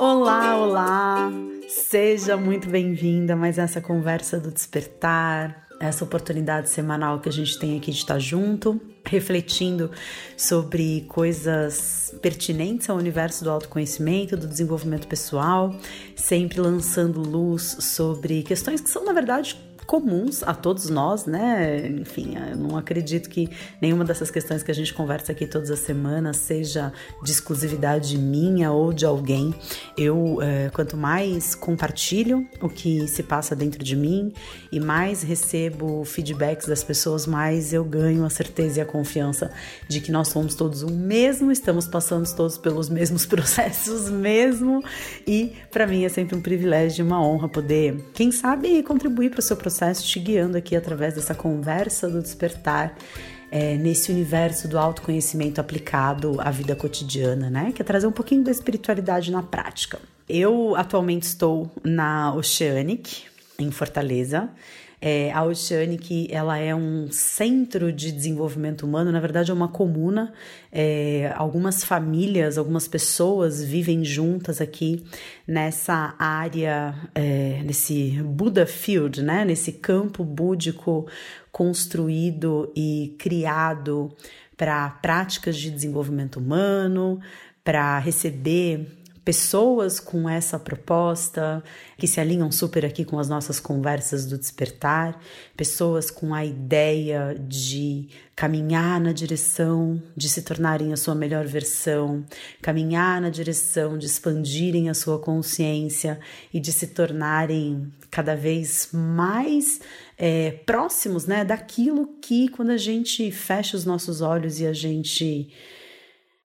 Olá, 0.00 0.56
olá! 0.56 1.30
Seja 1.68 2.34
muito 2.34 2.70
bem-vinda 2.70 3.34
a 3.34 3.36
mais 3.36 3.58
essa 3.58 3.82
conversa 3.82 4.40
do 4.40 4.50
despertar, 4.50 5.66
essa 5.78 6.02
oportunidade 6.04 6.70
semanal 6.70 7.20
que 7.20 7.28
a 7.28 7.32
gente 7.32 7.58
tem 7.58 7.76
aqui 7.76 7.90
de 7.90 7.98
estar 7.98 8.18
junto, 8.18 8.80
refletindo 9.04 9.90
sobre 10.38 11.02
coisas 11.06 12.14
pertinentes 12.22 12.88
ao 12.88 12.96
universo 12.96 13.44
do 13.44 13.50
autoconhecimento, 13.50 14.38
do 14.38 14.48
desenvolvimento 14.48 15.06
pessoal, 15.06 15.76
sempre 16.16 16.58
lançando 16.60 17.20
luz 17.20 17.76
sobre 17.80 18.42
questões 18.42 18.80
que 18.80 18.88
são, 18.88 19.04
na 19.04 19.12
verdade, 19.12 19.54
comuns 19.86 20.42
a 20.42 20.54
todos 20.54 20.88
nós, 20.88 21.26
né? 21.26 21.88
Enfim, 21.88 22.36
eu 22.36 22.56
não 22.56 22.76
acredito 22.76 23.28
que 23.28 23.48
nenhuma 23.80 24.04
dessas 24.04 24.30
questões 24.30 24.62
que 24.62 24.70
a 24.70 24.74
gente 24.74 24.94
conversa 24.94 25.32
aqui 25.32 25.46
todas 25.46 25.70
as 25.70 25.80
semanas 25.80 26.36
seja 26.36 26.92
de 27.22 27.32
exclusividade 27.32 28.16
minha 28.16 28.70
ou 28.70 28.92
de 28.92 29.04
alguém. 29.04 29.54
Eu, 29.96 30.38
é, 30.40 30.70
quanto 30.70 30.96
mais 30.96 31.54
compartilho 31.54 32.46
o 32.60 32.68
que 32.68 33.08
se 33.08 33.22
passa 33.22 33.56
dentro 33.56 33.82
de 33.82 33.96
mim 33.96 34.32
e 34.70 34.78
mais 34.78 35.22
recebo 35.22 36.04
feedbacks 36.04 36.66
das 36.66 36.84
pessoas, 36.84 37.26
mais 37.26 37.72
eu 37.72 37.84
ganho 37.84 38.24
a 38.24 38.30
certeza 38.30 38.78
e 38.78 38.82
a 38.82 38.86
confiança 38.86 39.50
de 39.88 40.00
que 40.00 40.12
nós 40.12 40.28
somos 40.28 40.54
todos 40.54 40.82
o 40.82 40.90
mesmo, 40.90 41.50
estamos 41.50 41.88
passando 41.88 42.32
todos 42.36 42.56
pelos 42.58 42.88
mesmos 42.88 43.26
processos 43.26 44.08
mesmo. 44.08 44.84
E 45.26 45.52
para 45.70 45.86
mim 45.86 46.04
é 46.04 46.08
sempre 46.08 46.36
um 46.36 46.40
privilégio 46.40 47.02
e 47.02 47.06
uma 47.06 47.20
honra 47.20 47.48
poder, 47.48 47.96
quem 48.14 48.30
sabe, 48.30 48.82
contribuir 48.82 49.30
para 49.30 49.40
o 49.40 49.42
seu 49.42 49.56
processo 49.56 49.79
processo 49.80 50.06
te 50.06 50.20
guiando 50.20 50.58
aqui 50.58 50.76
através 50.76 51.14
dessa 51.14 51.34
conversa 51.34 52.08
do 52.08 52.20
despertar. 52.20 52.94
É, 53.52 53.74
nesse 53.74 54.12
universo 54.12 54.68
do 54.68 54.78
autoconhecimento 54.78 55.60
aplicado 55.60 56.40
à 56.40 56.52
vida 56.52 56.76
cotidiana, 56.76 57.50
né? 57.50 57.72
Que 57.74 57.82
é 57.82 57.84
trazer 57.84 58.06
um 58.06 58.12
pouquinho 58.12 58.44
da 58.44 58.50
espiritualidade 58.52 59.32
na 59.32 59.42
prática. 59.42 59.98
Eu 60.28 60.76
atualmente 60.76 61.24
estou 61.24 61.68
na 61.82 62.32
Oceanic, 62.32 63.24
em 63.58 63.72
Fortaleza. 63.72 64.48
É, 65.02 65.32
a 65.32 65.42
Oceanic 65.44 66.28
ela 66.30 66.58
é 66.58 66.74
um 66.74 67.10
centro 67.10 67.90
de 67.90 68.12
desenvolvimento 68.12 68.84
humano, 68.84 69.10
na 69.10 69.18
verdade 69.18 69.50
é 69.50 69.54
uma 69.54 69.68
comuna. 69.68 70.32
É, 70.70 71.32
algumas 71.36 71.82
famílias, 71.82 72.58
algumas 72.58 72.86
pessoas 72.86 73.64
vivem 73.64 74.04
juntas 74.04 74.60
aqui 74.60 75.02
nessa 75.46 76.14
área, 76.18 76.94
é, 77.14 77.62
nesse 77.64 78.20
Buddha 78.22 78.66
Field, 78.66 79.22
né? 79.22 79.44
nesse 79.44 79.72
campo 79.72 80.22
búdico 80.22 81.06
construído 81.50 82.70
e 82.76 83.16
criado 83.18 84.14
para 84.56 84.90
práticas 84.90 85.56
de 85.56 85.70
desenvolvimento 85.70 86.36
humano, 86.36 87.18
para 87.64 87.98
receber 87.98 88.99
pessoas 89.30 90.00
com 90.00 90.28
essa 90.28 90.58
proposta, 90.58 91.62
que 91.96 92.08
se 92.08 92.18
alinham 92.18 92.50
super 92.50 92.84
aqui 92.84 93.04
com 93.04 93.16
as 93.16 93.28
nossas 93.28 93.60
conversas 93.60 94.26
do 94.26 94.36
despertar, 94.36 95.22
pessoas 95.56 96.10
com 96.10 96.34
a 96.34 96.44
ideia 96.44 97.40
de 97.40 98.08
caminhar 98.34 99.00
na 99.00 99.12
direção 99.12 100.02
de 100.16 100.28
se 100.28 100.42
tornarem 100.42 100.92
a 100.92 100.96
sua 100.96 101.14
melhor 101.14 101.46
versão, 101.46 102.26
caminhar 102.60 103.20
na 103.20 103.30
direção 103.30 103.96
de 103.96 104.06
expandirem 104.06 104.90
a 104.90 104.94
sua 104.94 105.20
consciência 105.20 106.18
e 106.52 106.58
de 106.58 106.72
se 106.72 106.88
tornarem 106.88 107.86
cada 108.10 108.34
vez 108.34 108.88
mais 108.92 109.80
é, 110.18 110.50
próximos 110.66 111.24
né, 111.26 111.44
daquilo 111.44 112.16
que, 112.20 112.48
quando 112.48 112.70
a 112.70 112.76
gente 112.76 113.30
fecha 113.30 113.76
os 113.76 113.84
nossos 113.84 114.22
olhos 114.22 114.58
e 114.58 114.66
a 114.66 114.72
gente 114.72 115.52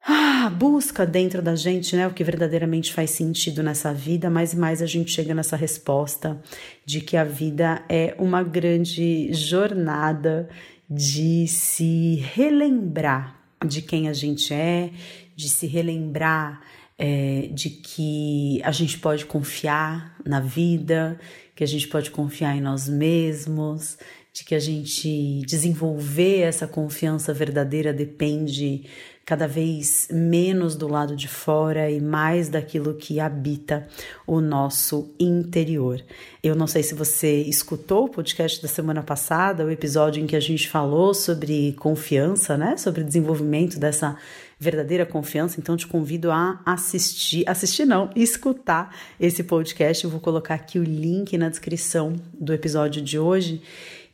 ah, 0.08 0.50
busca 0.50 1.06
dentro 1.06 1.42
da 1.42 1.56
gente 1.56 1.96
né, 1.96 2.08
o 2.08 2.14
que 2.14 2.24
verdadeiramente 2.24 2.94
faz 2.94 3.10
sentido 3.10 3.64
nessa 3.64 3.92
vida, 3.92 4.30
mais 4.30 4.54
e 4.54 4.58
mais 4.58 4.82
a 4.82 4.86
gente 4.86 5.12
chega 5.12 5.34
nessa 5.34 5.56
resposta 5.56 6.40
de 6.86 7.02
que 7.02 7.18
a 7.18 7.24
vida 7.24 7.84
é 7.90 8.16
uma 8.20 8.44
grande 8.44 9.34
jornada 9.34 10.48
de 10.88 11.48
se 11.48 12.16
relembrar 12.34 13.42
de 13.66 13.82
quem 13.82 14.08
a 14.08 14.14
gente 14.14 14.54
é, 14.54 14.92
de 15.36 15.50
se 15.50 15.66
relembrar 15.66 16.62
é, 16.98 17.50
de 17.52 17.72
que 17.72 18.62
a 18.64 18.72
gente 18.72 19.00
pode 19.00 19.26
confiar 19.26 20.16
na 20.24 20.40
vida, 20.40 21.20
que 21.56 21.64
a 21.64 21.68
gente 21.68 21.88
pode 21.88 22.12
confiar 22.12 22.56
em 22.56 22.62
nós 22.62 22.88
mesmos, 22.88 23.98
de 24.32 24.44
que 24.44 24.54
a 24.54 24.60
gente 24.60 25.42
desenvolver 25.48 26.42
essa 26.42 26.68
confiança 26.68 27.34
verdadeira 27.34 27.94
depende 27.94 28.84
cada 29.26 29.48
vez 29.48 30.08
menos 30.12 30.76
do 30.76 30.88
lado 30.88 31.16
de 31.16 31.28
fora 31.28 31.90
e 31.90 32.00
mais 32.00 32.48
daquilo 32.48 32.94
que 32.94 33.20
habita 33.20 33.88
o 34.28 34.40
nosso 34.40 35.14
interior. 35.20 36.00
Eu 36.44 36.56
não 36.56 36.68
sei 36.68 36.84
se 36.84 36.94
você 36.94 37.42
escutou 37.42 38.06
o 38.06 38.10
podcast 38.10 38.62
da 38.62 38.68
semana 38.68 39.02
passada, 39.02 39.66
o 39.66 39.72
episódio 39.72 40.22
em 40.22 40.28
que 40.28 40.36
a 40.36 40.40
gente 40.40 40.70
falou 40.70 41.12
sobre 41.14 41.74
confiança, 41.74 42.56
né? 42.56 42.78
Sobre 42.78 43.04
desenvolvimento 43.04 43.80
dessa 43.80 44.16
verdadeira 44.60 45.06
confiança, 45.06 45.60
então 45.60 45.76
te 45.76 45.86
convido 45.86 46.32
a 46.32 46.62
assistir, 46.66 47.44
assistir 47.50 47.86
não, 47.86 48.10
escutar 48.16 48.96
esse 49.20 49.44
podcast. 49.44 50.04
Eu 50.04 50.10
vou 50.10 50.20
colocar 50.20 50.54
aqui 50.54 50.78
o 50.78 50.84
link 50.84 51.36
na 51.38 51.50
descrição 51.50 52.16
do 52.40 52.54
episódio 52.54 53.02
de 53.02 53.18
hoje. 53.18 53.62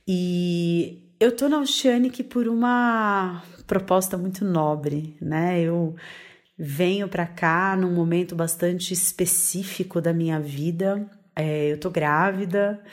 E 0.07 1.00
eu 1.19 1.31
tô 1.35 1.47
na 1.47 1.59
Oceanic 1.59 2.23
por 2.23 2.47
uma 2.47 3.44
proposta 3.71 4.17
muito 4.17 4.43
nobre, 4.43 5.15
né? 5.21 5.61
Eu 5.61 5.95
venho 6.59 7.07
para 7.07 7.25
cá 7.25 7.73
num 7.79 7.93
momento 7.93 8.35
bastante 8.35 8.93
específico 8.93 10.01
da 10.01 10.11
minha 10.11 10.41
vida. 10.41 11.09
É, 11.33 11.71
eu 11.71 11.77
tô 11.77 11.89
grávida, 11.89 12.83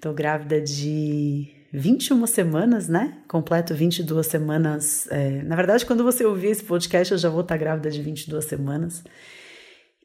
tô 0.00 0.12
grávida 0.12 0.60
de 0.60 1.46
21 1.72 2.26
semanas, 2.26 2.88
né? 2.88 3.18
Completo 3.28 3.72
22 3.72 4.26
semanas. 4.26 5.06
É, 5.12 5.44
na 5.44 5.54
verdade, 5.54 5.86
quando 5.86 6.02
você 6.02 6.24
ouvir 6.24 6.48
esse 6.48 6.64
podcast, 6.64 7.12
eu 7.12 7.18
já 7.18 7.28
vou 7.28 7.42
estar 7.42 7.54
tá 7.54 7.58
grávida 7.58 7.88
de 7.88 8.02
22 8.02 8.44
semanas. 8.46 9.04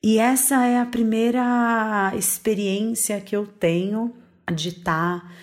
E 0.03 0.19
essa 0.19 0.67
é 0.67 0.77
a 0.77 0.85
primeira 0.85 2.13
experiência 2.15 3.19
que 3.19 3.35
eu 3.35 3.47
tenho 3.47 4.13
de 4.53 4.69
estar. 4.69 5.33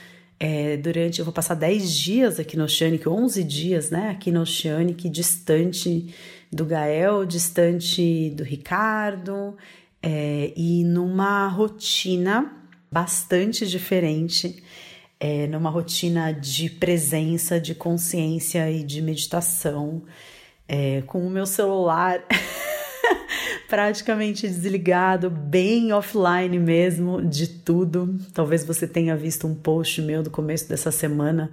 É, 0.41 0.76
durante, 0.76 1.19
eu 1.19 1.25
vou 1.25 1.34
passar 1.34 1.54
10 1.54 1.97
dias 1.97 2.38
aqui 2.38 2.56
no 2.56 2.65
Oceanic, 2.65 3.09
11 3.09 3.43
dias, 3.43 3.91
né, 3.91 4.10
aqui 4.10 4.31
no 4.31 4.43
Oceanic, 4.43 5.09
distante 5.09 6.15
do 6.50 6.65
Gael, 6.65 7.26
distante 7.26 8.31
do 8.31 8.44
Ricardo, 8.44 9.56
é, 10.00 10.53
e 10.56 10.84
numa 10.84 11.49
rotina 11.49 12.53
bastante 12.91 13.66
diferente, 13.66 14.62
é, 15.19 15.49
numa 15.49 15.71
rotina 15.71 16.32
de 16.32 16.70
presença, 16.70 17.60
de 17.60 17.75
consciência 17.75 18.70
e 18.70 18.84
de 18.84 19.03
meditação, 19.03 20.03
é, 20.69 21.03
com 21.03 21.26
o 21.26 21.31
meu 21.31 21.47
celular 21.47 22.25
praticamente 23.68 24.48
desligado, 24.48 25.28
bem 25.28 25.92
offline 25.92 26.58
mesmo 26.58 27.20
de 27.22 27.46
tudo. 27.46 28.18
Talvez 28.32 28.64
você 28.64 28.88
tenha 28.88 29.14
visto 29.14 29.46
um 29.46 29.54
post 29.54 30.00
meu 30.00 30.22
do 30.22 30.30
começo 30.30 30.66
dessa 30.66 30.90
semana 30.90 31.52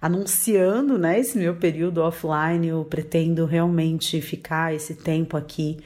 anunciando, 0.00 0.98
né, 0.98 1.18
esse 1.18 1.38
meu 1.38 1.56
período 1.56 2.02
offline. 2.02 2.68
Eu 2.68 2.84
pretendo 2.84 3.46
realmente 3.46 4.20
ficar 4.20 4.74
esse 4.74 4.94
tempo 4.94 5.38
aqui 5.38 5.78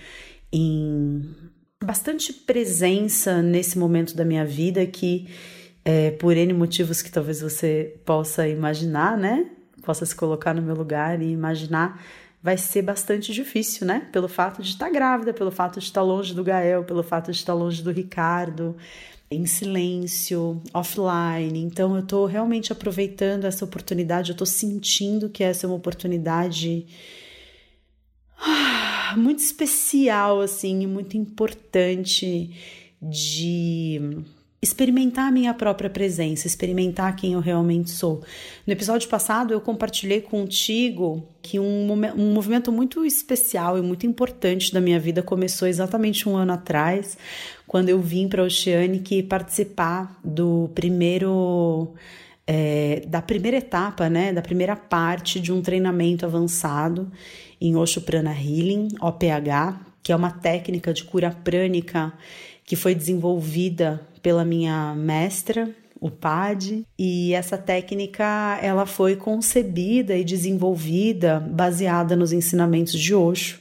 em 0.53 1.23
bastante 1.83 2.33
presença 2.33 3.41
nesse 3.41 3.79
momento 3.79 4.17
da 4.17 4.25
minha 4.25 4.45
vida 4.45 4.85
que 4.85 5.29
é, 5.85 6.11
por 6.11 6.37
N 6.37 6.53
motivos 6.55 7.01
que 7.01 7.11
talvez 7.13 7.41
você 7.41 7.95
possa 8.05 8.49
imaginar, 8.49 9.17
né? 9.17 9.47
Possa 9.85 10.05
se 10.05 10.15
colocar 10.15 10.53
no 10.53 10.61
meu 10.61 10.75
lugar 10.75 11.23
e 11.23 11.31
imaginar 11.31 12.03
vai 12.43 12.57
ser 12.57 12.83
bastante 12.83 13.33
difícil, 13.33 13.87
né? 13.87 14.09
Pelo 14.13 14.29
fato 14.29 14.63
de 14.63 14.71
estar 14.71 14.91
grávida, 14.91 15.35
pelo 15.35 15.51
fato 15.51 15.81
de 15.81 15.87
estar 15.87 16.03
longe 16.03 16.35
do 16.35 16.45
Gael, 16.45 16.85
pelo 16.85 17.03
fato 17.03 17.31
de 17.33 17.39
estar 17.39 17.55
longe 17.55 17.83
do 17.83 17.91
Ricardo, 17.91 18.77
em 19.31 19.45
silêncio, 19.45 20.61
offline. 20.73 21.61
Então 21.61 21.95
eu 21.95 22.03
estou 22.03 22.27
realmente 22.27 22.73
aproveitando 22.73 23.45
essa 23.45 23.65
oportunidade, 23.65 24.31
eu 24.31 24.35
estou 24.35 24.47
sentindo 24.47 25.29
que 25.29 25.43
essa 25.43 25.67
é 25.67 25.69
uma 25.69 25.77
oportunidade 25.77 26.87
ah, 28.41 29.15
muito 29.17 29.41
especial, 29.41 30.41
assim, 30.41 30.83
e 30.83 30.87
muito 30.87 31.17
importante 31.17 32.51
de 33.03 34.25
experimentar 34.61 35.29
a 35.29 35.31
minha 35.31 35.55
própria 35.55 35.89
presença, 35.89 36.47
experimentar 36.47 37.15
quem 37.15 37.35
eu 37.35 37.41
realmente 37.41 37.91
sou. 37.91 38.23
No 38.67 38.73
episódio 38.73 39.09
passado, 39.09 39.55
eu 39.55 39.61
compartilhei 39.61 40.21
contigo 40.21 41.29
que 41.41 41.61
um, 41.61 41.93
um 42.17 42.33
movimento 42.33 42.73
muito 42.73 43.05
especial 43.05 43.79
e 43.79 43.83
muito 43.83 44.05
importante 44.05 44.73
da 44.73 44.81
minha 44.81 44.99
vida 44.99 45.23
começou 45.23 45.69
exatamente 45.69 46.29
um 46.29 46.37
ano 46.37 46.53
atrás, 46.53 47.17
quando 47.69 47.89
eu 47.89 48.01
vim 48.01 48.29
para 48.29 48.43
a 48.43 48.47
Oceanic 48.47 49.23
participar 49.25 50.19
do 50.25 50.71
primeiro. 50.75 51.95
É, 52.51 53.03
da 53.07 53.21
primeira 53.21 53.59
etapa, 53.59 54.09
né, 54.09 54.33
da 54.33 54.41
primeira 54.41 54.75
parte 54.75 55.39
de 55.39 55.53
um 55.53 55.61
treinamento 55.61 56.25
avançado 56.25 57.13
em 57.61 57.77
Osho 57.77 58.01
Prana 58.01 58.33
Healing, 58.33 58.89
OPH, 59.03 59.79
que 60.03 60.13
é 60.13 60.17
uma 60.17 60.31
técnica 60.31 60.95
de 60.95 61.05
cura 61.05 61.31
prânica 61.31 62.11
que 62.65 62.75
foi 62.75 62.95
desenvolvida 62.95 64.01
pela 64.23 64.45
minha 64.45 64.95
mestra, 64.95 65.75
o 66.01 66.11
PAD, 66.11 66.87
e 66.99 67.35
essa 67.35 67.59
técnica 67.59 68.59
ela 68.63 68.87
foi 68.87 69.17
concebida 69.17 70.17
e 70.17 70.25
desenvolvida 70.25 71.41
baseada 71.41 72.15
nos 72.15 72.33
ensinamentos 72.33 72.93
de 72.93 73.15
Osho, 73.15 73.61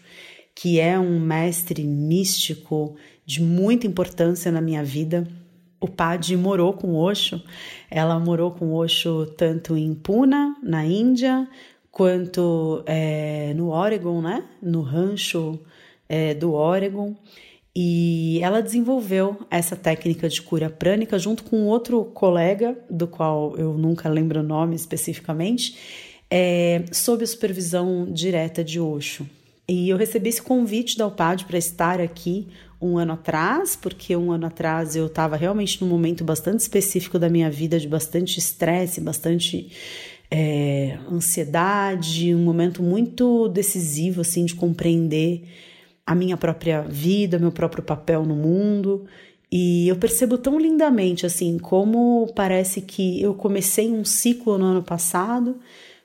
que 0.55 0.79
é 0.79 0.97
um 0.99 1.19
mestre 1.19 1.83
místico 1.83 2.95
de 3.25 3.41
muita 3.41 3.87
importância 3.87 4.51
na 4.51 4.61
minha 4.61 4.83
vida. 4.83 5.27
O 5.79 5.87
Pad 5.87 6.35
morou 6.37 6.73
com 6.73 6.95
Osho, 6.95 7.41
ela 7.89 8.19
morou 8.19 8.51
com 8.51 8.73
Osho 8.73 9.27
tanto 9.37 9.77
em 9.77 9.93
Pune, 9.93 10.55
na 10.63 10.85
Índia, 10.85 11.47
quanto 11.91 12.83
é, 12.85 13.53
no 13.55 13.69
Oregon, 13.69 14.21
né? 14.21 14.43
No 14.61 14.81
rancho 14.81 15.59
é, 16.07 16.33
do 16.33 16.53
Oregon. 16.53 17.15
E 17.79 18.39
ela 18.41 18.59
desenvolveu 18.59 19.45
essa 19.51 19.75
técnica 19.75 20.27
de 20.27 20.41
cura 20.41 20.67
prânica 20.67 21.19
junto 21.19 21.43
com 21.43 21.65
outro 21.65 22.05
colega, 22.05 22.75
do 22.89 23.07
qual 23.07 23.55
eu 23.55 23.77
nunca 23.77 24.09
lembro 24.09 24.39
o 24.39 24.43
nome 24.43 24.75
especificamente, 24.75 25.77
é, 26.27 26.85
sob 26.91 27.23
a 27.23 27.27
supervisão 27.27 28.11
direta 28.11 28.63
de 28.63 28.79
Osho. 28.79 29.29
E 29.69 29.89
eu 29.89 29.95
recebi 29.95 30.29
esse 30.29 30.41
convite 30.41 30.97
da 30.97 31.05
UPAD 31.05 31.45
para 31.45 31.59
estar 31.59 32.01
aqui 32.01 32.47
um 32.81 32.97
ano 32.97 33.13
atrás, 33.13 33.75
porque 33.75 34.15
um 34.15 34.31
ano 34.31 34.47
atrás 34.47 34.95
eu 34.95 35.05
estava 35.05 35.35
realmente 35.35 35.79
num 35.79 35.87
momento 35.87 36.23
bastante 36.23 36.61
específico 36.61 37.19
da 37.19 37.29
minha 37.29 37.51
vida, 37.51 37.79
de 37.79 37.87
bastante 37.87 38.39
estresse, 38.39 38.99
bastante 38.99 39.71
é, 40.31 40.97
ansiedade, 41.11 42.33
um 42.33 42.43
momento 42.43 42.81
muito 42.81 43.47
decisivo 43.49 44.21
assim 44.21 44.45
de 44.45 44.55
compreender 44.55 45.43
a 46.07 46.15
minha 46.15 46.37
própria 46.37 46.81
vida, 46.81 47.37
meu 47.37 47.51
próprio 47.51 47.83
papel 47.83 48.23
no 48.23 48.33
mundo. 48.33 49.05
E 49.51 49.89
eu 49.89 49.97
percebo 49.97 50.37
tão 50.37 50.57
lindamente 50.57 51.25
assim 51.25 51.59
como 51.59 52.31
parece 52.33 52.81
que 52.81 53.21
eu 53.21 53.33
comecei 53.33 53.91
um 53.91 54.05
ciclo 54.05 54.57
no 54.57 54.65
ano 54.65 54.83
passado 54.83 55.59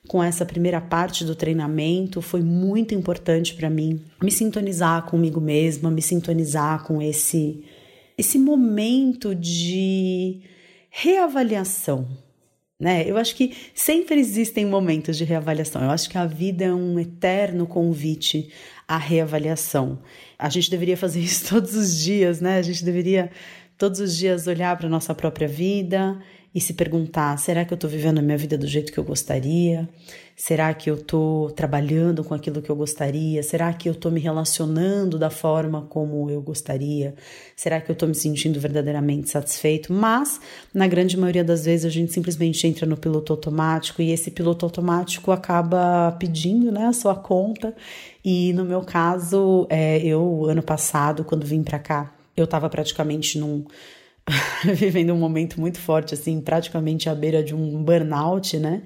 com 0.09 0.21
essa 0.23 0.45
primeira 0.45 0.81
parte 0.81 1.25
do 1.25 1.37
treinamento, 1.37 2.21
foi 2.21 2.43
muito 2.43 2.93
importante 2.93 3.55
para 3.55 3.71
mim 3.71 4.01
me 4.21 4.33
sintonizar 4.33 5.05
comigo 5.05 5.41
mesma, 5.41 5.93
me 5.93 6.03
sintonizar 6.03 6.83
com 6.85 7.01
esse 7.01 7.65
esse 8.19 8.39
momento 8.39 9.35
de 9.35 10.43
reavaliação, 10.91 12.07
né? 12.79 13.09
Eu 13.09 13.17
acho 13.17 13.35
que 13.35 13.55
sempre 13.75 14.21
existem 14.21 14.67
momentos 14.67 15.17
de 15.17 15.25
reavaliação. 15.25 15.83
Eu 15.83 15.91
acho 15.91 16.11
que 16.11 16.19
a 16.19 16.27
vida 16.27 16.65
é 16.65 16.75
um 16.75 16.99
eterno 16.99 17.67
convite 17.67 18.51
à 18.95 18.99
reavaliação. 18.99 19.99
A 20.39 20.49
gente 20.49 20.71
deveria 20.71 20.97
fazer 20.97 21.21
isso 21.25 21.49
todos 21.49 21.75
os 21.75 21.99
dias, 21.99 22.41
né? 22.41 22.59
A 22.59 22.63
gente 22.63 22.85
deveria 22.85 23.31
todos 23.79 24.01
os 24.01 24.17
dias 24.17 24.47
olhar 24.47 24.77
para 24.77 24.89
nossa 24.89 25.15
própria 25.15 25.49
vida 25.49 26.19
e 26.55 26.61
se 26.61 26.75
perguntar: 26.75 27.39
será 27.39 27.65
que 27.65 27.73
eu 27.73 27.77
estou 27.77 27.89
vivendo 27.89 28.19
a 28.19 28.23
minha 28.23 28.37
vida 28.37 28.59
do 28.59 28.67
jeito 28.67 28.93
que 28.93 28.99
eu 28.99 29.05
gostaria? 29.05 29.89
Será 30.45 30.75
que 30.75 30.91
eu 30.91 30.97
estou 30.97 31.53
trabalhando 31.53 32.25
com 32.25 32.35
aquilo 32.35 32.61
que 32.61 32.69
eu 32.69 32.75
gostaria? 32.75 33.41
Será 33.45 33.73
que 33.73 33.89
eu 33.89 33.93
estou 33.93 34.11
me 34.11 34.19
relacionando 34.19 35.17
da 35.17 35.31
forma 35.31 35.83
como 35.83 36.29
eu 36.29 36.43
gostaria? 36.43 37.15
Será 37.55 37.81
que 37.81 37.89
eu 37.89 37.93
estou 37.93 38.09
me 38.09 38.15
sentindo 38.17 38.59
verdadeiramente 38.59 39.31
satisfeito? 39.31 39.93
Mas, 39.93 40.41
na 40.75 40.89
grande 40.89 41.17
maioria 41.17 41.45
das 41.45 41.65
vezes, 41.65 41.87
a 41.87 41.91
gente 41.91 42.13
simplesmente 42.13 42.67
entra 42.67 42.85
no 42.85 42.97
piloto 42.97 43.33
automático 43.33 44.03
e 44.03 44.11
esse 44.11 44.33
piloto 44.33 44.67
automático 44.67 45.31
acaba 45.31 46.11
pedindo 46.19 46.73
né, 46.73 46.87
a 46.87 46.93
sua 46.93 47.15
conta. 47.15 47.73
E 48.25 48.53
no 48.53 48.65
meu 48.65 48.81
caso, 48.81 49.65
é, 49.71 50.05
eu, 50.05 50.47
ano 50.47 50.61
passado, 50.61 51.23
quando 51.23 51.47
vim 51.47 51.63
para 51.63 51.79
cá, 51.79 52.13
eu 52.37 52.47
estava 52.47 52.69
praticamente 52.69 53.39
num 53.39 53.65
vivendo 54.75 55.13
um 55.13 55.19
momento 55.19 55.61
muito 55.61 55.79
forte, 55.79 56.15
assim, 56.15 56.41
praticamente 56.41 57.09
à 57.09 57.15
beira 57.15 57.45
de 57.45 57.55
um 57.55 57.81
burnout, 57.85 58.59
né? 58.59 58.83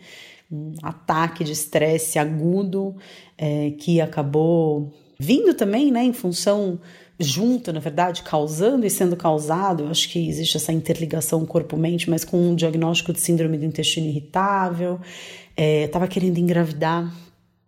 Um 0.50 0.74
ataque 0.82 1.42
de 1.42 1.52
estresse 1.52 2.18
agudo 2.18 2.96
é, 3.36 3.72
que 3.72 4.00
acabou 4.00 4.92
vindo 5.18 5.54
também, 5.54 5.90
né, 5.90 6.04
em 6.04 6.12
função 6.12 6.78
junto, 7.18 7.72
na 7.72 7.80
verdade, 7.80 8.22
causando 8.22 8.86
e 8.86 8.90
sendo 8.90 9.16
causado. 9.16 9.84
Eu 9.84 9.90
acho 9.90 10.08
que 10.08 10.28
existe 10.28 10.56
essa 10.56 10.72
interligação 10.72 11.44
corpo-mente, 11.46 12.08
mas 12.10 12.24
com 12.24 12.38
um 12.38 12.54
diagnóstico 12.54 13.12
de 13.12 13.20
síndrome 13.20 13.56
do 13.58 13.64
intestino 13.64 14.06
irritável. 14.06 15.00
É, 15.56 15.84
Estava 15.84 16.06
querendo 16.06 16.38
engravidar 16.38 17.12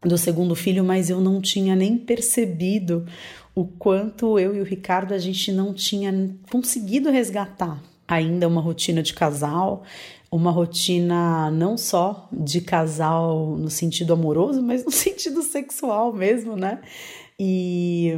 do 0.02 0.18
segundo 0.18 0.54
filho, 0.54 0.84
mas 0.84 1.10
eu 1.10 1.20
não 1.20 1.40
tinha 1.40 1.74
nem 1.74 1.96
percebido 1.96 3.06
o 3.54 3.64
quanto 3.64 4.38
eu 4.38 4.54
e 4.54 4.60
o 4.60 4.64
Ricardo 4.64 5.12
a 5.12 5.18
gente 5.18 5.50
não 5.50 5.74
tinha 5.74 6.30
conseguido 6.50 7.10
resgatar 7.10 7.82
ainda 8.06 8.48
uma 8.48 8.60
rotina 8.60 9.02
de 9.02 9.12
casal, 9.12 9.82
uma 10.30 10.50
rotina 10.50 11.50
não 11.50 11.76
só 11.76 12.28
de 12.32 12.60
casal 12.60 13.56
no 13.56 13.70
sentido 13.70 14.12
amoroso, 14.12 14.62
mas 14.62 14.84
no 14.84 14.90
sentido 14.92 15.42
sexual 15.42 16.12
mesmo, 16.12 16.56
né? 16.56 16.80
E, 17.40 18.14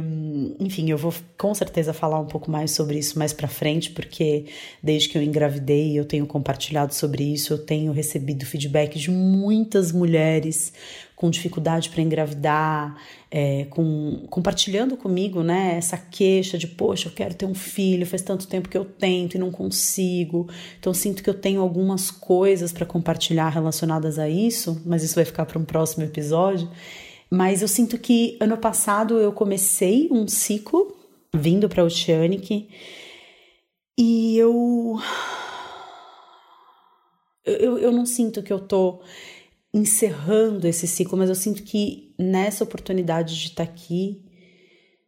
enfim, 0.59 0.89
eu 0.89 0.97
vou 0.97 1.13
com 1.37 1.53
certeza 1.53 1.93
falar 1.93 2.19
um 2.19 2.25
pouco 2.25 2.49
mais 2.49 2.71
sobre 2.71 2.97
isso 2.97 3.19
mais 3.19 3.31
para 3.31 3.47
frente, 3.47 3.91
porque 3.91 4.45
desde 4.81 5.09
que 5.09 5.15
eu 5.15 5.21
engravidei, 5.21 5.97
eu 5.97 6.05
tenho 6.05 6.25
compartilhado 6.25 6.95
sobre 6.95 7.23
isso, 7.31 7.53
eu 7.53 7.63
tenho 7.63 7.91
recebido 7.91 8.47
feedback 8.47 8.97
de 8.97 9.11
muitas 9.11 9.91
mulheres 9.91 10.73
com 11.21 11.29
dificuldade 11.29 11.91
para 11.91 12.01
engravidar, 12.01 12.97
é, 13.29 13.65
com, 13.65 14.25
compartilhando 14.27 14.97
comigo 14.97 15.43
né, 15.43 15.75
essa 15.77 15.95
queixa 15.95 16.57
de, 16.57 16.65
poxa, 16.65 17.09
eu 17.09 17.13
quero 17.13 17.35
ter 17.35 17.45
um 17.45 17.53
filho, 17.53 18.07
faz 18.07 18.23
tanto 18.23 18.47
tempo 18.47 18.67
que 18.67 18.75
eu 18.75 18.83
tento 18.83 19.35
e 19.35 19.37
não 19.37 19.51
consigo. 19.51 20.49
Então, 20.79 20.95
sinto 20.95 21.21
que 21.21 21.29
eu 21.29 21.35
tenho 21.35 21.61
algumas 21.61 22.09
coisas 22.09 22.73
para 22.73 22.87
compartilhar 22.87 23.49
relacionadas 23.49 24.17
a 24.17 24.27
isso, 24.27 24.81
mas 24.83 25.03
isso 25.03 25.13
vai 25.13 25.23
ficar 25.23 25.45
para 25.45 25.59
um 25.59 25.63
próximo 25.63 26.03
episódio. 26.03 26.67
Mas 27.29 27.61
eu 27.61 27.67
sinto 27.67 27.99
que 27.99 28.35
ano 28.39 28.57
passado 28.57 29.19
eu 29.19 29.31
comecei 29.31 30.09
um 30.11 30.27
ciclo 30.27 30.97
vindo 31.35 31.69
para 31.69 31.83
Oceanic 31.83 32.67
e 33.95 34.37
eu, 34.39 34.99
eu 37.45 37.77
eu 37.77 37.91
não 37.91 38.07
sinto 38.07 38.41
que 38.41 38.51
eu 38.51 38.59
tô 38.59 39.01
encerrando 39.73 40.67
esse 40.67 40.87
ciclo, 40.87 41.17
mas 41.17 41.29
eu 41.29 41.35
sinto 41.35 41.63
que 41.63 42.13
nessa 42.17 42.63
oportunidade 42.63 43.35
de 43.35 43.47
estar 43.47 43.65
tá 43.65 43.71
aqui, 43.71 44.21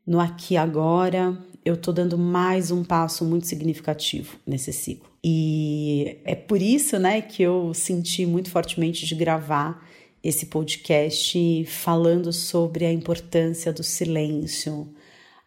no 0.06 0.20
aqui 0.20 0.56
agora, 0.56 1.38
eu 1.66 1.78
tô 1.78 1.92
dando 1.92 2.18
mais 2.18 2.72
um 2.72 2.84
passo 2.84 3.26
muito 3.26 3.48
significativo 3.48 4.38
nesse 4.46 4.72
ciclo. 4.72 5.10
E 5.24 6.18
é 6.26 6.36
por 6.36 6.62
isso, 6.62 7.00
né, 7.00 7.22
que 7.22 7.42
eu 7.42 7.74
senti 7.74 8.26
muito 8.26 8.50
fortemente 8.50 9.06
de 9.06 9.16
gravar 9.16 9.86
esse 10.24 10.46
podcast 10.46 11.66
falando 11.66 12.32
sobre 12.32 12.86
a 12.86 12.92
importância 12.92 13.74
do 13.74 13.84
silêncio, 13.84 14.94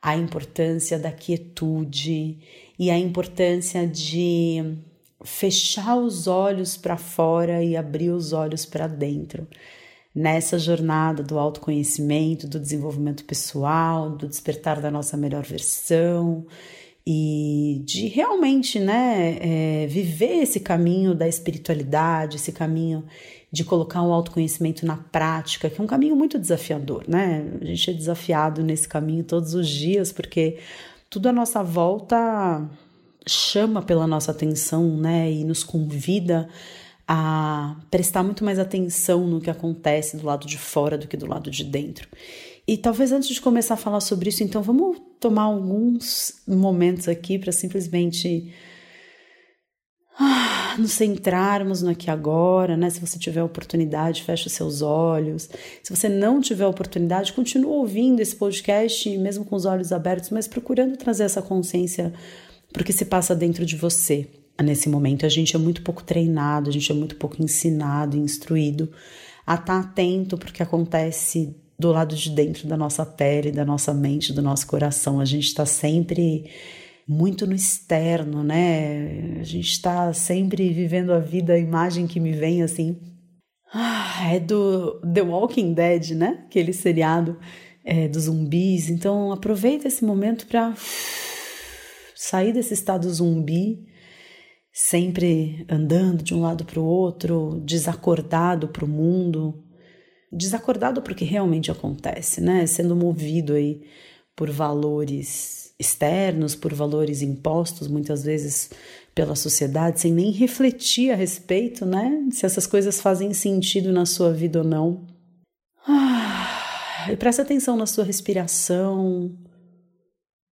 a 0.01 0.17
importância 0.17 0.99
da 0.99 1.11
quietude 1.11 2.39
e 2.79 2.91
a 2.91 2.99
importância 2.99 3.87
de 3.87 4.77
fechar 5.27 5.97
os 5.97 6.27
olhos 6.27 6.77
para 6.77 6.97
fora 6.97 7.63
e 7.63 7.77
abrir 7.77 8.11
os 8.11 8.33
olhos 8.33 8.65
para 8.65 8.87
dentro. 8.87 9.47
Nessa 10.15 10.59
jornada 10.59 11.23
do 11.23 11.39
autoconhecimento, 11.39 12.49
do 12.49 12.59
desenvolvimento 12.59 13.25
pessoal, 13.25 14.09
do 14.09 14.27
despertar 14.27 14.81
da 14.81 14.91
nossa 14.91 15.17
melhor 15.17 15.45
versão 15.45 16.47
e 17.07 17.83
de 17.85 18.09
realmente 18.09 18.81
né, 18.81 19.39
é, 19.41 19.87
viver 19.87 20.43
esse 20.43 20.59
caminho 20.61 21.15
da 21.15 21.29
espiritualidade, 21.29 22.37
esse 22.37 22.51
caminho 22.51 23.05
de 23.53 23.63
colocar 23.63 24.03
o 24.03 24.13
autoconhecimento 24.13 24.87
na 24.87 24.97
prática, 24.97 25.69
que 25.69 25.81
é 25.81 25.85
um 25.85 25.87
caminho 25.87 26.17
muito 26.17 26.39
desafiador, 26.39 27.05
né? 27.07 27.47
A 27.61 27.65
gente 27.65 27.91
é 27.91 27.93
desafiado 27.93 28.63
nesse 28.63 28.89
caminho 28.89 29.23
todos 29.23 29.55
os 29.55 29.69
dias, 29.69 30.13
porque 30.13 30.59
tudo 31.09 31.29
à 31.29 31.33
nossa 31.33 31.63
volta 31.63 32.69
chama 33.29 33.83
pela 33.83 34.07
nossa 34.07 34.31
atenção, 34.31 34.97
né? 34.97 35.31
E 35.31 35.45
nos 35.45 35.65
convida 35.65 36.49
a 37.09 37.77
prestar 37.91 38.23
muito 38.23 38.45
mais 38.45 38.59
atenção 38.59 39.27
no 39.27 39.41
que 39.41 39.51
acontece 39.51 40.17
do 40.17 40.27
lado 40.27 40.47
de 40.47 40.59
fora 40.59 40.99
do 40.99 41.07
que 41.07 41.17
do 41.17 41.27
lado 41.27 41.51
de 41.51 41.65
dentro. 41.65 42.09
E 42.67 42.77
talvez 42.77 43.13
antes 43.13 43.29
de 43.29 43.41
começar 43.41 43.75
a 43.75 43.77
falar 43.77 44.01
sobre 44.01 44.29
isso, 44.29 44.43
então 44.43 44.61
vamos 44.61 45.01
tomar 45.21 45.43
alguns 45.43 46.43
momentos 46.47 47.07
aqui 47.09 47.39
para 47.39 47.53
simplesmente 47.53 48.53
ah, 50.19 50.75
nos 50.77 50.93
centrarmos 50.93 51.81
no 51.81 51.91
aqui 51.91 52.11
agora, 52.11 52.77
né? 52.77 52.91
Se 52.91 52.99
você 52.99 53.21
tiver 53.21 53.43
oportunidade, 53.43 54.25
feche 54.25 54.51
seus 54.51 54.83
olhos. 54.83 55.49
Se 55.81 55.95
você 55.95 56.09
não 56.09 56.41
tiver 56.41 56.67
oportunidade, 56.67 57.33
continue 57.33 57.71
ouvindo 57.71 58.21
esse 58.21 58.35
podcast, 58.35 59.17
mesmo 59.17 59.45
com 59.45 59.55
os 59.55 59.65
olhos 59.65 59.93
abertos, 59.93 60.31
mas 60.31 60.49
procurando 60.49 60.97
trazer 60.97 61.23
essa 61.23 61.43
consciência 61.43 62.13
para 62.77 62.83
o 62.83 62.85
que 62.85 62.93
se 62.93 63.07
passa 63.07 63.35
dentro 63.35 63.65
de 63.65 63.75
você. 63.75 64.29
Nesse 64.63 64.87
momento, 64.87 65.25
a 65.25 65.31
gente 65.31 65.57
é 65.57 65.59
muito 65.59 65.81
pouco 65.81 66.05
treinado, 66.05 66.69
a 66.69 66.73
gente 66.73 66.93
é 66.93 66.95
muito 66.95 67.17
pouco 67.17 67.43
ensinado, 67.43 68.19
instruído 68.19 68.93
a 69.47 69.55
estar 69.55 69.65
tá 69.65 69.79
atento 69.81 70.37
para 70.37 70.51
o 70.51 70.53
que 70.53 70.63
acontece 70.63 71.57
do 71.79 71.91
lado 71.91 72.15
de 72.15 72.29
dentro 72.29 72.69
da 72.69 72.77
nossa 72.77 73.07
pele, 73.07 73.51
da 73.51 73.65
nossa 73.65 73.95
mente, 73.95 74.31
do 74.31 74.43
nosso 74.43 74.67
coração. 74.67 75.21
A 75.21 75.25
gente 75.25 75.47
está 75.47 75.65
sempre 75.65 76.51
muito 77.09 77.47
no 77.47 77.55
externo, 77.55 78.45
né? 78.45 79.39
A 79.41 79.45
gente 79.45 79.71
está 79.71 80.13
sempre 80.13 80.69
vivendo 80.71 81.15
a 81.15 81.19
vida, 81.19 81.55
a 81.55 81.59
imagem 81.59 82.07
que 82.07 82.21
me 82.21 82.33
vem 82.33 82.63
assim. 82.63 82.99
Ah, 83.73 84.35
é 84.35 84.39
do 84.39 85.01
The 85.01 85.23
Walking 85.23 85.73
Dead, 85.73 86.11
né? 86.11 86.45
Aquele 86.47 86.75
seriado 86.75 87.39
é, 87.83 88.07
dos 88.07 88.25
zumbis. 88.25 88.91
Então 88.91 89.33
aproveita 89.33 89.89
esse 89.89 90.05
momento 90.05 90.47
para 90.47 90.75
sair 92.17 92.53
desse 92.53 92.73
estado 92.73 93.09
zumbi, 93.13 93.87
sempre 94.73 95.67
andando 95.69 96.25
de 96.25 96.35
um 96.35 96.41
lado 96.41 96.65
para 96.65 96.81
o 96.81 96.85
outro, 96.85 97.61
desacordado 97.65 98.69
para 98.69 98.85
o 98.85 98.89
mundo, 98.89 99.63
desacordado 100.33 101.03
porque 101.03 101.25
realmente 101.25 101.71
acontece, 101.71 102.41
né? 102.41 102.67
Sendo 102.67 102.97
movido 102.97 103.53
aí 103.53 103.83
por 104.35 104.51
valores 104.51 105.75
externos, 105.79 106.55
por 106.55 106.73
valores 106.73 107.21
impostos 107.21 107.87
muitas 107.87 108.25
vezes 108.25 108.71
pela 109.15 109.35
sociedade, 109.35 110.01
sem 110.01 110.13
nem 110.13 110.31
refletir 110.31 111.11
a 111.11 111.15
respeito, 111.15 111.85
né? 111.85 112.29
Se 112.31 112.47
essas 112.47 112.67
coisas 112.67 113.01
fazem 113.01 113.33
sentido 113.35 113.93
na 113.93 114.07
sua 114.07 114.33
vida 114.33 114.61
ou 114.61 114.65
não. 114.65 115.07
Ah, 115.87 117.09
e 117.11 117.17
presta 117.17 117.43
atenção 117.43 117.77
na 117.77 117.87
sua 117.87 118.05
respiração. 118.05 119.46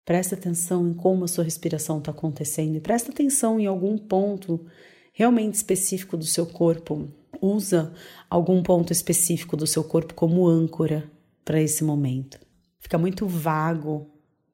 Presta 0.04 0.34
atenção 0.34 0.86
em 0.86 0.92
como 0.92 1.24
a 1.24 1.28
sua 1.28 1.44
respiração 1.44 1.98
está 1.98 2.10
acontecendo 2.10 2.76
e 2.76 2.80
presta 2.80 3.10
atenção 3.10 3.58
em 3.58 3.66
algum 3.66 3.96
ponto 3.96 4.60
realmente 5.12 5.54
específico 5.54 6.16
do 6.16 6.24
seu 6.24 6.44
corpo. 6.44 7.08
Usa 7.40 7.92
algum 8.28 8.62
ponto 8.62 8.92
específico 8.92 9.56
do 9.56 9.66
seu 9.66 9.82
corpo 9.82 10.12
como 10.12 10.46
âncora 10.46 11.10
para 11.44 11.60
esse 11.60 11.82
momento. 11.82 12.38
Fica 12.78 12.98
muito 12.98 13.26
vago 13.26 14.06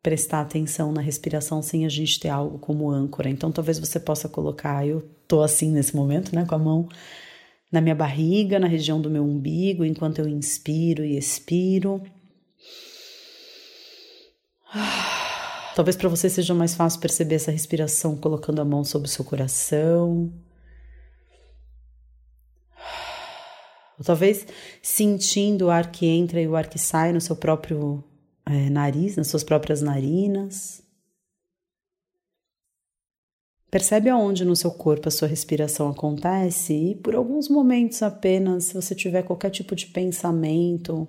prestar 0.02 0.40
atenção 0.40 0.92
na 0.92 1.00
respiração 1.00 1.60
sem 1.60 1.84
a 1.84 1.88
gente 1.88 2.20
ter 2.20 2.28
algo 2.28 2.58
como 2.58 2.90
âncora. 2.90 3.28
Então 3.28 3.50
talvez 3.50 3.78
você 3.78 3.98
possa 3.98 4.28
colocar, 4.28 4.86
eu 4.86 5.02
tô 5.26 5.42
assim 5.42 5.70
nesse 5.70 5.94
momento, 5.94 6.34
né, 6.34 6.44
com 6.46 6.54
a 6.54 6.58
mão 6.58 6.88
na 7.70 7.80
minha 7.80 7.94
barriga, 7.94 8.58
na 8.58 8.66
região 8.66 9.00
do 9.00 9.10
meu 9.10 9.24
umbigo, 9.24 9.84
enquanto 9.84 10.18
eu 10.18 10.28
inspiro 10.28 11.04
e 11.04 11.16
expiro. 11.16 12.02
Talvez 15.80 15.96
para 15.96 16.10
você 16.10 16.28
seja 16.28 16.52
mais 16.52 16.74
fácil 16.74 17.00
perceber 17.00 17.36
essa 17.36 17.50
respiração 17.50 18.14
colocando 18.14 18.60
a 18.60 18.64
mão 18.66 18.84
sobre 18.84 19.08
o 19.08 19.10
seu 19.10 19.24
coração. 19.24 20.30
Ou 23.98 24.04
talvez 24.04 24.46
sentindo 24.82 25.62
o 25.64 25.70
ar 25.70 25.90
que 25.90 26.04
entra 26.04 26.38
e 26.38 26.46
o 26.46 26.54
ar 26.54 26.68
que 26.68 26.78
sai 26.78 27.14
no 27.14 27.20
seu 27.22 27.34
próprio 27.34 28.04
é, 28.44 28.68
nariz, 28.68 29.16
nas 29.16 29.28
suas 29.28 29.42
próprias 29.42 29.80
narinas. 29.80 30.82
Percebe 33.70 34.10
aonde 34.10 34.44
no 34.44 34.54
seu 34.54 34.72
corpo 34.72 35.08
a 35.08 35.10
sua 35.10 35.28
respiração 35.28 35.88
acontece 35.88 36.74
e 36.74 36.94
por 36.94 37.14
alguns 37.14 37.48
momentos 37.48 38.02
apenas, 38.02 38.64
se 38.64 38.74
você 38.74 38.94
tiver 38.94 39.22
qualquer 39.22 39.48
tipo 39.48 39.74
de 39.74 39.86
pensamento, 39.86 41.08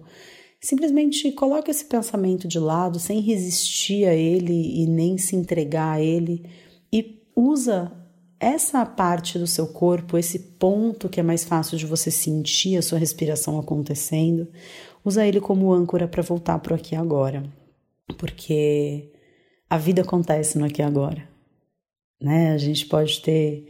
simplesmente 0.62 1.32
coloque 1.32 1.72
esse 1.72 1.86
pensamento 1.86 2.48
de 2.48 2.60
lado 2.60 3.00
sem 3.00 3.20
resistir 3.20 4.06
a 4.06 4.14
ele 4.14 4.82
e 4.82 4.86
nem 4.86 5.18
se 5.18 5.36
entregar 5.36 5.94
a 5.94 6.02
ele 6.02 6.48
e 6.94 7.24
usa 7.36 7.92
essa 8.40 8.86
parte 8.86 9.38
do 9.38 9.46
seu 9.46 9.68
corpo, 9.68 10.18
esse 10.18 10.40
ponto 10.40 11.10
que 11.10 11.20
é 11.20 11.24
mais 11.24 11.44
fácil 11.44 11.78
de 11.78 11.86
você 11.86 12.10
sentir 12.10 12.78
a 12.78 12.82
sua 12.82 12.98
respiração 12.98 13.60
acontecendo, 13.60 14.48
usa 15.06 15.26
ele 15.26 15.40
como 15.40 15.72
âncora 15.72 16.08
para 16.08 16.24
voltar 16.24 16.58
para 16.60 16.74
o 16.74 16.76
aqui 16.76 16.96
e 16.96 16.98
agora. 16.98 17.44
Porque 18.18 19.12
a 19.70 19.78
vida 19.78 20.02
acontece 20.02 20.58
no 20.58 20.66
aqui 20.66 20.82
e 20.82 20.84
agora. 20.84 21.28
Né? 22.20 22.52
A 22.52 22.58
gente 22.58 22.86
pode 22.88 23.22
ter 23.22 23.68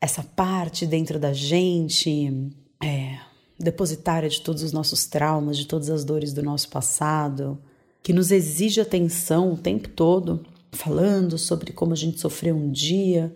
essa 0.00 0.22
parte 0.22 0.86
dentro 0.86 1.18
da 1.18 1.32
gente, 1.32 2.30
é, 2.82 3.18
depositária 3.58 4.28
de 4.28 4.40
todos 4.40 4.62
os 4.62 4.72
nossos 4.72 5.06
traumas, 5.06 5.56
de 5.56 5.66
todas 5.66 5.90
as 5.90 6.04
dores 6.04 6.32
do 6.32 6.42
nosso 6.42 6.68
passado, 6.68 7.58
que 8.02 8.12
nos 8.12 8.30
exige 8.30 8.80
atenção 8.80 9.52
o 9.52 9.56
tempo 9.56 9.88
todo, 9.88 10.44
falando 10.72 11.36
sobre 11.36 11.72
como 11.72 11.92
a 11.92 11.96
gente 11.96 12.20
sofreu 12.20 12.54
um 12.54 12.70
dia 12.70 13.34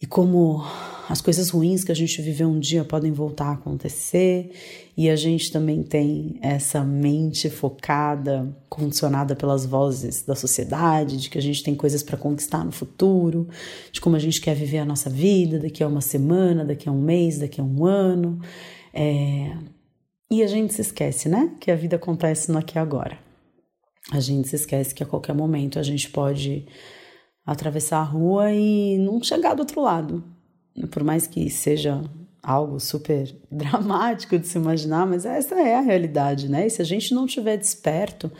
e 0.00 0.06
como 0.06 0.62
as 1.08 1.20
coisas 1.20 1.50
ruins 1.50 1.84
que 1.84 1.92
a 1.92 1.94
gente 1.94 2.20
viveu 2.20 2.48
um 2.48 2.58
dia 2.58 2.84
podem 2.84 3.12
voltar 3.12 3.46
a 3.46 3.52
acontecer, 3.52 4.50
e 4.96 5.08
a 5.08 5.16
gente 5.16 5.52
também 5.52 5.82
tem 5.82 6.38
essa 6.42 6.82
mente 6.84 7.48
focada, 7.48 8.54
condicionada 8.68 9.36
pelas 9.36 9.64
vozes 9.64 10.22
da 10.22 10.34
sociedade, 10.34 11.16
de 11.16 11.30
que 11.30 11.38
a 11.38 11.42
gente 11.42 11.62
tem 11.62 11.74
coisas 11.74 12.02
para 12.02 12.16
conquistar 12.16 12.64
no 12.64 12.72
futuro, 12.72 13.48
de 13.92 14.00
como 14.00 14.16
a 14.16 14.18
gente 14.18 14.40
quer 14.40 14.54
viver 14.54 14.78
a 14.78 14.84
nossa 14.84 15.08
vida 15.08 15.58
daqui 15.58 15.82
a 15.82 15.88
uma 15.88 16.00
semana, 16.00 16.64
daqui 16.64 16.88
a 16.88 16.92
um 16.92 17.00
mês, 17.00 17.38
daqui 17.38 17.60
a 17.60 17.64
um 17.64 17.84
ano. 17.86 18.40
É... 18.96 19.54
E 20.30 20.42
a 20.42 20.46
gente 20.46 20.72
se 20.72 20.80
esquece, 20.80 21.28
né? 21.28 21.54
Que 21.60 21.70
a 21.70 21.76
vida 21.76 21.96
acontece 21.96 22.50
no 22.50 22.58
aqui 22.58 22.76
e 22.76 22.80
agora. 22.80 23.18
A 24.10 24.18
gente 24.20 24.48
se 24.48 24.56
esquece 24.56 24.94
que 24.94 25.02
a 25.02 25.06
qualquer 25.06 25.34
momento 25.34 25.78
a 25.78 25.82
gente 25.82 26.08
pode 26.10 26.66
atravessar 27.44 27.98
a 27.98 28.04
rua 28.04 28.50
e 28.52 28.98
não 28.98 29.22
chegar 29.22 29.54
do 29.54 29.60
outro 29.60 29.80
lado. 29.80 30.24
Por 30.90 31.04
mais 31.04 31.26
que 31.26 31.48
seja 31.50 32.02
algo 32.42 32.80
super 32.80 33.34
dramático 33.50 34.38
de 34.38 34.46
se 34.46 34.58
imaginar, 34.58 35.06
mas 35.06 35.26
essa 35.26 35.54
é 35.56 35.76
a 35.76 35.80
realidade, 35.80 36.48
né? 36.48 36.66
E 36.66 36.70
se 36.70 36.80
a 36.80 36.84
gente 36.84 37.14
não 37.14 37.26
estiver 37.26 37.56
desperto 37.56 38.30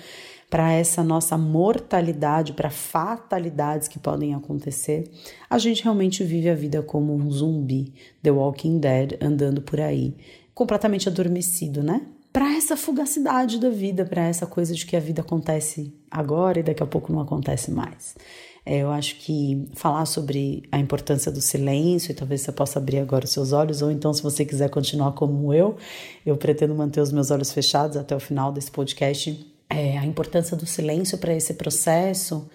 para 0.49 0.73
essa 0.73 1.03
nossa 1.03 1.37
mortalidade, 1.37 2.53
para 2.53 2.71
fatalidades 2.71 3.89
que 3.89 3.99
podem 3.99 4.33
acontecer, 4.33 5.11
a 5.51 5.59
gente 5.59 5.83
realmente 5.83 6.23
vive 6.23 6.49
a 6.49 6.55
vida 6.55 6.83
como 6.83 7.15
um 7.15 7.31
zumbi, 7.31 7.93
The 8.23 8.31
Walking 8.31 8.79
Dead, 8.79 9.19
andando 9.21 9.61
por 9.61 9.81
aí, 9.81 10.17
completamente 10.57 11.07
adormecido, 11.07 11.83
né? 11.83 12.01
Para 12.33 12.57
essa 12.57 12.79
fugacidade 12.79 13.61
da 13.61 13.69
vida, 13.69 14.07
para 14.07 14.27
essa 14.27 14.47
coisa 14.47 14.75
de 14.75 14.87
que 14.87 14.97
a 14.97 15.01
vida 15.01 15.21
acontece 15.21 15.95
agora 16.11 16.59
e 16.59 16.63
daqui 16.63 16.83
a 16.83 16.87
pouco 16.87 17.13
não 17.13 17.21
acontece 17.21 17.71
mais. 17.71 18.17
É, 18.65 18.79
eu 18.79 18.91
acho 18.91 19.17
que 19.17 19.69
falar 19.75 20.07
sobre 20.07 20.63
a 20.73 20.79
importância 20.79 21.31
do 21.31 21.43
silêncio, 21.43 22.11
e 22.11 22.15
talvez 22.15 22.41
você 22.41 22.51
possa 22.51 22.79
abrir 22.79 22.99
agora 22.99 23.27
os 23.27 23.31
seus 23.31 23.53
olhos, 23.53 23.83
ou 23.83 23.91
então, 23.91 24.15
se 24.15 24.23
você 24.23 24.47
quiser 24.47 24.71
continuar 24.71 25.13
como 25.13 25.53
eu, 25.53 25.77
eu 26.25 26.39
pretendo 26.39 26.75
manter 26.75 27.03
os 27.03 27.13
meus 27.13 27.31
olhos 27.31 27.53
fechados 27.53 27.97
até 27.97 28.17
o 28.17 28.21
final 28.21 28.51
desse 28.51 28.71
podcast. 28.71 29.55
É, 29.69 29.99
a 29.99 30.07
importância 30.07 30.57
do 30.57 30.65
silêncio 30.65 31.19
para 31.19 31.35
esse 31.35 31.53
processo 31.53 32.49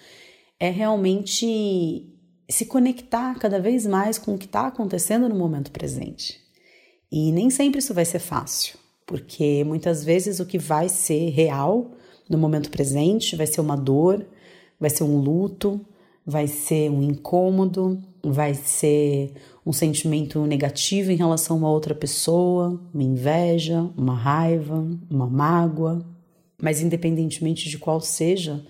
é 0.58 0.70
realmente 0.70 2.12
se 2.50 2.66
conectar 2.66 3.38
cada 3.38 3.60
vez 3.60 3.86
mais 3.86 4.18
com 4.18 4.34
o 4.34 4.38
que 4.38 4.46
está 4.46 4.66
acontecendo 4.66 5.28
no 5.28 5.36
momento 5.36 5.70
presente. 5.70 6.41
E 7.12 7.30
nem 7.30 7.50
sempre 7.50 7.78
isso 7.78 7.92
vai 7.92 8.06
ser 8.06 8.20
fácil, 8.20 8.78
porque 9.04 9.62
muitas 9.64 10.02
vezes 10.02 10.40
o 10.40 10.46
que 10.46 10.58
vai 10.58 10.88
ser 10.88 11.28
real 11.28 11.90
no 12.26 12.38
momento 12.38 12.70
presente 12.70 13.36
vai 13.36 13.46
ser 13.46 13.60
uma 13.60 13.76
dor, 13.76 14.24
vai 14.80 14.88
ser 14.88 15.04
um 15.04 15.18
luto, 15.18 15.78
vai 16.24 16.46
ser 16.46 16.90
um 16.90 17.02
incômodo, 17.02 18.02
vai 18.22 18.54
ser 18.54 19.34
um 19.66 19.74
sentimento 19.74 20.46
negativo 20.46 21.12
em 21.12 21.16
relação 21.16 21.56
a 21.56 21.58
uma 21.58 21.70
outra 21.70 21.94
pessoa, 21.94 22.80
uma 22.94 23.02
inveja, 23.02 23.82
uma 23.94 24.14
raiva, 24.14 24.82
uma 25.10 25.26
mágoa. 25.26 26.02
Mas, 26.60 26.80
independentemente 26.80 27.68
de 27.68 27.76
qual 27.76 28.00
seja 28.00 28.64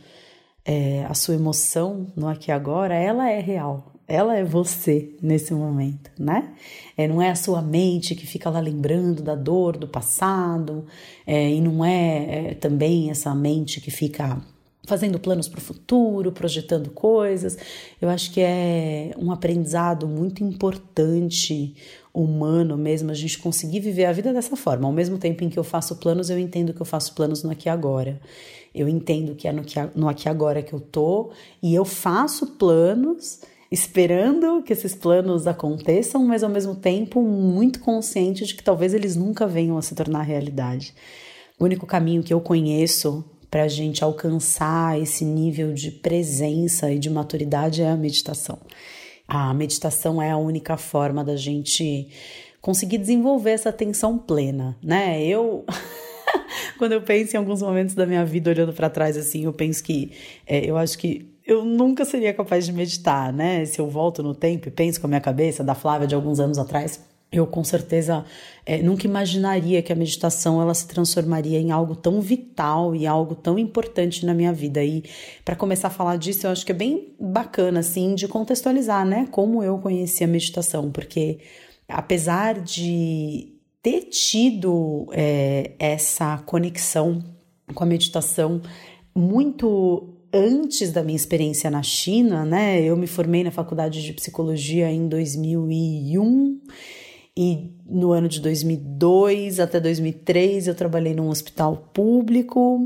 é, 0.64 1.04
a 1.04 1.14
sua 1.14 1.34
emoção 1.34 2.08
no 2.16 2.26
aqui 2.26 2.50
e 2.50 2.52
agora, 2.52 2.94
ela 2.94 3.30
é 3.30 3.38
real. 3.38 3.91
Ela 4.06 4.36
é 4.36 4.44
você 4.44 5.14
nesse 5.22 5.54
momento, 5.54 6.10
né? 6.18 6.52
É, 6.96 7.06
não 7.06 7.22
é 7.22 7.30
a 7.30 7.34
sua 7.34 7.62
mente 7.62 8.14
que 8.14 8.26
fica 8.26 8.50
lá 8.50 8.60
lembrando 8.60 9.22
da 9.22 9.34
dor 9.34 9.76
do 9.76 9.86
passado, 9.88 10.84
é, 11.26 11.50
e 11.50 11.60
não 11.60 11.84
é, 11.84 12.50
é 12.50 12.54
também 12.54 13.10
essa 13.10 13.34
mente 13.34 13.80
que 13.80 13.90
fica 13.90 14.42
fazendo 14.84 15.18
planos 15.18 15.48
para 15.48 15.58
o 15.58 15.62
futuro, 15.62 16.32
projetando 16.32 16.90
coisas. 16.90 17.56
Eu 18.00 18.08
acho 18.08 18.32
que 18.32 18.40
é 18.40 19.14
um 19.16 19.30
aprendizado 19.30 20.08
muito 20.08 20.42
importante, 20.42 21.74
humano 22.12 22.76
mesmo, 22.76 23.10
a 23.10 23.14
gente 23.14 23.38
conseguir 23.38 23.80
viver 23.80 24.04
a 24.06 24.12
vida 24.12 24.32
dessa 24.32 24.56
forma. 24.56 24.86
Ao 24.86 24.92
mesmo 24.92 25.18
tempo 25.18 25.44
em 25.44 25.48
que 25.48 25.58
eu 25.58 25.64
faço 25.64 25.96
planos, 25.96 26.30
eu 26.30 26.38
entendo 26.38 26.74
que 26.74 26.82
eu 26.82 26.86
faço 26.86 27.14
planos 27.14 27.42
no 27.42 27.50
aqui 27.50 27.68
e 27.68 27.70
agora. 27.70 28.20
Eu 28.74 28.88
entendo 28.88 29.34
que 29.34 29.46
é 29.46 29.52
no, 29.52 29.62
que, 29.62 29.78
no 29.94 30.08
aqui 30.08 30.26
e 30.26 30.30
agora 30.30 30.62
que 30.62 30.72
eu 30.72 30.80
tô 30.80 31.30
e 31.62 31.74
eu 31.74 31.84
faço 31.84 32.46
planos 32.58 33.40
esperando 33.72 34.62
que 34.62 34.74
esses 34.74 34.94
planos 34.94 35.46
aconteçam, 35.46 36.22
mas 36.26 36.44
ao 36.44 36.50
mesmo 36.50 36.74
tempo 36.74 37.22
muito 37.22 37.80
consciente 37.80 38.44
de 38.44 38.54
que 38.54 38.62
talvez 38.62 38.92
eles 38.92 39.16
nunca 39.16 39.46
venham 39.46 39.78
a 39.78 39.82
se 39.82 39.94
tornar 39.94 40.20
realidade. 40.20 40.94
O 41.58 41.64
único 41.64 41.86
caminho 41.86 42.22
que 42.22 42.34
eu 42.34 42.40
conheço 42.40 43.24
para 43.50 43.62
a 43.62 43.68
gente 43.68 44.04
alcançar 44.04 45.00
esse 45.00 45.24
nível 45.24 45.72
de 45.72 45.90
presença 45.90 46.92
e 46.92 46.98
de 46.98 47.08
maturidade 47.08 47.80
é 47.80 47.88
a 47.88 47.96
meditação. 47.96 48.58
A 49.26 49.54
meditação 49.54 50.20
é 50.20 50.30
a 50.30 50.36
única 50.36 50.76
forma 50.76 51.24
da 51.24 51.36
gente 51.36 52.08
conseguir 52.60 52.98
desenvolver 52.98 53.52
essa 53.52 53.70
atenção 53.70 54.18
plena, 54.18 54.76
né? 54.82 55.24
Eu 55.24 55.64
quando 56.76 56.92
eu 56.92 57.00
penso 57.00 57.36
em 57.36 57.38
alguns 57.38 57.62
momentos 57.62 57.94
da 57.94 58.04
minha 58.04 58.24
vida 58.24 58.50
olhando 58.50 58.74
para 58.74 58.90
trás 58.90 59.16
assim, 59.16 59.44
eu 59.44 59.52
penso 59.52 59.82
que 59.82 60.12
é, 60.46 60.68
eu 60.68 60.76
acho 60.76 60.98
que 60.98 61.31
eu 61.52 61.64
nunca 61.64 62.04
seria 62.04 62.32
capaz 62.32 62.66
de 62.66 62.72
meditar, 62.72 63.32
né? 63.32 63.64
Se 63.64 63.80
eu 63.80 63.88
volto 63.88 64.22
no 64.22 64.34
tempo 64.34 64.68
e 64.68 64.70
penso 64.70 65.00
com 65.00 65.06
a 65.06 65.08
minha 65.08 65.20
cabeça 65.20 65.62
da 65.62 65.74
Flávia 65.74 66.06
de 66.06 66.14
alguns 66.14 66.40
anos 66.40 66.58
atrás, 66.58 67.00
eu 67.32 67.46
com 67.46 67.64
certeza 67.64 68.24
é, 68.66 68.82
nunca 68.82 69.06
imaginaria 69.06 69.82
que 69.82 69.92
a 69.92 69.96
meditação 69.96 70.60
ela 70.60 70.74
se 70.74 70.86
transformaria 70.86 71.58
em 71.58 71.70
algo 71.70 71.96
tão 71.96 72.20
vital 72.20 72.94
e 72.94 73.06
algo 73.06 73.34
tão 73.34 73.58
importante 73.58 74.26
na 74.26 74.34
minha 74.34 74.52
vida. 74.52 74.84
E 74.84 75.02
para 75.44 75.56
começar 75.56 75.88
a 75.88 75.90
falar 75.90 76.16
disso, 76.16 76.46
eu 76.46 76.50
acho 76.50 76.64
que 76.64 76.72
é 76.72 76.74
bem 76.74 77.14
bacana 77.18 77.80
assim 77.80 78.14
de 78.14 78.28
contextualizar, 78.28 79.06
né, 79.06 79.26
como 79.30 79.62
eu 79.62 79.78
conheci 79.78 80.22
a 80.22 80.26
meditação, 80.26 80.90
porque 80.90 81.38
apesar 81.88 82.60
de 82.60 83.54
ter 83.82 84.02
tido 84.02 85.08
é, 85.12 85.72
essa 85.78 86.38
conexão 86.44 87.24
com 87.74 87.82
a 87.82 87.86
meditação 87.86 88.60
muito 89.14 90.21
antes 90.32 90.90
da 90.90 91.02
minha 91.02 91.16
experiência 91.16 91.70
na 91.70 91.82
China, 91.82 92.44
né? 92.44 92.80
Eu 92.80 92.96
me 92.96 93.06
formei 93.06 93.44
na 93.44 93.50
faculdade 93.50 94.02
de 94.02 94.12
psicologia 94.12 94.90
em 94.90 95.08
2001 95.08 96.60
e 97.36 97.70
no 97.86 98.12
ano 98.12 98.28
de 98.28 98.40
2002 98.40 99.60
até 99.60 99.80
2003 99.80 100.68
eu 100.68 100.74
trabalhei 100.74 101.14
num 101.14 101.28
hospital 101.28 101.90
público, 101.92 102.80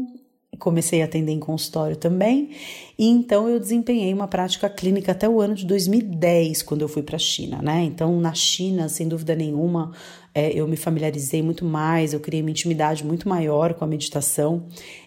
comecei 0.59 1.03
a 1.03 1.05
atender 1.05 1.33
em 1.33 1.41
consultório 1.41 1.97
também, 1.97 2.51
e 2.99 3.07
então 3.07 3.49
eu 3.49 3.61
desempenhei 3.61 4.13
uma 4.15 4.27
prática 4.27 4.69
clínica 4.71 5.13
até 5.13 5.29
o 5.29 5.41
ano 5.41 5.55
de 5.55 5.67
2010, 5.67 6.63
quando 6.63 6.81
eu 6.81 6.89
fui 6.89 7.03
para 7.03 7.17
a 7.17 7.19
China, 7.19 7.61
né? 7.61 7.83
Então, 7.85 8.19
na 8.21 8.33
China, 8.33 8.89
sem 8.89 9.07
dúvida 9.07 9.35
nenhuma, 9.35 9.93
é, 10.35 10.51
eu 10.53 10.69
me 10.69 10.77
familiarizei 10.77 11.43
muito 11.43 11.65
mais, 11.65 12.13
eu 12.13 12.21
criei 12.21 12.43
uma 12.43 12.51
intimidade 12.51 13.03
muito 13.03 13.27
maior 13.27 13.73
com 13.73 13.85
a 13.85 13.87
meditação. 13.87 14.65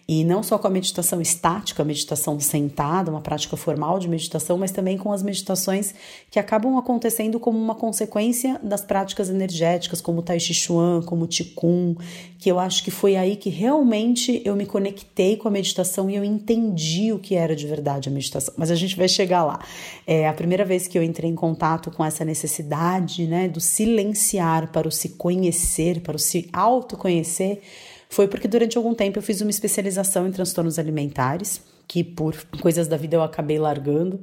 E 0.08 0.24
não 0.24 0.42
só 0.42 0.58
com 0.58 0.66
a 0.66 0.70
meditação 0.70 1.20
estática, 1.20 1.82
a 1.82 1.86
meditação 1.86 2.40
sentada, 2.40 3.12
uma 3.12 3.20
prática 3.20 3.56
formal 3.56 4.00
de 4.00 4.08
meditação, 4.08 4.58
mas 4.58 4.72
também 4.72 4.98
com 4.98 5.12
as 5.12 5.22
meditações 5.22 5.94
que 6.28 6.38
acabam 6.40 6.76
acontecendo 6.76 7.38
como 7.38 7.56
uma 7.56 7.76
consequência 7.76 8.58
das 8.60 8.82
práticas 8.82 9.30
energéticas, 9.30 10.00
como 10.00 10.18
o 10.18 10.22
Tai 10.22 10.40
Chi 10.40 10.52
Chuan, 10.52 11.00
como 11.02 11.26
o 11.26 11.28
Qigong, 11.28 11.96
que 12.36 12.50
eu 12.50 12.58
acho 12.58 12.82
que 12.82 12.90
foi 12.90 13.14
aí 13.14 13.36
que 13.36 13.50
realmente 13.50 14.42
eu 14.44 14.56
me 14.56 14.66
conectei 14.66 15.36
com 15.36 15.46
a 15.46 15.50
meditação 15.50 16.10
e 16.10 16.16
eu 16.16 16.24
entendi 16.24 17.12
o 17.12 17.20
que 17.20 17.36
era 17.36 17.54
de 17.54 17.68
verdade 17.68 17.79
a 17.88 18.10
meditação. 18.10 18.54
Mas 18.56 18.70
a 18.70 18.74
gente 18.74 18.96
vai 18.96 19.08
chegar 19.08 19.44
lá. 19.44 19.58
É 20.06 20.28
a 20.28 20.32
primeira 20.32 20.64
vez 20.64 20.86
que 20.86 20.98
eu 20.98 21.02
entrei 21.02 21.30
em 21.30 21.34
contato 21.34 21.90
com 21.90 22.04
essa 22.04 22.24
necessidade, 22.24 23.26
né, 23.26 23.48
do 23.48 23.60
silenciar 23.60 24.70
para 24.72 24.86
o 24.86 24.90
se 24.90 25.10
conhecer, 25.10 26.00
para 26.00 26.16
o 26.16 26.18
se 26.18 26.48
autoconhecer, 26.52 27.60
foi 28.08 28.26
porque 28.26 28.48
durante 28.48 28.76
algum 28.76 28.92
tempo 28.92 29.18
eu 29.18 29.22
fiz 29.22 29.40
uma 29.40 29.50
especialização 29.50 30.26
em 30.26 30.32
transtornos 30.32 30.78
alimentares, 30.80 31.62
que 31.86 32.02
por 32.02 32.36
coisas 32.60 32.88
da 32.88 32.96
vida 32.96 33.16
eu 33.16 33.22
acabei 33.22 33.58
largando. 33.58 34.20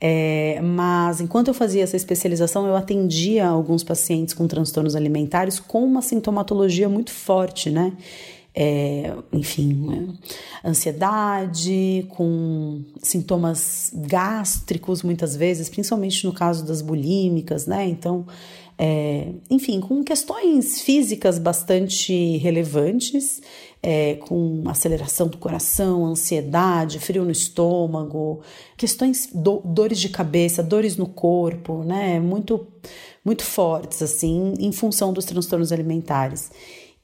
É, 0.00 0.60
mas 0.60 1.20
enquanto 1.20 1.48
eu 1.48 1.54
fazia 1.54 1.82
essa 1.82 1.96
especialização, 1.96 2.66
eu 2.66 2.76
atendia 2.76 3.46
alguns 3.46 3.82
pacientes 3.82 4.34
com 4.34 4.46
transtornos 4.46 4.94
alimentares 4.94 5.58
com 5.58 5.84
uma 5.84 6.02
sintomatologia 6.02 6.88
muito 6.88 7.10
forte, 7.10 7.70
né? 7.70 7.92
É, 8.60 9.14
enfim, 9.32 9.72
né? 9.72 10.08
ansiedade, 10.64 12.08
com 12.08 12.82
sintomas 13.00 13.92
gástricos 13.94 15.04
muitas 15.04 15.36
vezes, 15.36 15.68
principalmente 15.68 16.26
no 16.26 16.32
caso 16.32 16.66
das 16.66 16.82
bulímicas, 16.82 17.68
né? 17.68 17.86
Então, 17.86 18.26
é, 18.76 19.28
enfim, 19.48 19.78
com 19.80 20.02
questões 20.02 20.80
físicas 20.80 21.38
bastante 21.38 22.36
relevantes, 22.38 23.40
é, 23.80 24.16
com 24.16 24.64
aceleração 24.66 25.28
do 25.28 25.36
coração, 25.36 26.06
ansiedade, 26.06 26.98
frio 26.98 27.24
no 27.24 27.30
estômago, 27.30 28.40
questões, 28.76 29.28
do, 29.32 29.62
dores 29.64 30.00
de 30.00 30.08
cabeça, 30.08 30.64
dores 30.64 30.96
no 30.96 31.06
corpo, 31.06 31.84
né, 31.84 32.18
muito, 32.18 32.66
muito 33.24 33.44
fortes, 33.44 34.02
assim, 34.02 34.54
em 34.58 34.72
função 34.72 35.12
dos 35.12 35.24
transtornos 35.24 35.70
alimentares. 35.70 36.50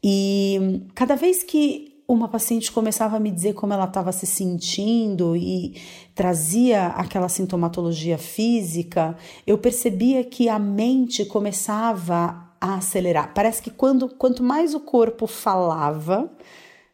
E 0.07 0.83
cada 0.95 1.17
vez 1.17 1.43
que 1.43 1.95
uma 2.07 2.29
paciente 2.29 2.71
começava 2.71 3.17
a 3.17 3.21
me 3.21 3.31
dizer 3.31 3.55
como 3.55 3.73
ela 3.73 3.87
estava 3.87 4.13
se 4.13 4.27
sentindo 4.27 5.35
e 5.35 5.81
trazia 6.15 6.89
aquela 6.89 7.31
sintomatologia 7.31 8.19
física, 8.19 9.17
eu 9.47 9.57
percebia 9.57 10.23
que 10.23 10.47
a 10.51 10.59
mente 10.59 11.25
começava 11.25 12.51
a 12.61 12.75
acelerar. 12.75 13.33
Parece 13.33 13.63
que 13.63 13.71
quando, 13.71 14.11
quanto 14.11 14.43
mais 14.43 14.75
o 14.75 14.81
corpo 14.81 15.27
falava, 15.27 16.31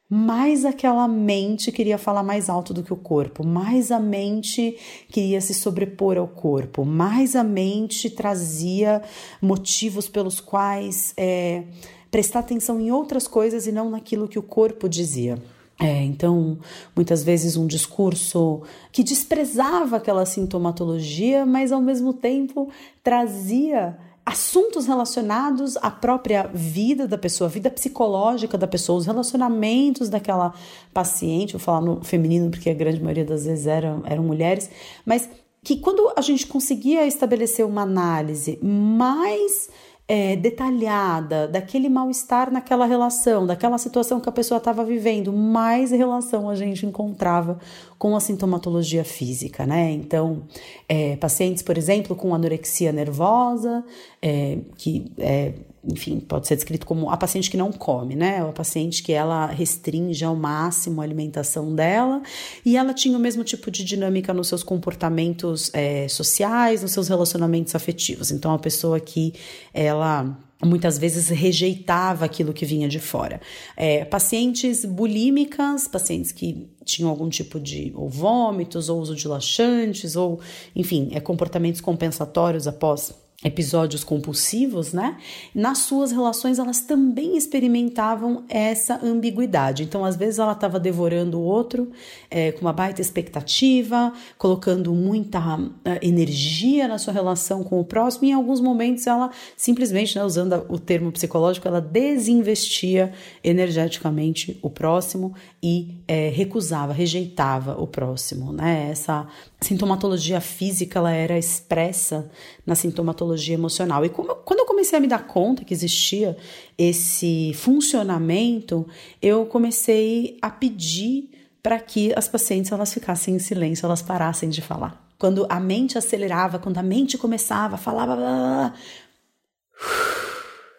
mais 0.09 0.65
aquela 0.65 1.09
mente 1.09 1.73
queria 1.73 1.99
falar 1.99 2.23
mais 2.23 2.49
alto 2.49 2.73
do 2.73 2.83
que 2.83 2.93
o 2.93 2.97
corpo, 2.97 3.45
mais 3.45 3.91
a 3.91 3.99
mente 3.99 4.77
queria 5.09 5.41
se 5.41 5.55
sobrepor 5.55 6.17
ao 6.17 6.29
corpo, 6.29 6.85
mais 6.85 7.35
a 7.35 7.43
mente 7.43 8.09
trazia 8.11 9.03
motivos 9.43 10.09
pelos 10.09 10.39
quais. 10.39 11.13
É, 11.17 11.65
prestar 12.11 12.41
atenção 12.41 12.81
em 12.81 12.91
outras 12.91 13.27
coisas 13.27 13.67
e 13.67 13.73
não 13.73 13.91
naquilo 13.91 14.29
que 14.29 14.39
o 14.39 14.43
corpo 14.43 14.89
dizia. 14.89 15.39
É, 15.81 16.03
então, 16.03 16.59
muitas 16.95 17.25
vezes 17.25 17.57
um 17.57 17.67
discurso 17.67 18.63
que 18.93 19.03
desprezava 19.03 19.97
aquela 19.97 20.27
sintomatologia, 20.27 21.47
mas 21.47 21.73
ao 21.73 21.81
mesmo 21.81 22.13
tempo 22.13 22.69
trazia 23.03 23.97
assuntos 24.27 24.87
relacionados 24.87 25.79
à 25.79 25.91
própria 25.91 26.51
vida 26.53 27.09
da 27.09 27.17
pessoa, 27.17 27.49
a 27.49 27.51
vida 27.51 27.71
psicológica 27.71 28.59
da 28.59 28.67
pessoa, 28.67 28.99
os 28.99 29.07
relacionamentos 29.07 30.11
daquela 30.11 30.53
paciente, 30.93 31.55
vou 31.55 31.61
falar 31.61 31.81
no 31.81 32.05
feminino 32.05 32.51
porque 32.51 32.69
a 32.69 32.75
grande 32.75 33.01
maioria 33.01 33.25
das 33.25 33.47
vezes 33.47 33.67
eram, 33.67 34.03
eram 34.05 34.23
mulheres, 34.23 34.71
mas 35.05 35.29
que 35.63 35.77
quando 35.77 36.13
a 36.15 36.21
gente 36.21 36.47
conseguia 36.47 37.07
estabelecer 37.07 37.65
uma 37.67 37.83
análise 37.83 38.59
mais 38.63 39.69
é, 40.13 40.35
detalhada 40.35 41.47
daquele 41.47 41.89
mal-estar 41.89 42.51
naquela 42.51 42.85
relação, 42.85 43.47
daquela 43.47 43.79
situação 43.79 44.19
que 44.19 44.29
a 44.29 44.33
pessoa 44.33 44.59
estava 44.59 44.85
vivendo, 44.85 45.33
mais 45.33 45.93
relação 45.93 46.51
a 46.51 46.57
gente 46.57 46.85
encontrava 46.85 47.61
com 48.01 48.17
a 48.17 48.21
sintomatologia 48.21 49.05
física, 49.05 49.67
né? 49.67 49.91
Então, 49.91 50.45
é, 50.89 51.17
pacientes, 51.17 51.63
por 51.63 51.77
exemplo, 51.77 52.17
com 52.17 52.35
anorexia 52.35 52.91
nervosa, 52.93 53.85
é, 54.23 54.57
que 54.79 55.13
é 55.19 55.53
enfim, 55.83 56.21
pode 56.21 56.47
ser 56.47 56.57
descrito 56.57 56.87
como 56.87 57.11
a 57.11 57.17
paciente 57.17 57.51
que 57.51 57.57
não 57.57 57.71
come, 57.71 58.15
né? 58.15 58.41
A 58.43 58.53
paciente 58.53 59.03
que 59.03 59.13
ela 59.13 59.47
restringe 59.47 60.25
ao 60.25 60.35
máximo 60.35 61.01
a 61.01 61.05
alimentação 61.05 61.75
dela 61.75 62.23
e 62.65 62.77
ela 62.77 62.95
tinha 62.95 63.17
o 63.17 63.21
mesmo 63.21 63.45
tipo 63.45 63.71
de 63.71 63.85
dinâmica 63.85 64.33
nos 64.33 64.49
seus 64.49 64.63
comportamentos 64.63 65.71
é, 65.75 66.09
sociais, 66.09 66.83
nos 66.83 66.93
seus 66.93 67.09
relacionamentos 67.09 67.75
afetivos. 67.75 68.31
Então, 68.31 68.53
a 68.55 68.59
pessoa 68.59 68.99
que 68.99 69.35
ela 69.75 70.39
muitas 70.63 70.99
vezes 70.99 71.29
rejeitava 71.29 72.25
aquilo 72.25 72.53
que 72.53 72.65
vinha 72.65 72.89
de 72.89 72.99
fora. 72.99 73.41
É, 73.77 74.05
pacientes 74.05 74.85
bulímicas, 74.85 75.89
pacientes 75.89 76.33
que 76.33 76.69
tinham 76.85 77.11
algum 77.11 77.29
tipo 77.29 77.59
de 77.59 77.93
ou 77.95 78.09
vômitos, 78.09 78.89
ou 78.89 79.01
uso 79.01 79.15
de 79.15 79.27
laxantes, 79.27 80.17
ou 80.17 80.41
enfim, 80.75 81.09
é, 81.13 81.21
comportamentos 81.21 81.81
compensatórios 81.81 82.67
após 82.67 83.15
episódios 83.43 84.05
compulsivos, 84.05 84.93
né? 84.93 85.17
Nas 85.55 85.79
suas 85.79 86.13
relações 86.13 86.59
elas 86.59 86.81
também 86.81 87.39
experimentavam 87.39 88.45
essa 88.49 89.01
ambiguidade. 89.03 89.83
Então, 89.83 90.05
às 90.05 90.15
vezes 90.15 90.39
ela 90.39 90.53
estava 90.53 90.79
devorando 90.79 91.39
o 91.39 91.43
outro 91.43 91.91
é, 92.31 92.53
com 92.53 92.61
uma 92.61 92.73
baita 92.73 93.01
expectativa, 93.01 94.13
colocando 94.37 94.93
muita 94.93 95.41
uh, 95.59 95.73
energia 96.03 96.87
na 96.87 96.99
sua 96.99 97.15
relação 97.15 97.65
com 97.65 97.81
o 97.81 97.85
próximo. 97.85 98.27
E 98.27 98.31
em 98.31 98.35
alguns 98.35 98.61
momentos 98.61 99.07
ela 99.07 99.31
simplesmente, 99.57 100.17
né, 100.17 100.25
usando 100.25 100.67
o 100.69 100.79
termo 100.79 101.11
psicológico, 101.11 101.67
ela 101.67 101.81
desinvestia 101.81 103.11
energeticamente 103.43 104.59
o 104.61 104.69
próximo 104.69 105.35
e 105.63 105.95
é, 106.07 106.29
recusava, 106.29 106.93
rejeitava 106.93 107.81
o 107.81 107.87
próximo, 107.87 108.53
né? 108.53 108.89
Essa 108.91 109.27
sintomatologia 109.61 110.41
física 110.41 110.99
ela 110.99 111.13
era 111.13 111.39
expressa 111.39 112.31
na 112.65 112.75
sintomatologia 112.75 113.55
emocional. 113.55 114.05
E 114.05 114.09
como, 114.09 114.35
quando 114.37 114.61
eu 114.61 114.67
comecei 114.67 114.99
a 114.99 115.01
me 115.01 115.07
dar 115.07 115.27
conta 115.27 115.65
que 115.65 115.75
existia 115.75 116.37
esse 116.79 117.53
funcionamento, 117.55 118.89
eu 119.21 119.45
comecei 119.47 120.39
a 120.41 120.51
pedir 120.51 121.31
para 121.63 121.79
que 121.79 122.13
as 122.17 122.27
pacientes 122.27 122.73
elas 122.73 122.93
ficassem 122.93 123.35
em 123.35 123.39
silêncio, 123.39 123.85
elas 123.85 124.01
parassem 124.01 124.49
de 124.49 124.63
falar. 124.63 125.07
Quando 125.19 125.47
a 125.51 125.61
mente 125.61 125.99
acelerava, 125.99 126.59
quando 126.59 126.79
a 126.79 126.83
mente 126.83 127.19
começava 127.19 127.75
a 127.75 127.79
falar, 127.79 128.07
blá, 128.07 128.17
blá, 128.17 128.27
blá, 128.27 128.75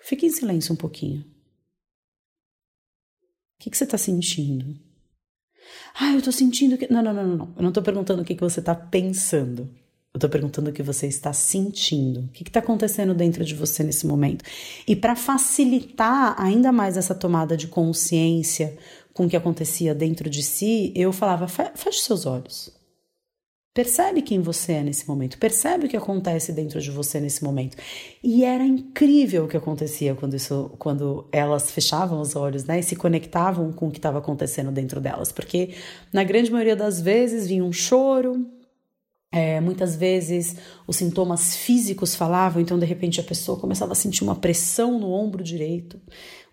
fique 0.02 0.26
em 0.26 0.32
silêncio 0.32 0.74
um 0.74 0.78
pouquinho. 0.78 1.22
O 1.22 1.26
que, 3.64 3.70
que 3.70 3.78
você 3.78 3.84
está 3.84 4.00
sentindo? 4.00 4.76
Ah, 6.00 6.14
eu 6.14 6.22
tô 6.22 6.32
sentindo 6.32 6.78
que. 6.78 6.92
Não, 6.92 7.02
não, 7.02 7.14
não, 7.14 7.28
não. 7.28 7.54
Eu 7.58 7.64
não 7.64 7.72
tô 7.72 7.82
perguntando 7.82 8.22
o 8.22 8.26
que, 8.26 8.36
que 8.36 8.42
você 8.42 8.62
tá 8.62 8.76
pensando. 8.76 9.70
Eu 10.14 10.20
tô 10.20 10.28
perguntando 10.28 10.70
o 10.70 10.74
que 10.74 10.84
você 10.84 11.08
está 11.08 11.32
sentindo. 11.32 12.22
O 12.22 12.28
que 12.30 12.44
está 12.44 12.60
acontecendo 12.60 13.14
dentro 13.14 13.46
de 13.46 13.56
você 13.56 13.82
nesse 13.84 14.06
momento? 14.06 14.44
E 14.86 14.96
para 14.96 15.16
facilitar 15.16 16.36
ainda 16.38 16.72
mais 16.72 16.98
essa 16.98 17.16
tomada 17.16 17.56
de 17.56 17.68
consciência 17.68 18.78
com 19.14 19.26
o 19.26 19.30
que 19.30 19.38
acontecia 19.38 19.96
dentro 19.96 20.30
de 20.30 20.44
si, 20.44 20.92
eu 20.96 21.14
falava: 21.14 21.48
feche 21.48 22.02
seus 22.02 22.26
olhos. 22.26 22.81
Percebe 23.74 24.22
quem 24.22 24.42
você 24.42 24.74
é 24.74 24.84
nesse 24.84 25.08
momento, 25.08 25.38
percebe 25.38 25.86
o 25.86 25.90
que 25.90 25.96
acontece 25.96 26.52
dentro 26.52 26.82
de 26.82 26.92
você 26.92 27.22
nesse 27.22 27.42
momento. 27.42 27.78
E 28.22 28.44
era 28.44 28.66
incrível 28.66 29.46
o 29.46 29.48
que 29.48 29.56
acontecia 29.56 30.14
quando, 30.14 30.34
isso, 30.34 30.70
quando 30.78 31.26
elas 31.32 31.72
fechavam 31.72 32.20
os 32.20 32.36
olhos 32.36 32.66
né, 32.66 32.80
e 32.80 32.84
se 32.84 32.98
conectavam 32.98 33.72
com 33.72 33.88
o 33.88 33.92
que 33.92 33.98
estava 33.98 34.20
acontecendo 34.20 34.72
dentro 34.72 35.00
delas, 35.00 35.32
porque 35.32 35.74
na 36.12 36.22
grande 36.22 36.52
maioria 36.52 36.76
das 36.76 37.00
vezes 37.00 37.48
vinha 37.48 37.64
um 37.64 37.72
choro, 37.72 38.46
é, 39.32 39.62
muitas 39.62 39.96
vezes 39.96 40.58
os 40.86 40.98
sintomas 40.98 41.56
físicos 41.56 42.14
falavam, 42.14 42.62
então 42.62 42.78
de 42.78 42.86
repente 42.86 43.22
a 43.22 43.24
pessoa 43.24 43.58
começava 43.58 43.94
a 43.94 43.96
sentir 43.96 44.24
uma 44.24 44.36
pressão 44.36 45.00
no 45.00 45.10
ombro 45.10 45.42
direito, 45.42 46.02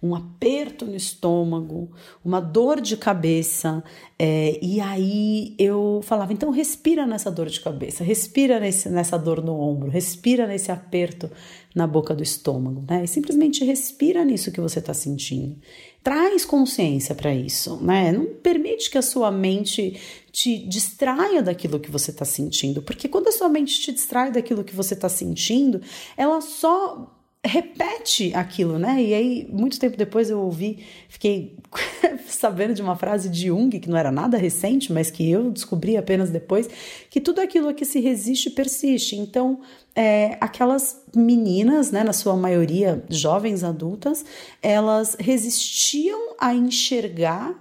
um 0.01 0.15
aperto 0.15 0.87
no 0.87 0.95
estômago, 0.95 1.91
uma 2.25 2.41
dor 2.41 2.81
de 2.81 2.97
cabeça. 2.97 3.83
É, 4.17 4.57
e 4.63 4.81
aí 4.81 5.57
eu 5.59 6.01
falava: 6.05 6.33
então 6.33 6.51
respira 6.51 7.05
nessa 7.05 7.33
dor 7.33 7.49
de 7.49 7.61
cabeça, 7.61 8.05
respira 8.05 8.61
nesse, 8.61 8.89
nessa 8.89 9.19
dor 9.19 9.43
no 9.43 9.59
ombro, 9.59 9.91
respira 9.91 10.47
nesse 10.47 10.71
aperto 10.71 11.29
na 11.75 11.87
boca 11.87 12.15
do 12.15 12.23
estômago, 12.23 12.85
né? 12.89 13.03
E 13.03 13.09
simplesmente 13.09 13.65
respira 13.65 14.25
nisso 14.25 14.53
que 14.53 14.61
você 14.61 14.79
está 14.79 14.95
sentindo. 14.95 15.57
Traz 16.03 16.45
consciência 16.45 17.15
para 17.15 17.35
isso, 17.35 17.77
né? 17.83 18.13
Não 18.13 18.27
permite 18.27 18.91
que 18.91 18.97
a 18.97 19.03
sua 19.03 19.31
mente 19.31 20.01
te 20.33 20.59
distraia 20.59 21.43
daquilo 21.43 21.81
que 21.81 21.91
você 21.91 22.11
está 22.11 22.25
sentindo, 22.25 22.81
porque 22.81 23.09
quando 23.09 23.29
a 23.29 23.33
sua 23.33 23.49
mente 23.49 23.81
te 23.81 23.93
distrai 23.93 24.31
daquilo 24.31 24.65
que 24.65 24.75
você 24.75 24.95
está 24.95 25.09
sentindo, 25.09 25.81
ela 26.17 26.41
só 26.41 27.18
repete 27.45 28.35
aquilo, 28.35 28.79
né? 28.79 29.03
E 29.03 29.15
aí, 29.15 29.49
muito 29.51 29.79
tempo 29.79 29.97
depois 29.97 30.29
eu 30.29 30.41
ouvi, 30.41 30.85
fiquei 31.09 31.57
sabendo 32.27 32.75
de 32.75 32.83
uma 32.83 32.97
frase 32.97 33.29
de 33.29 33.47
Jung, 33.47 33.79
que 33.79 33.89
não 33.89 33.97
era 33.97 34.11
nada 34.11 34.37
recente, 34.37 34.93
mas 34.93 35.11
que 35.11 35.31
eu 35.31 35.51
descobri 35.51 35.97
apenas 35.97 36.31
depois, 36.31 36.69
que 37.09 37.21
tudo 37.21 37.41
aquilo 37.41 37.69
a 37.69 37.75
que 37.75 37.85
se 37.85 38.01
resiste 38.01 38.51
persiste. 38.51 39.17
Então, 39.17 39.61
é, 39.95 40.37
aquelas 40.41 41.03
meninas, 41.15 41.91
né, 41.91 42.03
na 42.03 42.13
sua 42.13 42.37
maioria 42.37 43.05
jovens 43.09 43.63
adultas, 43.63 44.25
elas 44.61 45.17
resistiam 45.19 46.35
a 46.39 46.55
enxergar 46.55 47.55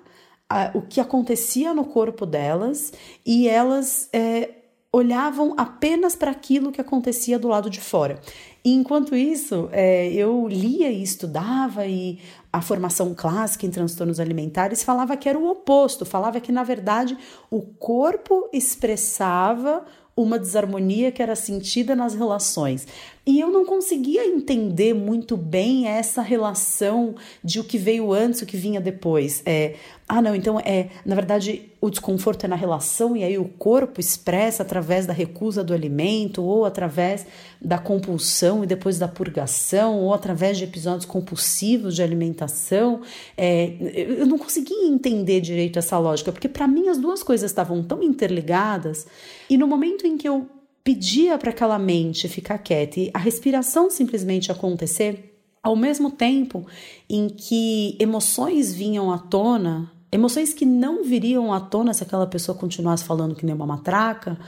o 0.74 0.82
que 0.82 1.02
acontecia 1.02 1.74
no 1.74 1.84
corpo 1.84 2.26
delas 2.26 2.94
e 3.26 3.50
elas 3.50 4.08
é, 4.13 4.50
olhavam 4.98 5.54
apenas 5.58 6.16
para 6.16 6.32
aquilo 6.32 6.72
que 6.72 6.82
acontecia 6.82 7.38
do 7.38 7.48
lado 7.48 7.70
de 7.70 7.80
fora. 7.80 8.20
E 8.64 8.74
enquanto 8.74 9.16
isso, 9.16 9.70
é, 9.72 10.12
eu 10.12 10.48
lia 10.48 10.90
e 10.90 11.02
estudava, 11.02 11.86
e 11.86 12.20
a 12.52 12.62
formação 12.62 13.14
clássica 13.14 13.66
em 13.66 13.72
transtornos 13.72 14.20
alimentares 14.20 14.84
falava 14.84 15.16
que 15.16 15.30
era 15.30 15.38
o 15.38 15.50
oposto, 15.50 16.06
falava 16.06 16.40
que, 16.40 16.52
na 16.52 16.64
verdade, 16.64 17.18
o 17.50 17.62
corpo 17.62 18.50
expressava 18.52 19.86
uma 20.16 20.40
desarmonia 20.40 21.12
que 21.12 21.22
era 21.22 21.36
sentida 21.36 21.96
nas 21.96 22.16
relações. 22.16 22.88
E 23.28 23.42
eu 23.42 23.52
não 23.52 23.66
conseguia 23.66 24.26
entender 24.26 24.94
muito 24.94 25.36
bem 25.36 25.86
essa 25.86 26.22
relação 26.22 27.16
de 27.44 27.60
o 27.60 27.63
que 27.66 27.78
veio 27.78 28.13
antes, 28.13 28.42
o 28.42 28.46
que 28.46 28.56
vinha 28.56 28.80
depois. 28.80 29.44
É, 29.46 29.76
ah, 30.08 30.22
não, 30.22 30.34
então 30.34 30.58
é, 30.62 30.88
na 31.06 31.13
verdade, 31.13 31.70
o 31.82 31.90
desconforto 31.90 32.46
é 32.46 32.48
na 32.48 32.56
relação 32.56 33.18
e 33.18 33.26
aí 33.26 33.38
o 33.38 33.50
corpo 33.50 34.00
expressa 34.00 34.63
através 34.63 35.06
da 35.06 35.12
recusa 35.12 35.62
do 35.62 35.74
alimento 35.74 36.42
ou 36.42 36.63
através 36.63 37.28
da 37.60 37.78
compulsão 37.78 38.63
e 38.63 38.68
depois 38.68 38.98
da 38.98 39.10
purgação 39.10 40.00
ou 40.00 40.13
através 40.13 40.58
de 40.58 40.63
episódios 40.63 41.04
compulsivos 41.04 41.98
de 41.98 42.02
alimentação. 42.02 43.02
É, 43.36 43.74
eu 43.82 44.26
não 44.26 44.38
conseguia 44.38 44.88
entender 44.88 45.42
direito 45.42 45.78
essa 45.78 46.00
lógica, 46.00 46.32
porque 46.32 46.48
para 46.48 46.66
mim 46.66 46.88
as 46.88 46.98
duas 46.98 47.22
coisas 47.22 47.52
estavam 47.52 47.84
tão 47.84 48.02
interligadas 48.02 49.06
e 49.50 49.58
no 49.58 49.68
momento 49.68 50.08
em 50.08 50.18
que 50.18 50.30
eu 50.30 50.48
pedia 50.88 51.38
para 51.38 51.50
aquela 51.50 51.78
mente 51.78 52.30
ficar 52.30 52.58
quieta 52.60 52.97
e 52.97 53.12
a 53.13 53.19
respiração 53.19 53.89
simplesmente 53.89 54.54
acontecer, 54.54 55.38
ao 55.62 55.76
mesmo 55.76 56.10
tempo 56.10 56.65
em 57.10 57.28
que 57.28 57.97
emoções 58.00 58.73
vinham 58.73 59.12
à 59.12 59.17
tona 59.17 59.91
emoções 60.10 60.54
que 60.54 60.65
não 60.65 61.04
viriam 61.04 61.54
à 61.54 61.60
tona 61.60 61.93
se 61.93 62.04
aquela 62.04 62.26
pessoa 62.26 62.58
continuasse 62.58 63.04
falando 63.04 63.36
que 63.36 63.45
nem 63.45 63.54
uma 63.54 63.65
matraca. 63.65 64.39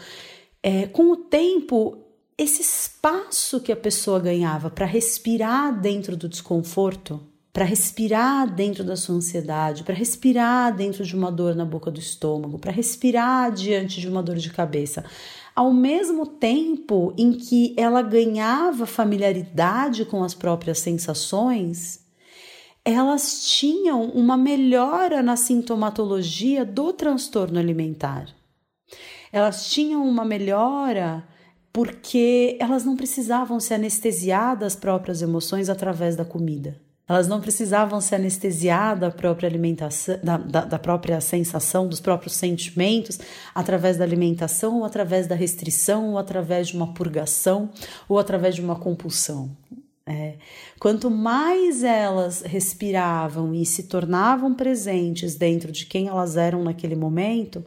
É, 0.63 0.87
com 0.87 1.11
o 1.11 1.17
tempo, 1.17 1.97
esse 2.37 2.61
espaço 2.61 3.59
que 3.59 3.73
a 3.73 3.75
pessoa 3.75 4.17
ganhava 4.17 4.69
para 4.69 4.85
respirar 4.85 5.77
dentro 5.77 6.15
do 6.15 6.29
desconforto, 6.29 7.19
para 7.51 7.65
respirar 7.65 8.49
dentro 8.49 8.85
da 8.85 8.95
sua 8.95 9.15
ansiedade, 9.15 9.83
para 9.83 9.93
respirar 9.93 10.73
dentro 10.73 11.03
de 11.03 11.13
uma 11.13 11.29
dor 11.29 11.53
na 11.53 11.65
boca 11.65 11.91
do 11.91 11.99
estômago, 11.99 12.57
para 12.57 12.71
respirar 12.71 13.51
diante 13.51 13.99
de 13.99 14.07
uma 14.07 14.23
dor 14.23 14.37
de 14.37 14.49
cabeça, 14.49 15.03
ao 15.59 15.73
mesmo 15.73 16.25
tempo 16.25 17.13
em 17.17 17.33
que 17.33 17.73
ela 17.75 18.01
ganhava 18.01 18.85
familiaridade 18.85 20.05
com 20.05 20.23
as 20.23 20.33
próprias 20.33 20.79
sensações, 20.79 21.99
elas 22.85 23.45
tinham 23.45 24.05
uma 24.05 24.37
melhora 24.37 25.21
na 25.21 25.35
sintomatologia 25.35 26.63
do 26.63 26.93
transtorno 26.93 27.59
alimentar. 27.59 28.33
Elas 29.33 29.69
tinham 29.69 30.07
uma 30.07 30.23
melhora 30.23 31.27
porque 31.73 32.55
elas 32.57 32.85
não 32.85 32.95
precisavam 32.95 33.59
se 33.59 33.73
anestesiar 33.73 34.57
das 34.57 34.77
próprias 34.77 35.21
emoções 35.21 35.67
através 35.67 36.15
da 36.15 36.23
comida. 36.23 36.79
Elas 37.09 37.27
não 37.27 37.41
precisavam 37.41 37.99
se 37.99 38.13
anestesiar 38.13 38.97
da 38.97 39.09
própria 39.09 39.49
alimentação, 39.49 40.19
da, 40.23 40.37
da, 40.37 40.65
da, 40.65 40.77
própria 40.77 41.19
sensação, 41.19 41.87
dos 41.87 41.99
próprios 41.99 42.35
sentimentos, 42.35 43.19
através 43.55 43.97
da 43.97 44.03
alimentação, 44.03 44.77
ou 44.77 44.85
através 44.85 45.25
da 45.25 45.33
restrição, 45.33 46.11
ou 46.11 46.19
através 46.19 46.67
de 46.67 46.75
uma 46.75 46.93
purgação, 46.93 47.71
ou 48.07 48.19
através 48.19 48.53
de 48.53 48.61
uma 48.61 48.75
compulsão. 48.75 49.49
É, 50.05 50.35
quanto 50.79 51.09
mais 51.09 51.83
elas 51.83 52.41
respiravam 52.43 53.55
e 53.55 53.65
se 53.65 53.83
tornavam 53.83 54.53
presentes 54.53 55.35
dentro 55.35 55.71
de 55.71 55.87
quem 55.87 56.07
elas 56.07 56.37
eram 56.37 56.63
naquele 56.63 56.95
momento, 56.95 57.65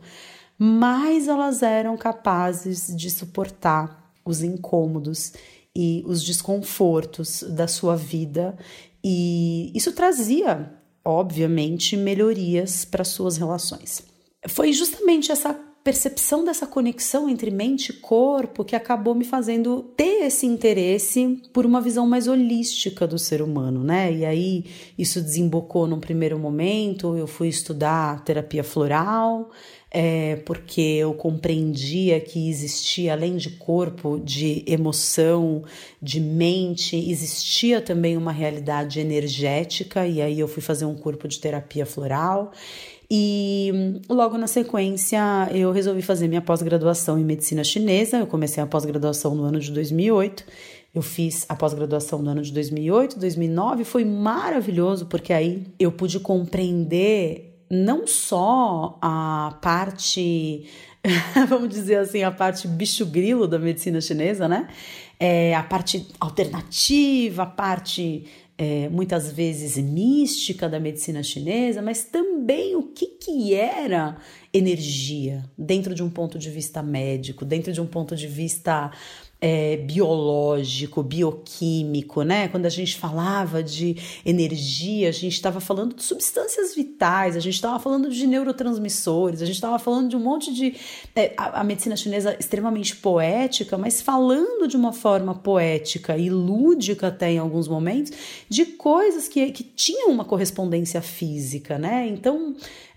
mais 0.56 1.26
elas 1.26 1.62
eram 1.62 1.96
capazes 1.96 2.94
de 2.96 3.10
suportar 3.10 4.12
os 4.24 4.40
incômodos 4.42 5.32
e 5.74 6.04
os 6.06 6.22
desconfortos 6.22 7.42
da 7.42 7.66
sua 7.66 7.96
vida, 7.96 8.56
e 9.04 9.72
isso 9.74 9.92
trazia, 9.92 10.72
obviamente, 11.04 11.96
melhorias 11.96 12.84
para 12.84 13.04
suas 13.04 13.36
relações. 13.36 14.02
Foi 14.48 14.72
justamente 14.72 15.32
essa 15.32 15.58
percepção 15.84 16.44
dessa 16.44 16.64
conexão 16.64 17.28
entre 17.28 17.50
mente 17.50 17.90
e 17.90 17.94
corpo 17.94 18.64
que 18.64 18.76
acabou 18.76 19.14
me 19.14 19.24
fazendo 19.24 19.82
ter 19.96 20.24
esse 20.24 20.46
interesse 20.46 21.42
por 21.52 21.66
uma 21.66 21.80
visão 21.80 22.06
mais 22.06 22.28
holística 22.28 23.06
do 23.06 23.18
ser 23.18 23.42
humano, 23.42 23.82
né? 23.82 24.12
E 24.12 24.24
aí 24.24 24.64
isso 24.96 25.20
desembocou 25.20 25.86
num 25.88 25.98
primeiro 25.98 26.38
momento, 26.38 27.16
eu 27.16 27.26
fui 27.26 27.48
estudar 27.48 28.22
terapia 28.24 28.62
floral, 28.62 29.50
é, 29.94 30.36
porque 30.46 30.80
eu 30.80 31.12
compreendia 31.12 32.18
que 32.18 32.48
existia, 32.48 33.12
além 33.12 33.36
de 33.36 33.50
corpo, 33.50 34.18
de 34.18 34.64
emoção, 34.66 35.64
de 36.00 36.18
mente, 36.18 36.96
existia 36.96 37.78
também 37.78 38.16
uma 38.16 38.32
realidade 38.32 38.98
energética, 39.00 40.06
e 40.06 40.22
aí 40.22 40.40
eu 40.40 40.48
fui 40.48 40.62
fazer 40.62 40.86
um 40.86 40.94
corpo 40.94 41.28
de 41.28 41.38
terapia 41.38 41.84
floral. 41.84 42.52
E 43.10 44.00
logo 44.08 44.38
na 44.38 44.46
sequência 44.46 45.20
eu 45.52 45.70
resolvi 45.70 46.00
fazer 46.00 46.26
minha 46.26 46.40
pós-graduação 46.40 47.18
em 47.18 47.24
medicina 47.24 47.62
chinesa. 47.62 48.16
Eu 48.16 48.26
comecei 48.26 48.62
a 48.62 48.66
pós-graduação 48.66 49.34
no 49.34 49.42
ano 49.42 49.60
de 49.60 49.70
2008. 49.70 50.42
Eu 50.94 51.02
fiz 51.02 51.44
a 51.46 51.54
pós-graduação 51.54 52.22
no 52.22 52.30
ano 52.30 52.40
de 52.40 52.50
2008, 52.52 53.18
2009. 53.18 53.84
Foi 53.84 54.06
maravilhoso 54.06 55.04
porque 55.04 55.34
aí 55.34 55.66
eu 55.78 55.92
pude 55.92 56.18
compreender 56.20 57.51
não 57.74 58.06
só 58.06 58.98
a 59.00 59.58
parte, 59.62 60.66
vamos 61.48 61.70
dizer 61.70 61.96
assim, 61.96 62.22
a 62.22 62.30
parte 62.30 62.68
bicho 62.68 63.06
grilo 63.06 63.48
da 63.48 63.58
medicina 63.58 63.98
chinesa, 63.98 64.46
né? 64.46 64.68
É, 65.18 65.54
a 65.54 65.62
parte 65.62 66.06
alternativa, 66.20 67.44
a 67.44 67.46
parte 67.46 68.26
é, 68.58 68.90
muitas 68.90 69.32
vezes 69.32 69.78
mística 69.78 70.68
da 70.68 70.78
medicina 70.78 71.22
chinesa, 71.22 71.80
mas 71.80 72.04
também 72.04 72.76
o 72.76 72.82
que, 72.82 73.06
que 73.06 73.54
era 73.54 74.18
energia 74.52 75.42
dentro 75.56 75.94
de 75.94 76.02
um 76.02 76.10
ponto 76.10 76.38
de 76.38 76.50
vista 76.50 76.82
médico, 76.82 77.42
dentro 77.42 77.72
de 77.72 77.80
um 77.80 77.86
ponto 77.86 78.14
de 78.14 78.26
vista 78.26 78.92
é, 79.44 79.76
biológico, 79.76 81.02
bioquímico, 81.02 82.22
né? 82.22 82.46
Quando 82.46 82.66
a 82.66 82.68
gente 82.68 82.96
falava 82.96 83.60
de 83.60 83.96
energia, 84.24 85.08
a 85.08 85.12
gente 85.12 85.32
estava 85.32 85.58
falando 85.58 85.96
de 85.96 86.04
substâncias 86.04 86.76
vitais, 86.76 87.36
a 87.36 87.40
gente 87.40 87.54
estava 87.54 87.80
falando 87.80 88.08
de 88.08 88.24
neurotransmissores, 88.24 89.42
a 89.42 89.44
gente 89.44 89.56
estava 89.56 89.80
falando 89.80 90.10
de 90.10 90.16
um 90.16 90.20
monte 90.20 90.54
de. 90.54 90.76
É, 91.16 91.34
a, 91.36 91.60
a, 91.60 91.64
medicina 91.64 91.96
chinesa 91.96 92.36
extremamente 92.38 92.94
poética, 92.94 93.76
mas 93.76 94.00
falando 94.00 94.68
de 94.68 94.76
uma 94.76 94.92
forma 94.92 95.34
poética 95.34 96.16
e 96.16 96.30
lúdica 96.30 97.08
até 97.08 97.32
em 97.32 97.38
alguns 97.38 97.66
momentos, 97.66 98.12
de 98.48 98.64
coisas 98.64 99.26
que, 99.26 99.50
que 99.50 99.64
tinham 99.64 100.08
uma 100.08 100.24
correspondência 100.24 101.02
física, 101.02 101.76
né? 101.78 102.06
Então. 102.06 102.54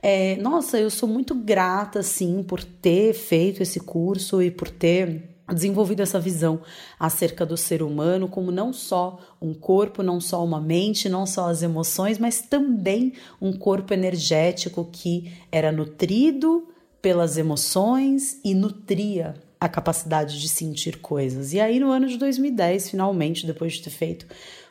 É, 0.08 0.36
nossa, 0.36 0.78
eu 0.78 0.92
sou 0.92 1.10
muito 1.10 1.34
grata, 1.34 1.98
assim, 2.02 2.44
por 2.44 2.64
ter 2.64 3.12
feito 3.16 3.64
esse 3.64 3.80
curso 3.80 4.40
e 4.40 4.52
por 4.52 4.70
ter 4.70 5.35
desenvolvido 5.54 6.02
essa 6.02 6.20
visão 6.20 6.62
acerca 7.00 7.46
do 7.46 7.56
ser 7.56 7.84
humano 7.84 8.28
como 8.28 8.52
não 8.52 8.74
só 8.74 9.20
um 9.42 9.54
corpo, 9.54 10.02
não 10.02 10.20
só 10.20 10.44
uma 10.44 10.60
mente, 10.60 11.08
não 11.08 11.26
só 11.26 11.50
as 11.50 11.62
emoções, 11.62 12.18
mas 12.18 12.42
também 12.42 13.14
um 13.40 13.54
corpo 13.54 13.94
energético 13.94 14.90
que 14.92 15.32
era 15.52 15.72
nutrido 15.72 16.68
pelas 17.02 17.38
emoções 17.38 18.40
e 18.44 18.56
nutria 18.56 19.36
a 19.60 19.70
capacidade 19.70 20.40
de 20.40 20.50
sentir 20.50 20.98
coisas. 20.98 21.54
E 21.54 21.60
aí 21.60 21.80
no 21.80 21.92
ano 21.92 22.08
de 22.08 22.18
2010, 22.18 22.90
finalmente, 22.90 23.46
depois 23.46 23.74
de 23.74 23.84
ter 23.84 23.90
feito 23.92 24.26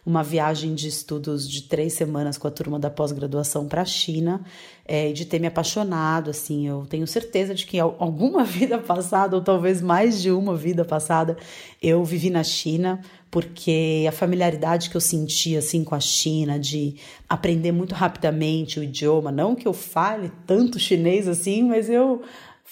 uma 0.07 0.23
viagem 0.23 0.75
de 0.75 0.89
estudos 0.89 1.49
de 1.49 1.63
três 1.63 1.95
semanas 1.95 2.37
com 2.37 2.47
a 2.47 2.51
turma 2.51 2.79
da 2.79 2.91
pós-graduação 2.91 3.67
para 3.67 3.83
a 3.83 3.87
China, 3.87 4.43
é, 4.85 5.13
de 5.13 5.25
ter 5.25 5.39
me 5.39 5.47
apaixonado, 5.47 6.31
assim, 6.31 6.69
eu 6.69 6.87
tenho 6.89 7.07
certeza 7.07 7.55
de 7.55 7.65
que 7.65 7.81
alguma 7.81 8.45
vida 8.45 8.79
passada, 8.79 9.35
ou 9.35 9.43
talvez 9.43 9.81
mais 9.81 10.21
de 10.21 10.31
uma 10.31 10.55
vida 10.55 10.85
passada, 10.85 11.37
eu 11.83 12.05
vivi 12.05 12.29
na 12.29 12.45
China, 12.45 13.01
porque 13.31 14.05
a 14.07 14.13
familiaridade 14.13 14.91
que 14.91 14.97
eu 14.97 15.01
sentia, 15.01 15.59
assim, 15.59 15.83
com 15.83 15.95
a 15.95 16.01
China, 16.01 16.59
de 16.59 16.97
aprender 17.29 17.73
muito 17.73 17.95
rapidamente 17.95 18.79
o 18.79 18.85
idioma, 18.85 19.33
não 19.33 19.55
que 19.55 19.67
eu 19.67 19.73
fale 19.73 20.31
tanto 20.47 20.79
chinês 20.79 21.27
assim, 21.27 21.63
mas 21.63 21.89
eu 21.89 22.23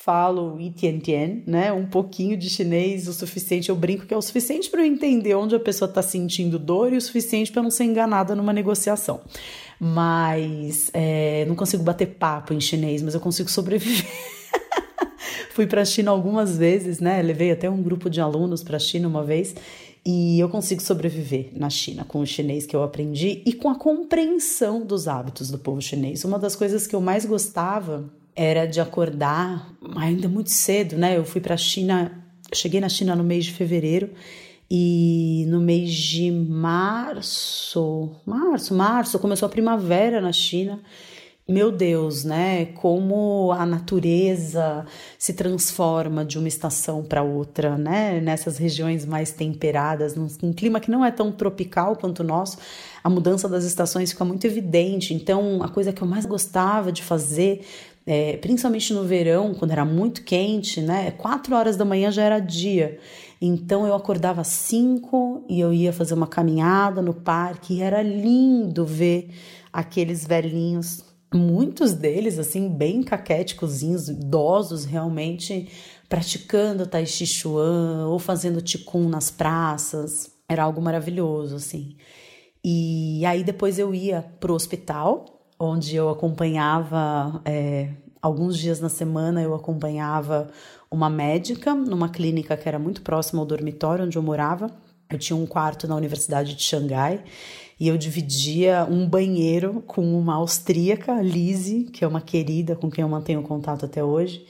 falo 0.05 0.61
Itian 0.61 0.99
né? 1.47 1.73
Um 1.73 1.87
pouquinho 1.87 2.37
de 2.37 2.51
chinês, 2.51 3.07
o 3.07 3.13
suficiente, 3.13 3.69
eu 3.69 3.77
brinco 3.77 4.05
que 4.05 4.13
é 4.13 4.17
o 4.17 4.23
suficiente 4.23 4.69
para 4.69 4.81
eu 4.81 4.87
entender 4.87 5.35
onde 5.37 5.55
a 5.55 5.61
pessoa 5.61 5.89
está 5.89 6.03
sentindo 6.03 6.59
dor 6.59 6.93
e 6.93 6.97
o 6.97 7.01
suficiente 7.01 7.53
para 7.53 7.63
não 7.63 7.71
ser 7.71 7.85
enganada 7.85 8.35
numa 8.35 8.53
negociação. 8.53 9.21
Mas 9.79 10.91
é, 10.93 11.45
não 11.47 11.55
consigo 11.55 11.85
bater 11.85 12.07
papo 12.07 12.53
em 12.53 12.61
chinês, 12.61 13.01
mas 13.01 13.15
eu 13.15 13.21
consigo 13.21 13.49
sobreviver. 13.49 14.05
Fui 15.55 15.69
para 15.69 15.83
a 15.83 15.85
China 15.85 16.11
algumas 16.11 16.57
vezes, 16.57 16.99
né? 16.99 17.23
Levei 17.23 17.53
até 17.53 17.71
um 17.71 17.81
grupo 17.81 18.11
de 18.11 18.21
alunos 18.21 18.65
para 18.65 18.79
a 18.79 18.81
China 18.81 19.07
uma 19.07 19.23
vez 19.23 19.55
e 20.05 20.41
eu 20.41 20.49
consigo 20.49 20.83
sobreviver 20.83 21.51
na 21.55 21.71
China 21.71 22.05
com 22.05 22.19
o 22.19 22.27
chinês 22.27 22.67
que 22.67 22.75
eu 22.75 22.83
aprendi 22.83 23.41
e 23.47 23.53
com 23.53 23.69
a 23.69 23.77
compreensão 23.77 24.85
dos 24.85 25.07
hábitos 25.07 25.49
do 25.49 25.59
povo 25.59 25.81
chinês. 25.81 26.25
Uma 26.25 26.41
das 26.41 26.57
coisas 26.57 26.89
que 26.89 26.97
eu 26.97 27.01
mais 27.01 27.25
gostava 27.25 28.11
era 28.35 28.67
de 28.67 28.81
acordar 28.81 29.71
ainda 29.97 30.29
muito 30.29 30.51
cedo, 30.51 30.97
né? 30.97 31.17
Eu 31.17 31.25
fui 31.25 31.41
para 31.41 31.55
a 31.55 31.59
China, 31.59 32.13
cheguei 32.55 32.81
na 32.81 32.89
China 32.89 33.15
no 33.15 33.25
mês 33.25 33.45
de 33.45 33.53
fevereiro 33.53 34.11
e 34.71 35.45
no 35.49 35.61
mês 35.61 35.93
de 35.93 36.31
março, 36.31 38.11
março, 38.25 38.75
março 38.75 39.19
começou 39.19 39.47
a 39.47 39.51
primavera 39.51 40.21
na 40.21 40.33
China. 40.33 40.81
Meu 41.47 41.73
Deus, 41.73 42.23
né? 42.25 42.67
Como 42.67 43.53
a 43.53 43.67
natureza 43.67 44.87
se 45.19 45.35
transforma 45.35 46.25
de 46.25 46.39
uma 46.39 46.47
estação 46.47 47.03
para 47.03 47.23
outra, 47.23 47.77
né? 47.77 48.21
Nessas 48.21 48.57
regiões 48.57 49.05
mais 49.05 49.33
temperadas, 49.33 50.15
num, 50.15 50.53
clima 50.53 50.79
que 50.79 50.91
não 50.91 51.05
é 51.05 51.11
tão 51.11 51.33
tropical 51.33 51.97
quanto 51.97 52.21
o 52.21 52.25
nosso, 52.25 52.59
a 53.03 53.11
mudança 53.11 53.49
das 53.49 53.65
estações 53.65 54.13
fica 54.13 54.25
muito 54.25 54.47
evidente. 54.47 55.13
Então, 55.13 55.63
a 55.65 55.69
coisa 55.69 55.93
que 55.93 56.01
eu 56.01 56.07
mais 56.07 56.25
gostava 56.25 56.93
de 56.93 57.03
fazer 57.03 57.67
é, 58.07 58.37
principalmente 58.39 58.93
no 58.93 59.05
verão, 59.05 59.55
quando 59.55 59.71
era 59.71 59.85
muito 59.85 60.23
quente, 60.25 60.81
né? 60.81 61.11
Quatro 61.13 61.55
horas 61.55 61.77
da 61.77 61.85
manhã 61.85 62.11
já 62.11 62.23
era 62.23 62.41
dia. 62.41 62.99
Então 63.41 63.87
eu 63.87 63.95
acordava 63.95 64.41
às 64.41 64.49
cinco 64.49 65.45
e 65.49 65.61
eu 65.61 65.73
ia 65.73 65.93
fazer 65.93 66.15
uma 66.15 66.27
caminhada 66.27 67.03
no 67.03 67.15
parque 67.15 67.75
e 67.75 67.83
era 67.83 68.03
lindo 68.03 68.85
ver 68.85 69.31
aqueles 69.73 70.27
velhinhos, 70.27 71.05
muitos 71.35 71.93
deles 71.93 72.39
assim 72.39 72.69
bem 72.69 73.03
caquéticozinhos, 73.03 74.09
idosos 74.09 74.85
realmente, 74.85 75.69
praticando 76.09 76.87
tai 76.87 77.07
chi 77.07 77.27
chuan 77.27 78.07
ou 78.09 78.19
fazendo 78.19 78.61
ticum 78.61 79.09
nas 79.09 79.31
praças. 79.31 80.31
Era 80.49 80.65
algo 80.65 80.81
maravilhoso 80.83 81.57
assim. 81.57 81.97
E 82.65 83.25
aí 83.27 83.43
depois 83.43 83.79
eu 83.79 83.95
ia 83.95 84.23
pro 84.39 84.55
hospital 84.55 85.32
onde 85.65 85.95
eu 85.95 86.09
acompanhava 86.09 87.41
é, 87.45 87.91
alguns 88.21 88.59
dias 88.59 88.81
na 88.81 88.89
semana 88.89 89.41
eu 89.41 89.55
acompanhava 89.55 90.49
uma 90.91 91.09
médica 91.09 91.73
numa 91.73 92.09
clínica 92.09 92.57
que 92.57 92.69
era 92.69 92.81
muito 92.81 93.01
próxima 93.03 93.41
ao 93.41 93.47
dormitório 93.47 94.05
onde 94.05 94.19
eu 94.19 94.23
morava. 94.23 94.71
Eu 95.09 95.19
tinha 95.19 95.37
um 95.37 95.47
quarto 95.47 95.87
na 95.87 95.95
Universidade 95.95 96.57
de 96.57 96.63
Xangai 96.63 97.23
e 97.79 97.87
eu 97.87 97.97
dividia 97.97 98.87
um 98.91 99.09
banheiro 99.09 99.83
com 99.87 100.19
uma 100.19 100.35
austríaca, 100.35 101.23
Lise, 101.23 101.85
que 101.85 102.05
é 102.05 102.09
uma 102.09 102.21
querida 102.21 102.75
com 102.75 102.91
quem 102.91 103.03
eu 103.03 103.09
mantenho 103.09 103.43
contato 103.43 103.85
até 103.85 104.03
hoje. 104.03 104.45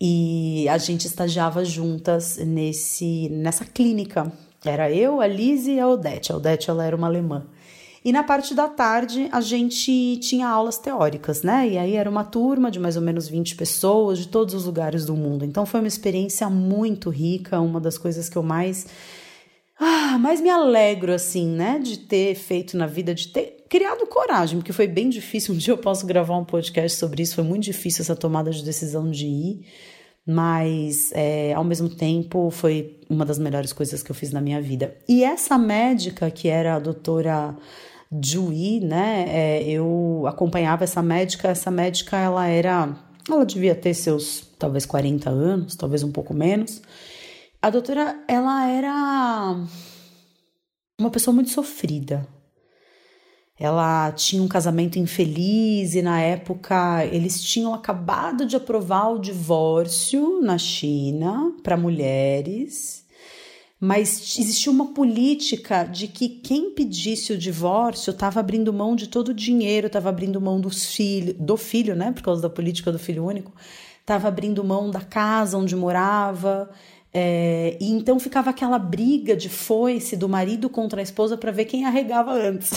E 0.00 0.68
a 0.68 0.78
gente 0.78 1.06
estagiava 1.06 1.64
juntas 1.64 2.38
nesse 2.38 3.28
nessa 3.28 3.64
clínica. 3.64 4.32
Era 4.64 4.90
eu, 4.90 5.20
a 5.20 5.26
Lise 5.26 5.72
e 5.72 5.80
a 5.80 5.88
Odete. 5.88 6.32
A 6.32 6.36
Odete 6.36 6.70
ela 6.70 6.84
era 6.84 6.96
uma 6.96 7.06
alemã. 7.06 7.46
E 8.04 8.12
na 8.12 8.22
parte 8.22 8.54
da 8.54 8.66
tarde 8.66 9.28
a 9.30 9.40
gente 9.40 10.16
tinha 10.18 10.48
aulas 10.48 10.78
teóricas, 10.78 11.42
né? 11.42 11.68
E 11.68 11.78
aí 11.78 11.96
era 11.96 12.08
uma 12.08 12.24
turma 12.24 12.70
de 12.70 12.78
mais 12.78 12.96
ou 12.96 13.02
menos 13.02 13.28
20 13.28 13.56
pessoas 13.56 14.18
de 14.18 14.28
todos 14.28 14.54
os 14.54 14.64
lugares 14.64 15.04
do 15.04 15.14
mundo. 15.14 15.44
Então 15.44 15.66
foi 15.66 15.80
uma 15.80 15.88
experiência 15.88 16.48
muito 16.48 17.10
rica, 17.10 17.60
uma 17.60 17.78
das 17.80 17.98
coisas 17.98 18.28
que 18.28 18.36
eu 18.36 18.42
mais 18.42 18.86
ah, 19.78 20.18
mais 20.18 20.42
me 20.42 20.50
alegro 20.50 21.12
assim, 21.12 21.46
né, 21.46 21.78
de 21.78 22.00
ter 22.00 22.34
feito 22.34 22.76
na 22.76 22.86
vida, 22.86 23.14
de 23.14 23.28
ter 23.28 23.64
criado 23.66 24.06
coragem, 24.06 24.58
porque 24.58 24.74
foi 24.74 24.86
bem 24.86 25.08
difícil. 25.08 25.54
Um 25.54 25.58
dia 25.58 25.72
eu 25.72 25.78
posso 25.78 26.06
gravar 26.06 26.36
um 26.36 26.44
podcast 26.44 26.98
sobre 26.98 27.22
isso, 27.22 27.34
foi 27.34 27.44
muito 27.44 27.64
difícil 27.64 28.02
essa 28.02 28.14
tomada 28.14 28.50
de 28.50 28.62
decisão 28.62 29.10
de 29.10 29.26
ir, 29.26 29.66
mas 30.26 31.10
é, 31.12 31.54
ao 31.54 31.64
mesmo 31.64 31.88
tempo 31.88 32.50
foi 32.50 33.00
uma 33.08 33.24
das 33.24 33.38
melhores 33.38 33.72
coisas 33.72 34.02
que 34.02 34.10
eu 34.10 34.14
fiz 34.14 34.32
na 34.32 34.40
minha 34.40 34.60
vida. 34.60 34.94
E 35.08 35.24
essa 35.24 35.56
médica, 35.56 36.30
que 36.30 36.48
era 36.48 36.76
a 36.76 36.78
doutora 36.78 37.56
Juí, 38.12 38.80
né? 38.80 39.24
É, 39.28 39.62
eu 39.62 40.24
acompanhava 40.26 40.84
essa 40.84 41.02
médica. 41.02 41.48
Essa 41.48 41.70
médica, 41.70 42.16
ela 42.16 42.46
era, 42.46 42.96
ela 43.28 43.46
devia 43.46 43.74
ter 43.74 43.94
seus 43.94 44.48
talvez 44.58 44.84
40 44.84 45.30
anos, 45.30 45.76
talvez 45.76 46.02
um 46.02 46.10
pouco 46.10 46.34
menos. 46.34 46.82
A 47.62 47.70
doutora, 47.70 48.22
ela 48.26 48.66
era 48.66 49.56
uma 50.98 51.10
pessoa 51.10 51.34
muito 51.34 51.50
sofrida. 51.50 52.26
Ela 53.58 54.10
tinha 54.12 54.42
um 54.42 54.48
casamento 54.48 54.98
infeliz 54.98 55.94
e 55.94 56.00
na 56.00 56.20
época 56.20 57.04
eles 57.04 57.42
tinham 57.42 57.74
acabado 57.74 58.46
de 58.46 58.56
aprovar 58.56 59.10
o 59.12 59.18
divórcio 59.18 60.40
na 60.40 60.56
China 60.56 61.54
para 61.62 61.76
mulheres 61.76 62.99
mas 63.80 64.36
existia 64.38 64.70
uma 64.70 64.92
política 64.92 65.84
de 65.84 66.06
que 66.06 66.28
quem 66.28 66.70
pedisse 66.70 67.32
o 67.32 67.38
divórcio 67.38 68.10
estava 68.10 68.38
abrindo 68.38 68.70
mão 68.74 68.94
de 68.94 69.08
todo 69.08 69.28
o 69.28 69.34
dinheiro, 69.34 69.86
estava 69.86 70.10
abrindo 70.10 70.38
mão 70.38 70.60
dos 70.60 70.94
filho, 70.94 71.34
do 71.38 71.56
filho, 71.56 71.96
né, 71.96 72.12
por 72.12 72.22
causa 72.22 72.42
da 72.42 72.50
política 72.50 72.92
do 72.92 72.98
filho 72.98 73.24
único, 73.24 73.52
estava 73.98 74.28
abrindo 74.28 74.62
mão 74.62 74.90
da 74.90 75.00
casa 75.00 75.56
onde 75.56 75.74
morava. 75.74 76.68
É, 77.12 77.76
e 77.80 77.90
então 77.90 78.20
ficava 78.20 78.50
aquela 78.50 78.78
briga 78.78 79.34
de 79.34 79.48
foice 79.48 80.16
do 80.16 80.28
marido 80.28 80.68
contra 80.68 81.00
a 81.00 81.02
esposa 81.02 81.36
para 81.36 81.50
ver 81.50 81.64
quem 81.64 81.86
arregava 81.86 82.32
antes. 82.32 82.72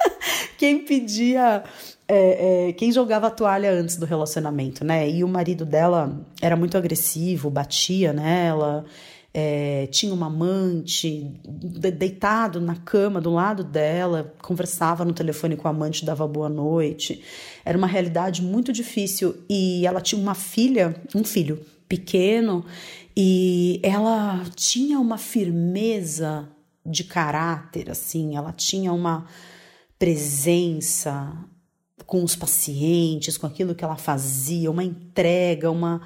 quem 0.56 0.84
pedia 0.84 1.62
é, 2.08 2.68
é, 2.68 2.72
quem 2.72 2.90
jogava 2.90 3.26
a 3.26 3.30
toalha 3.30 3.70
antes 3.70 3.96
do 3.96 4.06
relacionamento, 4.06 4.82
né? 4.82 5.08
E 5.08 5.22
o 5.22 5.28
marido 5.28 5.66
dela 5.66 6.18
era 6.40 6.56
muito 6.56 6.78
agressivo, 6.78 7.50
batia 7.50 8.14
nela, 8.14 8.86
é, 9.32 9.86
tinha 9.88 10.12
uma 10.12 10.26
amante 10.26 11.32
deitado 11.46 12.60
na 12.60 12.76
cama 12.76 13.20
do 13.20 13.30
lado 13.30 13.62
dela, 13.62 14.34
conversava 14.42 15.04
no 15.04 15.12
telefone 15.12 15.56
com 15.56 15.68
a 15.68 15.70
amante, 15.70 16.04
dava 16.04 16.26
boa 16.26 16.48
noite. 16.48 17.22
Era 17.64 17.76
uma 17.76 17.86
realidade 17.86 18.42
muito 18.42 18.72
difícil 18.72 19.36
e 19.48 19.86
ela 19.86 20.00
tinha 20.00 20.20
uma 20.20 20.34
filha, 20.34 20.94
um 21.14 21.24
filho 21.24 21.64
pequeno, 21.88 22.64
e 23.16 23.80
ela 23.82 24.44
tinha 24.54 25.00
uma 25.00 25.18
firmeza 25.18 26.48
de 26.84 27.04
caráter, 27.04 27.90
assim, 27.90 28.36
ela 28.36 28.52
tinha 28.52 28.92
uma 28.92 29.26
presença 29.98 31.32
com 32.06 32.22
os 32.22 32.36
pacientes, 32.36 33.36
com 33.36 33.46
aquilo 33.46 33.74
que 33.74 33.84
ela 33.84 33.96
fazia, 33.96 34.70
uma 34.70 34.84
entrega, 34.84 35.70
uma 35.70 36.00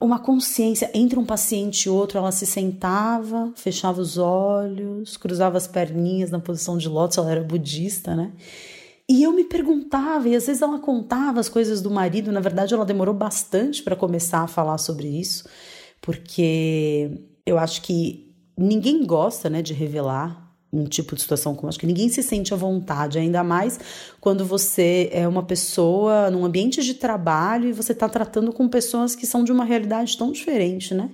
uma 0.00 0.18
consciência 0.18 0.90
entre 0.94 1.18
um 1.18 1.24
paciente 1.24 1.84
e 1.84 1.90
outro. 1.90 2.18
Ela 2.18 2.32
se 2.32 2.46
sentava, 2.46 3.52
fechava 3.56 4.00
os 4.00 4.16
olhos, 4.16 5.16
cruzava 5.16 5.56
as 5.56 5.66
perninhas 5.66 6.30
na 6.30 6.38
posição 6.38 6.78
de 6.78 6.88
lótus. 6.88 7.18
Ela 7.18 7.32
era 7.32 7.42
budista, 7.42 8.14
né? 8.14 8.32
E 9.08 9.22
eu 9.22 9.32
me 9.32 9.44
perguntava, 9.44 10.28
e 10.28 10.36
às 10.36 10.46
vezes 10.46 10.60
ela 10.60 10.78
contava 10.78 11.40
as 11.40 11.48
coisas 11.48 11.80
do 11.80 11.90
marido. 11.90 12.30
Na 12.30 12.40
verdade, 12.40 12.74
ela 12.74 12.84
demorou 12.84 13.14
bastante 13.14 13.82
para 13.82 13.96
começar 13.96 14.40
a 14.40 14.46
falar 14.46 14.76
sobre 14.76 15.08
isso, 15.08 15.48
porque 16.00 17.10
eu 17.46 17.58
acho 17.58 17.80
que 17.82 18.34
ninguém 18.56 19.06
gosta, 19.06 19.48
né, 19.48 19.62
de 19.62 19.72
revelar 19.72 20.47
um 20.72 20.84
tipo 20.84 21.14
de 21.14 21.22
situação 21.22 21.54
como 21.54 21.68
acho 21.68 21.78
que 21.78 21.86
ninguém 21.86 22.08
se 22.08 22.22
sente 22.22 22.52
à 22.52 22.56
vontade, 22.56 23.18
ainda 23.18 23.42
mais 23.42 23.80
quando 24.20 24.44
você 24.44 25.08
é 25.12 25.26
uma 25.26 25.42
pessoa 25.42 26.30
num 26.30 26.44
ambiente 26.44 26.82
de 26.82 26.94
trabalho 26.94 27.68
e 27.68 27.72
você 27.72 27.92
está 27.92 28.08
tratando 28.08 28.52
com 28.52 28.68
pessoas 28.68 29.14
que 29.14 29.26
são 29.26 29.44
de 29.44 29.50
uma 29.50 29.64
realidade 29.64 30.16
tão 30.16 30.30
diferente, 30.30 30.94
né? 30.94 31.10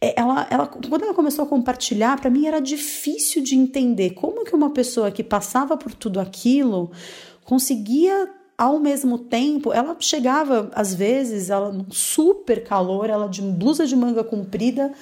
É, 0.00 0.20
ela, 0.20 0.46
ela, 0.50 0.66
quando 0.66 1.04
ela 1.04 1.14
começou 1.14 1.44
a 1.44 1.48
compartilhar, 1.48 2.20
para 2.20 2.28
mim 2.28 2.46
era 2.46 2.60
difícil 2.60 3.42
de 3.42 3.54
entender 3.54 4.10
como 4.10 4.44
que 4.44 4.54
uma 4.54 4.70
pessoa 4.70 5.12
que 5.12 5.22
passava 5.22 5.76
por 5.76 5.94
tudo 5.94 6.18
aquilo 6.18 6.90
conseguia 7.44 8.28
ao 8.58 8.78
mesmo 8.78 9.18
tempo, 9.18 9.72
ela 9.72 9.96
chegava 9.98 10.70
às 10.74 10.94
vezes, 10.94 11.50
ela 11.50 11.72
num 11.72 11.90
super 11.90 12.64
calor, 12.64 13.08
ela 13.08 13.28
de 13.28 13.40
blusa 13.42 13.86
de 13.86 13.96
manga 13.96 14.22
comprida, 14.22 14.92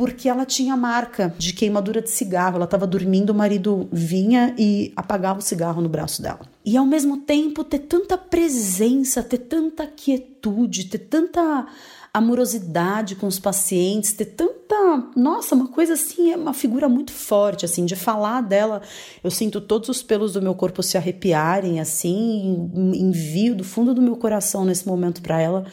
porque 0.00 0.30
ela 0.30 0.46
tinha 0.46 0.74
marca 0.78 1.34
de 1.36 1.52
queimadura 1.52 2.00
de 2.00 2.08
cigarro. 2.08 2.56
Ela 2.56 2.64
estava 2.64 2.86
dormindo, 2.86 3.28
o 3.28 3.34
marido 3.34 3.86
vinha 3.92 4.54
e 4.56 4.94
apagava 4.96 5.40
o 5.40 5.42
cigarro 5.42 5.82
no 5.82 5.90
braço 5.90 6.22
dela. 6.22 6.40
E 6.64 6.74
ao 6.74 6.86
mesmo 6.86 7.18
tempo 7.18 7.62
ter 7.62 7.80
tanta 7.80 8.16
presença, 8.16 9.22
ter 9.22 9.36
tanta 9.36 9.86
quietude, 9.86 10.86
ter 10.86 11.00
tanta 11.00 11.66
amorosidade 12.14 13.14
com 13.14 13.26
os 13.26 13.38
pacientes, 13.38 14.14
ter 14.14 14.24
tanta, 14.24 15.10
nossa, 15.14 15.54
uma 15.54 15.68
coisa 15.68 15.92
assim, 15.92 16.32
é 16.32 16.36
uma 16.36 16.54
figura 16.54 16.88
muito 16.88 17.12
forte 17.12 17.66
assim, 17.66 17.84
de 17.84 17.94
falar 17.94 18.40
dela, 18.40 18.80
eu 19.22 19.30
sinto 19.30 19.60
todos 19.60 19.90
os 19.90 20.02
pelos 20.02 20.32
do 20.32 20.40
meu 20.40 20.54
corpo 20.54 20.82
se 20.82 20.96
arrepiarem 20.96 21.78
assim, 21.78 22.70
envio 22.74 23.54
do 23.54 23.62
fundo 23.62 23.94
do 23.94 24.00
meu 24.00 24.16
coração 24.16 24.64
nesse 24.64 24.88
momento 24.88 25.20
para 25.20 25.40
ela 25.42 25.66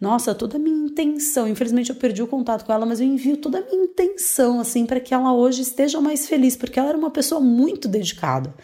nossa, 0.00 0.34
toda 0.34 0.56
a 0.56 0.58
minha 0.58 0.86
intenção. 0.86 1.46
Infelizmente 1.46 1.90
eu 1.90 1.96
perdi 1.96 2.22
o 2.22 2.26
contato 2.26 2.64
com 2.64 2.72
ela, 2.72 2.86
mas 2.86 3.00
eu 3.00 3.06
envio 3.06 3.36
toda 3.36 3.58
a 3.58 3.62
minha 3.62 3.84
intenção 3.84 4.60
assim 4.60 4.86
para 4.86 5.00
que 5.00 5.12
ela 5.12 5.32
hoje 5.34 5.62
esteja 5.62 6.00
mais 6.00 6.26
feliz, 6.28 6.56
porque 6.56 6.78
ela 6.78 6.88
era 6.88 6.98
uma 6.98 7.10
pessoa 7.10 7.40
muito 7.40 7.86
dedicada 7.86 8.54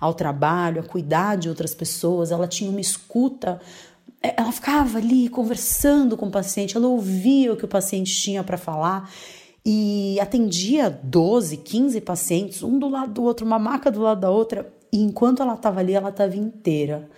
ao 0.00 0.14
trabalho, 0.14 0.80
a 0.80 0.84
cuidar 0.84 1.36
de 1.36 1.48
outras 1.48 1.74
pessoas, 1.74 2.30
ela 2.30 2.46
tinha 2.46 2.70
uma 2.70 2.80
escuta 2.80 3.60
é, 4.22 4.34
ela 4.40 4.50
ficava 4.50 4.98
ali 4.98 5.28
conversando 5.28 6.16
com 6.16 6.26
o 6.26 6.30
paciente, 6.30 6.76
ela 6.76 6.88
ouvia 6.88 7.52
o 7.52 7.56
que 7.56 7.64
o 7.64 7.68
paciente 7.68 8.14
tinha 8.14 8.42
para 8.42 8.56
falar 8.56 9.10
e 9.64 10.18
atendia 10.20 10.88
12, 10.90 11.58
15 11.58 12.00
pacientes, 12.00 12.62
um 12.62 12.78
do 12.78 12.88
lado 12.88 13.12
do 13.12 13.22
outro, 13.22 13.44
uma 13.44 13.58
maca 13.58 13.90
do 13.90 14.00
lado 14.00 14.20
da 14.20 14.30
outra, 14.30 14.72
e 14.92 15.02
enquanto 15.02 15.42
ela 15.42 15.54
estava 15.54 15.80
ali, 15.80 15.92
ela 15.92 16.10
estava 16.10 16.36
inteira. 16.36 17.08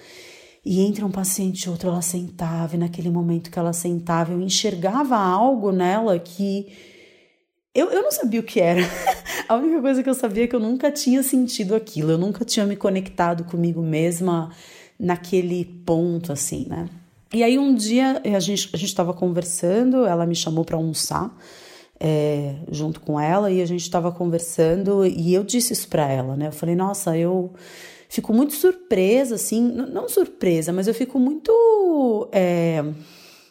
E 0.64 0.80
entre 0.80 1.04
um 1.04 1.10
paciente 1.10 1.64
e 1.64 1.70
outro, 1.70 1.88
ela 1.88 2.02
sentava, 2.02 2.74
e 2.74 2.78
naquele 2.78 3.10
momento 3.10 3.50
que 3.50 3.58
ela 3.58 3.72
sentava, 3.72 4.32
eu 4.32 4.40
enxergava 4.40 5.16
algo 5.16 5.72
nela 5.72 6.18
que 6.18 6.66
eu, 7.74 7.90
eu 7.90 8.02
não 8.02 8.10
sabia 8.10 8.40
o 8.40 8.42
que 8.42 8.60
era. 8.60 8.82
A 9.48 9.54
única 9.54 9.80
coisa 9.80 10.02
que 10.02 10.10
eu 10.10 10.14
sabia 10.14 10.44
é 10.44 10.46
que 10.46 10.56
eu 10.56 10.60
nunca 10.60 10.90
tinha 10.90 11.22
sentido 11.22 11.74
aquilo, 11.74 12.10
eu 12.10 12.18
nunca 12.18 12.44
tinha 12.44 12.66
me 12.66 12.76
conectado 12.76 13.44
comigo 13.44 13.80
mesma 13.80 14.50
naquele 14.98 15.64
ponto, 15.64 16.32
assim, 16.32 16.66
né? 16.68 16.88
E 17.32 17.42
aí 17.44 17.58
um 17.58 17.74
dia 17.74 18.20
a 18.24 18.40
gente 18.40 18.70
a 18.74 18.76
estava 18.76 19.12
conversando, 19.12 20.04
ela 20.06 20.26
me 20.26 20.34
chamou 20.34 20.64
para 20.64 20.76
almoçar 20.76 21.34
é, 22.00 22.56
junto 22.70 23.00
com 23.00 23.20
ela 23.20 23.50
e 23.50 23.60
a 23.60 23.66
gente 23.66 23.82
estava 23.82 24.10
conversando 24.10 25.04
e 25.06 25.34
eu 25.34 25.44
disse 25.44 25.72
isso 25.72 25.88
para 25.88 26.10
ela, 26.10 26.36
né? 26.36 26.48
Eu 26.48 26.52
falei, 26.52 26.74
nossa, 26.74 27.16
eu 27.16 27.52
fico 28.08 28.32
muito 28.32 28.54
surpresa, 28.54 29.34
assim, 29.34 29.62
não 29.62 30.08
surpresa, 30.08 30.72
mas 30.72 30.88
eu 30.88 30.94
fico 30.94 31.18
muito 31.18 32.28
é, 32.32 32.82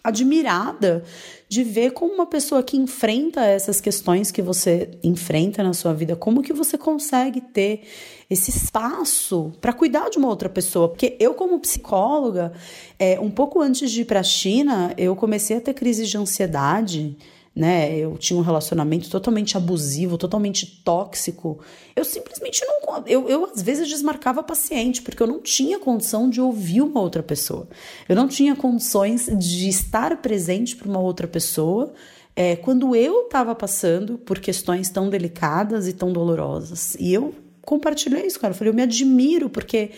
admirada 0.03 1.03
de 1.49 1.63
ver 1.63 1.91
como 1.91 2.13
uma 2.13 2.25
pessoa 2.25 2.63
que 2.63 2.75
enfrenta 2.75 3.45
essas 3.45 3.79
questões 3.79 4.31
que 4.31 4.41
você 4.41 4.91
enfrenta 5.03 5.63
na 5.63 5.73
sua 5.73 5.93
vida, 5.93 6.15
como 6.15 6.41
que 6.41 6.53
você 6.53 6.77
consegue 6.77 7.39
ter 7.39 7.83
esse 8.29 8.49
espaço 8.49 9.53
para 9.61 9.71
cuidar 9.71 10.09
de 10.09 10.17
uma 10.17 10.27
outra 10.27 10.49
pessoa. 10.49 10.89
Porque 10.89 11.15
eu, 11.19 11.33
como 11.33 11.59
psicóloga, 11.59 12.51
é, 12.99 13.19
um 13.19 13.29
pouco 13.29 13.61
antes 13.61 13.91
de 13.91 14.01
ir 14.01 14.05
para 14.05 14.19
a 14.19 14.23
China, 14.23 14.93
eu 14.97 15.15
comecei 15.15 15.57
a 15.57 15.61
ter 15.61 15.73
crises 15.73 16.09
de 16.09 16.17
ansiedade 16.17 17.15
né? 17.57 17.97
Eu 17.97 18.15
tinha 18.19 18.37
um 18.37 18.43
relacionamento 18.43 19.09
totalmente 19.09 19.57
abusivo, 19.57 20.15
totalmente 20.15 20.63
tóxico. 20.83 21.59
Eu 21.95 22.05
simplesmente 22.05 22.63
não. 22.67 23.03
Eu, 23.07 23.27
eu 23.27 23.45
às 23.45 23.63
vezes 23.63 23.87
desmarcava 23.87 24.43
paciente, 24.43 25.01
porque 25.01 25.23
eu 25.23 25.25
não 25.25 25.39
tinha 25.39 25.79
condição 25.79 26.29
de 26.29 26.39
ouvir 26.39 26.81
uma 26.81 27.01
outra 27.01 27.23
pessoa. 27.23 27.67
Eu 28.07 28.15
não 28.15 28.27
tinha 28.27 28.55
condições 28.55 29.25
de 29.25 29.67
estar 29.67 30.17
presente 30.21 30.75
para 30.75 30.87
uma 30.87 30.99
outra 30.99 31.27
pessoa. 31.27 31.91
É, 32.35 32.55
quando 32.55 32.95
eu 32.95 33.23
estava 33.23 33.55
passando 33.55 34.19
por 34.19 34.37
questões 34.37 34.91
tão 34.91 35.09
delicadas 35.09 35.87
e 35.87 35.93
tão 35.93 36.13
dolorosas. 36.13 36.95
E 36.99 37.11
eu 37.11 37.33
compartilhei 37.63 38.27
isso, 38.27 38.39
cara. 38.39 38.53
Eu 38.53 38.57
falei, 38.57 38.69
eu 38.69 38.75
me 38.75 38.83
admiro, 38.83 39.49
porque 39.49 39.89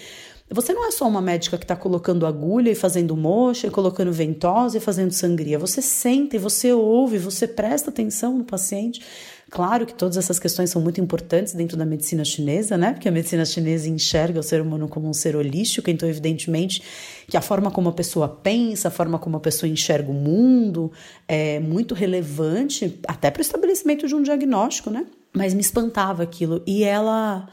você 0.52 0.74
não 0.74 0.88
é 0.88 0.92
só 0.92 1.08
uma 1.08 1.22
médica 1.22 1.58
que 1.58 1.64
está 1.64 1.76
colocando 1.76 2.26
agulha 2.26 2.72
e 2.72 2.76
fazendo 2.76 3.16
mocha, 3.16 3.68
e 3.68 3.70
colocando 3.70 4.12
ventosa 4.12 4.78
e 4.78 4.80
fazendo 4.80 5.12
sangria. 5.12 5.60
Você 5.60 5.82
sente, 5.82 6.38
você 6.38 6.74
ouve, 6.74 7.20
você 7.20 7.48
presta 7.48 7.90
atenção 7.90 8.38
no 8.38 8.44
paciente. 8.44 9.02
Claro 9.50 9.86
que 9.86 9.94
todas 9.94 10.18
essas 10.18 10.38
questões 10.38 10.70
são 10.70 10.82
muito 10.82 11.02
importantes 11.02 11.54
dentro 11.54 11.76
da 11.76 11.86
medicina 11.86 12.24
chinesa, 12.24 12.78
né? 12.78 12.94
Porque 12.94 13.08
a 13.08 13.12
medicina 13.12 13.44
chinesa 13.46 13.90
enxerga 13.90 14.40
o 14.40 14.44
ser 14.44 14.62
humano 14.62 14.88
como 14.88 15.08
um 15.08 15.14
ser 15.14 15.36
holístico, 15.36 15.90
então, 15.90 16.08
evidentemente, 16.08 16.84
que 17.28 17.36
a 17.36 17.42
forma 17.42 17.72
como 17.72 17.90
a 17.90 17.94
pessoa 17.94 18.28
pensa, 18.28 18.90
a 18.90 18.92
forma 18.92 19.18
como 19.18 19.38
a 19.38 19.40
pessoa 19.40 19.70
enxerga 19.70 20.12
o 20.12 20.14
mundo 20.14 20.92
é 21.28 21.60
muito 21.60 21.96
relevante, 21.96 23.00
até 23.08 23.32
para 23.32 23.40
o 23.40 23.42
estabelecimento 23.42 24.08
de 24.08 24.16
um 24.16 24.22
diagnóstico, 24.22 24.90
né? 24.90 25.06
Mas 25.34 25.54
me 25.54 25.62
espantava 25.62 26.22
aquilo. 26.24 26.62
E 26.66 26.84
ela 26.84 27.48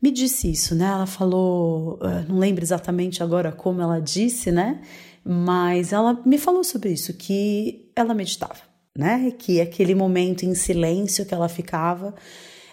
me 0.00 0.10
disse 0.10 0.50
isso, 0.50 0.74
né? 0.74 0.86
Ela 0.86 1.06
falou, 1.06 1.98
eh, 2.02 2.24
não 2.28 2.38
lembro 2.38 2.62
exatamente 2.62 3.22
agora 3.22 3.50
como 3.50 3.80
ela 3.80 4.00
disse, 4.00 4.52
né? 4.52 4.82
Mas 5.24 5.92
ela 5.92 6.20
me 6.24 6.38
falou 6.38 6.62
sobre 6.62 6.92
isso, 6.92 7.12
que 7.14 7.90
ela 7.96 8.14
meditava, 8.14 8.60
né? 8.96 9.32
Que 9.38 9.60
aquele 9.60 9.94
momento 9.94 10.44
em 10.44 10.54
silêncio 10.54 11.26
que 11.26 11.34
ela 11.34 11.48
ficava, 11.48 12.14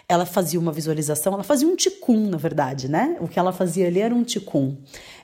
ela 0.08 0.26
fazia 0.26 0.60
uma 0.60 0.72
visualização, 0.72 1.32
ela 1.32 1.42
fazia 1.42 1.66
um 1.66 1.74
ticum, 1.74 2.28
na 2.28 2.36
verdade, 2.36 2.90
né? 2.90 3.16
O 3.20 3.28
que 3.28 3.38
ela 3.38 3.52
fazia 3.52 3.86
ali 3.86 4.00
era 4.00 4.14
um 4.14 4.22
ticum. 4.22 4.76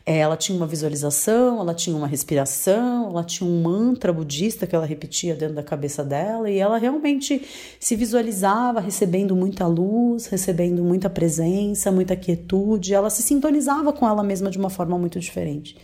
É, 0.06 0.18
ela 0.18 0.36
tinha 0.36 0.56
uma 0.56 0.66
visualização, 0.66 1.60
ela 1.60 1.74
tinha 1.74 1.94
uma 1.94 2.06
respiração, 2.06 3.10
ela 3.10 3.22
tinha 3.22 3.48
um 3.48 3.62
mantra 3.62 4.12
budista 4.12 4.66
que 4.66 4.74
ela 4.74 4.86
repetia 4.86 5.34
dentro 5.34 5.54
da 5.54 5.62
cabeça 5.62 6.02
dela 6.02 6.50
e 6.50 6.58
ela 6.58 6.78
realmente 6.78 7.46
se 7.78 7.94
visualizava 7.94 8.80
recebendo 8.80 9.36
muita 9.36 9.66
luz, 9.66 10.26
recebendo 10.26 10.82
muita 10.82 11.10
presença, 11.10 11.92
muita 11.92 12.16
quietude. 12.16 12.94
Ela 12.94 13.10
se 13.10 13.22
sintonizava 13.22 13.92
com 13.92 14.08
ela 14.08 14.22
mesma 14.22 14.50
de 14.50 14.58
uma 14.58 14.70
forma 14.70 14.98
muito 14.98 15.20
diferente. 15.20 15.76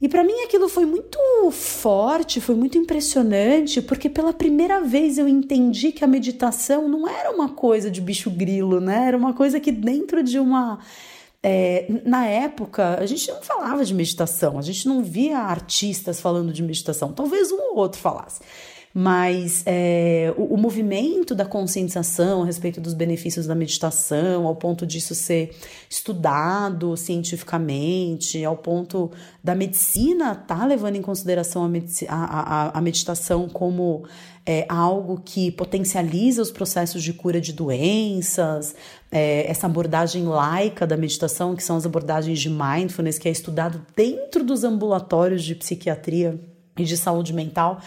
E 0.00 0.08
para 0.08 0.22
mim 0.22 0.42
aquilo 0.44 0.68
foi 0.68 0.84
muito 0.84 1.18
forte, 1.50 2.40
foi 2.40 2.54
muito 2.54 2.76
impressionante, 2.76 3.80
porque 3.80 4.10
pela 4.10 4.32
primeira 4.32 4.80
vez 4.82 5.16
eu 5.16 5.26
entendi 5.26 5.90
que 5.90 6.04
a 6.04 6.06
meditação 6.06 6.86
não 6.86 7.08
era 7.08 7.30
uma 7.30 7.48
coisa 7.48 7.90
de 7.90 8.00
bicho 8.00 8.30
grilo, 8.30 8.78
né? 8.78 9.08
Era 9.08 9.16
uma 9.16 9.32
coisa 9.32 9.58
que 9.58 9.72
dentro 9.72 10.22
de 10.22 10.38
uma 10.38 10.78
é, 11.42 11.86
na 12.04 12.26
época, 12.26 12.98
a 12.98 13.06
gente 13.06 13.30
não 13.30 13.40
falava 13.40 13.84
de 13.84 13.94
meditação, 13.94 14.58
a 14.58 14.62
gente 14.62 14.88
não 14.88 15.02
via 15.02 15.38
artistas 15.38 16.20
falando 16.20 16.52
de 16.52 16.60
meditação, 16.62 17.12
talvez 17.12 17.52
um 17.52 17.70
ou 17.70 17.76
outro 17.76 18.00
falasse. 18.00 18.40
Mas 18.98 19.62
é, 19.66 20.32
o, 20.38 20.54
o, 20.54 20.56
movimento 20.56 21.34
da 21.34 21.44
conscientização 21.44 22.42
a 22.42 22.46
respeito 22.46 22.80
dos 22.80 22.94
benefícios 22.94 23.46
da 23.46 23.54
meditação, 23.54 24.46
ao 24.46 24.56
ponto 24.56 24.86
disso 24.86 25.14
ser 25.14 25.54
estudado 25.90 26.96
cientificamente, 26.96 28.42
ao 28.42 28.56
ponto 28.56 29.10
da 29.44 29.54
medicina 29.54 30.32
estar 30.32 30.60
tá 30.60 30.64
levando 30.64 30.96
em 30.96 31.02
consideração 31.02 31.62
a, 31.62 31.68
medici 31.68 32.06
a, 32.08 32.14
a, 32.14 32.78
a 32.78 32.80
meditação 32.80 33.50
como 33.50 34.06
é, 34.46 34.64
algo 34.66 35.20
que 35.22 35.50
potencializa 35.50 36.40
os 36.40 36.50
processos 36.50 37.02
de 37.02 37.12
cura 37.12 37.38
de 37.38 37.52
doenças, 37.52 38.74
é, 39.12 39.46
essa 39.46 39.66
abordagem 39.66 40.24
laica 40.24 40.86
da 40.86 40.96
meditação, 40.96 41.54
que 41.54 41.62
são 41.62 41.76
as 41.76 41.84
abordagens 41.84 42.38
de 42.38 42.48
mindfulness, 42.48 43.18
que 43.18 43.28
é 43.28 43.30
estudado 43.30 43.84
dentro 43.94 44.42
dos 44.42 44.64
ambulatórios 44.64 45.44
de 45.44 45.54
psiquiatria 45.54 46.40
e 46.78 46.84
de 46.84 46.96
saúde 46.96 47.32
mental. 47.32 47.80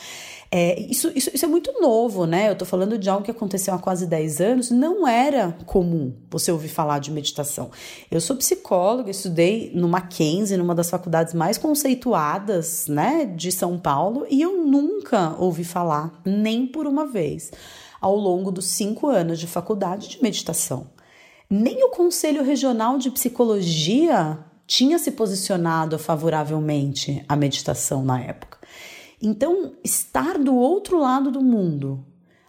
É, 0.51 0.79
isso, 0.81 1.11
isso, 1.15 1.29
isso 1.31 1.45
é 1.45 1.47
muito 1.47 1.79
novo, 1.79 2.25
né? 2.25 2.49
Eu 2.49 2.55
tô 2.55 2.65
falando 2.65 2.97
de 2.97 3.07
algo 3.07 3.23
que 3.23 3.29
aconteceu 3.29 3.71
há 3.73 3.77
quase 3.77 4.07
10 4.07 4.41
anos, 4.41 4.71
não 4.71 5.07
era 5.07 5.55
comum 5.65 6.11
você 6.29 6.51
ouvir 6.51 6.69
falar 6.69 6.97
de 6.97 7.11
meditação. 7.11 7.69
Eu 8.09 8.19
sou 8.19 8.35
psicóloga, 8.35 9.11
estudei 9.11 9.71
no 9.75 9.87
Mackenzie, 9.87 10.57
numa 10.57 10.73
das 10.73 10.89
faculdades 10.89 11.35
mais 11.35 11.59
conceituadas, 11.59 12.87
né, 12.87 13.25
de 13.25 13.51
São 13.51 13.77
Paulo, 13.77 14.25
e 14.27 14.41
eu 14.41 14.65
nunca 14.65 15.35
ouvi 15.37 15.63
falar, 15.63 16.19
nem 16.25 16.65
por 16.65 16.87
uma 16.87 17.05
vez, 17.05 17.51
ao 18.01 18.15
longo 18.15 18.51
dos 18.51 18.65
cinco 18.65 19.07
anos 19.07 19.39
de 19.39 19.45
faculdade 19.45 20.09
de 20.09 20.21
meditação. 20.23 20.87
Nem 21.47 21.83
o 21.83 21.89
Conselho 21.89 22.43
Regional 22.43 22.97
de 22.97 23.11
Psicologia 23.11 24.39
tinha 24.65 24.97
se 24.97 25.11
posicionado 25.11 25.97
favoravelmente 25.97 27.23
à 27.27 27.35
meditação 27.35 28.03
na 28.03 28.21
época. 28.21 28.58
Então, 29.21 29.73
estar 29.83 30.37
do 30.37 30.55
outro 30.55 30.97
lado 30.97 31.29
do 31.29 31.41
mundo, 31.41 32.05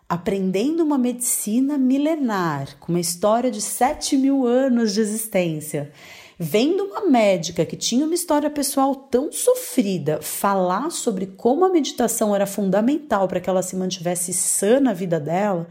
aprendendo 0.09 0.83
uma 0.85 0.99
medicina 0.99 1.77
milenar, 1.77 2.77
com 2.79 2.93
uma 2.93 3.01
história 3.01 3.51
de 3.51 3.61
7 3.61 4.17
mil 4.17 4.47
anos 4.47 4.93
de 4.93 5.01
existência, 5.01 5.93
vendo 6.39 6.85
uma 6.85 7.03
médica 7.03 7.67
que 7.67 7.77
tinha 7.77 8.05
uma 8.05 8.15
história 8.15 8.49
pessoal 8.49 8.95
tão 8.95 9.31
sofrida 9.31 10.21
falar 10.23 10.91
sobre 10.91 11.27
como 11.27 11.65
a 11.65 11.69
meditação 11.69 12.35
era 12.35 12.47
fundamental 12.47 13.29
para 13.29 13.41
que 13.41 13.51
ela 13.51 13.63
se 13.63 13.77
mantivesse 13.77 14.33
sã 14.33 14.81
na 14.81 14.93
vida 14.93 15.21
dela, 15.21 15.69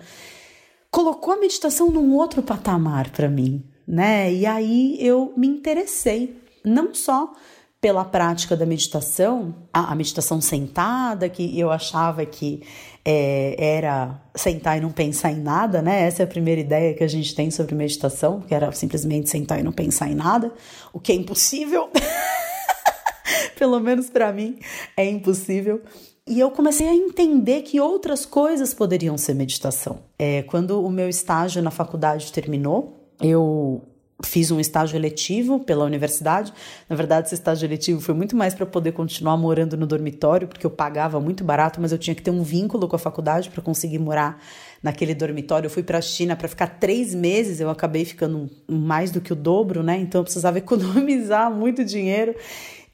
colocou 0.91 1.34
a 1.34 1.39
meditação 1.39 1.89
num 1.89 2.14
outro 2.14 2.43
patamar 2.43 3.10
para 3.10 3.30
mim, 3.30 3.64
né? 3.88 4.32
E 4.32 4.45
aí 4.45 4.97
eu 5.00 5.34
me 5.36 5.47
interessei, 5.47 6.39
não 6.64 6.93
só 6.93 7.34
pela 7.82 8.04
prática 8.04 8.58
da 8.58 8.66
meditação, 8.66 9.56
a, 9.74 9.92
a 9.92 9.96
meditação 9.96 10.42
sentada, 10.42 11.30
que 11.30 11.58
eu 11.58 11.72
achava 11.72 12.26
que 12.26 12.62
é, 13.06 13.56
era 13.58 14.22
sentar 14.36 14.78
e 14.78 14.82
não 14.82 14.92
pensar 14.92 15.32
em 15.32 15.40
nada, 15.40 15.82
né? 15.82 16.02
Essa 16.02 16.24
é 16.24 16.26
a 16.26 16.28
primeira 16.28 16.60
ideia 16.60 16.94
que 16.94 17.04
a 17.04 17.08
gente 17.08 17.34
tem 17.34 17.50
sobre 17.50 17.74
meditação, 17.76 18.42
que 18.42 18.54
era 18.54 18.72
simplesmente 18.74 19.30
sentar 19.30 19.60
e 19.60 19.64
não 19.64 19.72
pensar 19.72 20.10
em 20.10 20.16
nada, 20.16 20.54
o 20.92 21.00
que 21.00 21.12
é 21.12 21.16
impossível. 21.16 21.90
Pelo 23.58 23.80
menos 23.80 24.10
para 24.10 24.32
mim 24.34 24.60
é 24.98 25.06
impossível. 25.06 25.82
E 26.28 26.40
eu 26.40 26.52
comecei 26.52 26.88
a 26.88 26.94
entender 26.94 27.62
que 27.62 27.80
outras 27.80 28.26
coisas 28.26 28.74
poderiam 28.74 29.18
ser 29.18 29.34
meditação. 29.34 30.00
É, 30.18 30.44
quando 30.44 30.84
o 30.84 30.90
meu 30.90 31.10
estágio 31.10 31.62
na 31.62 31.72
faculdade 31.72 32.32
terminou, 32.32 33.10
eu 33.22 33.82
Fiz 34.24 34.51
um 34.51 34.59
estágio 34.59 34.97
eletivo 34.97 35.59
pela 35.59 35.86
universidade. 35.86 36.53
Na 36.89 36.95
verdade, 36.95 37.28
esse 37.28 37.36
estágio 37.36 37.65
eletivo 37.65 38.01
foi 38.01 38.13
muito 38.13 38.36
mais 38.36 38.53
para 38.53 38.65
poder 38.65 38.91
continuar 38.91 39.38
morando 39.38 39.78
no 39.78 39.88
dormitório, 39.88 40.47
porque 40.47 40.65
eu 40.65 40.70
pagava 40.70 41.20
muito 41.22 41.43
barato, 41.43 41.80
mas 41.80 41.91
eu 41.91 41.97
tinha 41.97 42.13
que 42.13 42.22
ter 42.22 42.32
um 42.32 42.43
vínculo 42.43 42.88
com 42.88 42.95
a 42.95 42.99
faculdade 42.99 43.49
para 43.49 43.61
conseguir 43.61 43.99
morar 43.99 44.41
naquele 44.84 45.15
dormitório. 45.15 45.67
Eu 45.67 45.72
fui 45.72 45.84
para 45.84 45.99
a 45.99 46.01
China 46.01 46.36
para 46.36 46.47
ficar 46.47 46.67
três 46.67 47.15
meses, 47.15 47.59
eu 47.59 47.70
acabei 47.70 48.03
ficando 48.03 48.49
mais 48.67 49.09
do 49.11 49.22
que 49.22 49.32
o 49.32 49.36
dobro, 49.36 49.82
né? 49.82 49.97
Então 49.97 50.20
eu 50.20 50.26
precisava 50.26 50.57
economizar 50.59 51.49
muito 51.49 51.86
dinheiro. 51.86 52.36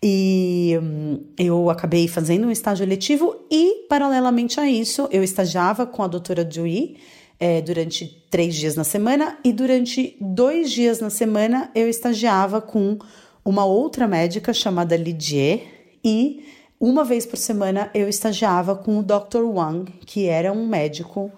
E 0.03 0.77
hum, 0.79 1.19
eu 1.39 1.69
acabei 1.71 2.07
fazendo 2.07 2.45
um 2.45 2.51
estágio 2.51 2.83
eletivo 2.83 3.35
e, 3.49 3.87
paralelamente 3.89 4.59
a 4.59 4.69
isso, 4.69 5.07
eu 5.11 5.23
estagiava 5.23 5.87
com 5.87 6.03
a 6.03 6.07
doutora 6.07 6.47
Jui 6.47 6.97
é, 7.39 7.61
durante 7.61 8.25
três 8.29 8.55
dias 8.55 8.75
na 8.75 8.83
semana 8.83 9.37
e 9.43 9.51
durante 9.51 10.15
dois 10.19 10.71
dias 10.71 10.99
na 10.99 11.09
semana 11.09 11.69
eu 11.75 11.89
estagiava 11.89 12.61
com 12.61 12.97
uma 13.43 13.65
outra 13.65 14.07
médica 14.07 14.53
chamada 14.53 14.95
Lidier 14.95 15.61
e 16.03 16.45
uma 16.79 17.03
vez 17.03 17.25
por 17.25 17.37
semana 17.37 17.89
eu 17.93 18.07
estagiava 18.07 18.75
com 18.75 18.99
o 18.99 19.03
Dr. 19.03 19.43
Wang, 19.43 19.91
que 20.05 20.27
era 20.27 20.51
um 20.51 20.67
médico 20.67 21.31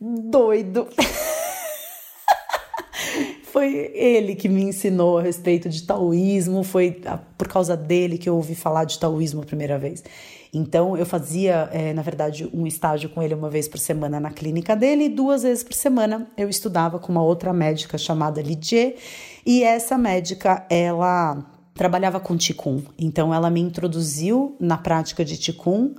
doido. 0.00 0.88
foi 3.54 3.92
ele 3.94 4.34
que 4.34 4.48
me 4.48 4.62
ensinou 4.62 5.18
a 5.18 5.22
respeito 5.22 5.68
de 5.68 5.84
taoísmo, 5.84 6.64
foi 6.64 7.00
por 7.38 7.46
causa 7.46 7.76
dele 7.76 8.18
que 8.18 8.28
eu 8.28 8.34
ouvi 8.34 8.56
falar 8.56 8.84
de 8.84 8.98
taoísmo 8.98 9.42
a 9.42 9.44
primeira 9.44 9.78
vez. 9.78 10.02
Então, 10.54 10.96
eu 10.96 11.04
fazia, 11.04 11.68
é, 11.72 11.92
na 11.92 12.02
verdade, 12.02 12.48
um 12.54 12.66
estágio 12.66 13.08
com 13.10 13.22
ele 13.22 13.34
uma 13.34 13.50
vez 13.50 13.66
por 13.66 13.78
semana 13.78 14.20
na 14.20 14.30
clínica 14.30 14.76
dele, 14.76 15.04
e 15.04 15.08
duas 15.08 15.42
vezes 15.42 15.64
por 15.64 15.74
semana 15.74 16.28
eu 16.36 16.48
estudava 16.48 16.98
com 16.98 17.10
uma 17.10 17.22
outra 17.22 17.52
médica 17.52 17.98
chamada 17.98 18.40
Lidier, 18.40 18.96
e 19.44 19.62
essa 19.62 19.98
médica, 19.98 20.64
ela 20.70 21.44
trabalhava 21.74 22.20
com 22.20 22.38
Qigong, 22.38 22.86
então 22.96 23.34
ela 23.34 23.50
me 23.50 23.60
introduziu 23.60 24.56
na 24.60 24.78
prática 24.78 25.24
de 25.24 25.36
Qigong 25.36 25.96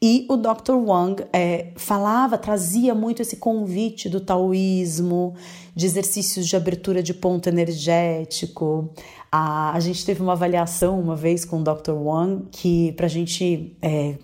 e 0.00 0.26
o 0.28 0.36
Dr. 0.36 0.74
Wang 0.74 1.24
é, 1.32 1.72
falava, 1.76 2.36
trazia 2.36 2.94
muito 2.94 3.22
esse 3.22 3.36
convite 3.36 4.08
do 4.08 4.20
taoísmo, 4.20 5.34
de 5.74 5.86
exercícios 5.86 6.46
de 6.46 6.54
abertura 6.54 7.02
de 7.02 7.14
ponto 7.14 7.48
energético. 7.48 8.90
A, 9.32 9.72
a 9.72 9.80
gente 9.80 10.04
teve 10.04 10.22
uma 10.22 10.32
avaliação 10.32 11.00
uma 11.00 11.16
vez 11.16 11.44
com 11.44 11.60
o 11.60 11.64
Dr. 11.64 11.92
Wang 11.92 12.46
que 12.50 12.92
para 12.92 13.06
a 13.06 13.08
gente 13.08 13.74
é, 13.80 14.16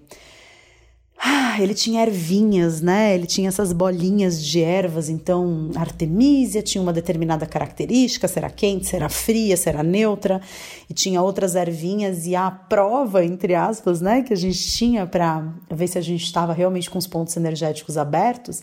ah, 1.53 1.63
ele 1.63 1.75
tinha 1.75 2.03
ervinhas, 2.03 2.81
né? 2.81 3.15
Ele 3.15 3.27
tinha 3.27 3.49
essas 3.49 3.75
bolinhas 3.75 4.43
de 4.43 4.63
ervas, 4.63 5.11
então 5.11 5.71
artemisia 5.77 6.63
tinha 6.63 6.81
uma 6.81 6.93
determinada 6.93 7.45
característica, 7.45 8.27
será 8.27 8.49
quente, 8.49 8.87
será 8.87 9.09
fria, 9.11 9.55
será 9.55 9.83
neutra, 9.83 10.41
e 10.89 10.95
tinha 10.95 11.21
outras 11.21 11.55
ervinhas 11.55 12.27
e 12.27 12.35
a 12.35 12.51
prova, 12.51 13.23
entre 13.23 13.55
aspas, 13.55 14.01
né, 14.01 14.23
que 14.23 14.33
a 14.33 14.37
gente 14.37 14.73
tinha 14.73 15.07
para 15.07 15.47
ver 15.71 15.89
se 15.89 15.99
a 15.99 16.01
gente 16.01 16.25
estava 16.25 16.55
realmente 16.55 16.89
com 16.89 16.99
os 16.99 17.07
pontos 17.07 17.37
energéticos 17.37 17.99
abertos, 17.99 18.63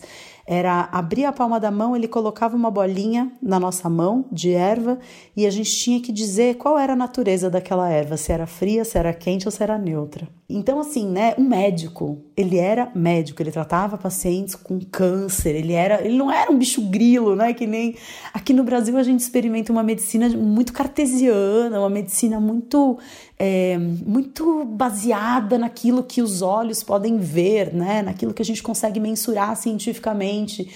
era 0.50 0.88
abrir 0.90 1.26
a 1.26 1.32
palma 1.32 1.60
da 1.60 1.70
mão, 1.70 1.94
ele 1.94 2.08
colocava 2.08 2.56
uma 2.56 2.72
bolinha 2.72 3.30
na 3.40 3.60
nossa 3.60 3.88
mão 3.88 4.24
de 4.32 4.50
erva 4.50 4.98
e 5.36 5.46
a 5.46 5.50
gente 5.50 5.70
tinha 5.70 6.00
que 6.00 6.10
dizer 6.10 6.56
qual 6.56 6.76
era 6.76 6.94
a 6.94 6.96
natureza 6.96 7.48
daquela 7.48 7.88
erva, 7.88 8.16
se 8.16 8.32
era 8.32 8.48
fria, 8.48 8.84
se 8.84 8.98
era 8.98 9.14
quente 9.14 9.46
ou 9.46 9.52
se 9.52 9.62
era 9.62 9.78
neutra. 9.78 10.26
Então, 10.48 10.80
assim, 10.80 11.08
né, 11.08 11.34
um 11.38 11.44
médico, 11.44 12.18
ele 12.36 12.58
era 12.58 12.90
médico, 12.96 13.40
ele 13.40 13.52
tratava 13.52 13.96
pacientes 13.96 14.56
com 14.56 14.80
câncer, 14.80 15.54
ele 15.54 15.72
era, 15.72 16.04
ele 16.04 16.18
não 16.18 16.32
era 16.32 16.50
um 16.50 16.58
bicho 16.58 16.82
grilo, 16.82 17.36
né, 17.36 17.54
que 17.54 17.64
nem 17.64 17.94
aqui 18.34 18.52
no 18.52 18.64
Brasil 18.64 18.98
a 18.98 19.04
gente 19.04 19.20
experimenta 19.20 19.70
uma 19.70 19.84
medicina 19.84 20.28
muito 20.30 20.72
cartesiana, 20.72 21.78
uma 21.78 21.88
medicina 21.88 22.40
muito 22.40 22.98
é, 23.42 23.78
muito 23.78 24.66
baseada 24.66 25.56
naquilo 25.56 26.04
que 26.04 26.20
os 26.20 26.42
olhos 26.42 26.82
podem 26.82 27.16
ver, 27.16 27.72
né? 27.72 28.02
naquilo 28.02 28.34
que 28.34 28.42
a 28.42 28.44
gente 28.44 28.62
consegue 28.62 29.00
mensurar 29.00 29.56
cientificamente. 29.56 30.70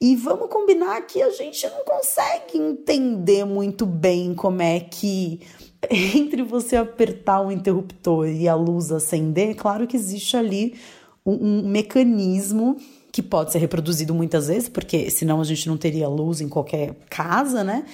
E 0.00 0.16
vamos 0.16 0.48
combinar 0.48 1.02
que 1.02 1.20
a 1.20 1.28
gente 1.28 1.68
não 1.68 1.84
consegue 1.84 2.56
entender 2.56 3.44
muito 3.44 3.84
bem 3.84 4.32
como 4.34 4.62
é 4.62 4.80
que 4.80 5.40
entre 5.90 6.42
você 6.42 6.76
apertar 6.76 7.42
o 7.42 7.52
interruptor 7.52 8.26
e 8.26 8.48
a 8.48 8.54
luz 8.54 8.90
acender, 8.90 9.54
claro 9.54 9.86
que 9.86 9.94
existe 9.94 10.38
ali 10.38 10.76
um, 11.24 11.32
um 11.32 11.68
mecanismo 11.68 12.78
que 13.12 13.20
pode 13.20 13.52
ser 13.52 13.58
reproduzido 13.58 14.14
muitas 14.14 14.48
vezes, 14.48 14.70
porque 14.70 15.10
senão 15.10 15.38
a 15.38 15.44
gente 15.44 15.68
não 15.68 15.76
teria 15.76 16.08
luz 16.08 16.40
em 16.40 16.48
qualquer 16.48 16.94
casa, 17.10 17.62
né? 17.62 17.84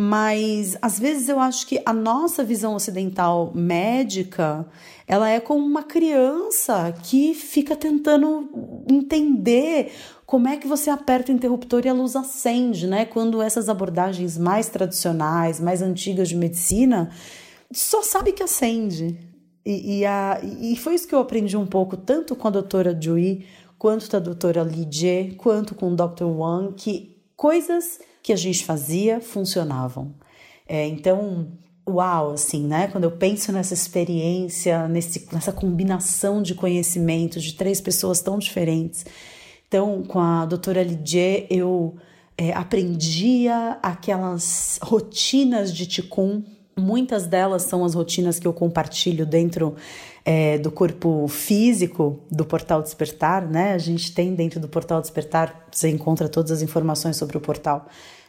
Mas 0.00 0.78
às 0.80 0.96
vezes 0.96 1.28
eu 1.28 1.40
acho 1.40 1.66
que 1.66 1.82
a 1.84 1.92
nossa 1.92 2.44
visão 2.44 2.76
ocidental 2.76 3.50
médica, 3.52 4.64
ela 5.08 5.28
é 5.28 5.40
como 5.40 5.66
uma 5.66 5.82
criança 5.82 6.94
que 7.02 7.34
fica 7.34 7.74
tentando 7.74 8.48
entender 8.88 9.90
como 10.24 10.46
é 10.46 10.56
que 10.56 10.68
você 10.68 10.88
aperta 10.88 11.32
o 11.32 11.34
interruptor 11.34 11.84
e 11.84 11.88
a 11.88 11.92
luz 11.92 12.14
acende, 12.14 12.86
né? 12.86 13.06
Quando 13.06 13.42
essas 13.42 13.68
abordagens 13.68 14.38
mais 14.38 14.68
tradicionais, 14.68 15.58
mais 15.58 15.82
antigas 15.82 16.28
de 16.28 16.36
medicina, 16.36 17.10
só 17.72 18.00
sabe 18.00 18.30
que 18.30 18.44
acende. 18.44 19.18
E, 19.66 19.98
e, 19.98 20.06
a, 20.06 20.40
e 20.60 20.76
foi 20.76 20.94
isso 20.94 21.08
que 21.08 21.14
eu 21.14 21.18
aprendi 21.18 21.56
um 21.56 21.66
pouco, 21.66 21.96
tanto 21.96 22.36
com 22.36 22.46
a 22.46 22.52
doutora 22.52 22.96
Jui, 22.98 23.46
quanto 23.76 24.08
com 24.08 24.16
a 24.16 24.20
doutora 24.20 24.62
Li 24.62 25.34
quanto 25.36 25.74
com 25.74 25.92
o 25.92 25.96
Dr. 25.96 26.24
Wang, 26.24 26.74
que 26.74 27.17
coisas 27.38 28.00
que 28.20 28.32
a 28.32 28.36
gente 28.36 28.64
fazia 28.64 29.20
funcionavam. 29.20 30.12
É, 30.66 30.86
então, 30.88 31.52
uau, 31.88 32.32
assim, 32.32 32.66
né? 32.66 32.88
Quando 32.88 33.04
eu 33.04 33.12
penso 33.12 33.52
nessa 33.52 33.72
experiência, 33.72 34.88
nesse, 34.88 35.26
nessa 35.32 35.52
combinação 35.52 36.42
de 36.42 36.54
conhecimentos 36.54 37.44
de 37.44 37.54
três 37.54 37.80
pessoas 37.80 38.20
tão 38.20 38.40
diferentes. 38.40 39.06
Então, 39.68 40.02
com 40.02 40.18
a 40.18 40.44
doutora 40.46 40.82
Lidier, 40.82 41.46
eu 41.48 41.96
é, 42.36 42.52
aprendia 42.52 43.78
aquelas 43.82 44.80
rotinas 44.82 45.72
de 45.72 45.86
Ticum. 45.86 46.42
Muitas 46.78 47.26
delas 47.26 47.62
são 47.62 47.84
as 47.84 47.94
rotinas 47.94 48.38
que 48.38 48.46
eu 48.46 48.52
compartilho 48.52 49.26
dentro 49.26 49.74
é, 50.24 50.58
do 50.58 50.70
corpo 50.70 51.26
físico 51.28 52.20
do 52.30 52.44
Portal 52.44 52.82
Despertar, 52.82 53.48
né? 53.48 53.72
A 53.72 53.78
gente 53.78 54.12
tem 54.12 54.34
dentro 54.34 54.60
do 54.60 54.68
Portal 54.68 55.00
Despertar, 55.00 55.66
você 55.70 55.88
encontra 55.88 56.28
todas 56.28 56.50
as 56.50 56.62
informações 56.62 57.16
sobre 57.16 57.36
o 57.36 57.40
portal 57.40 57.86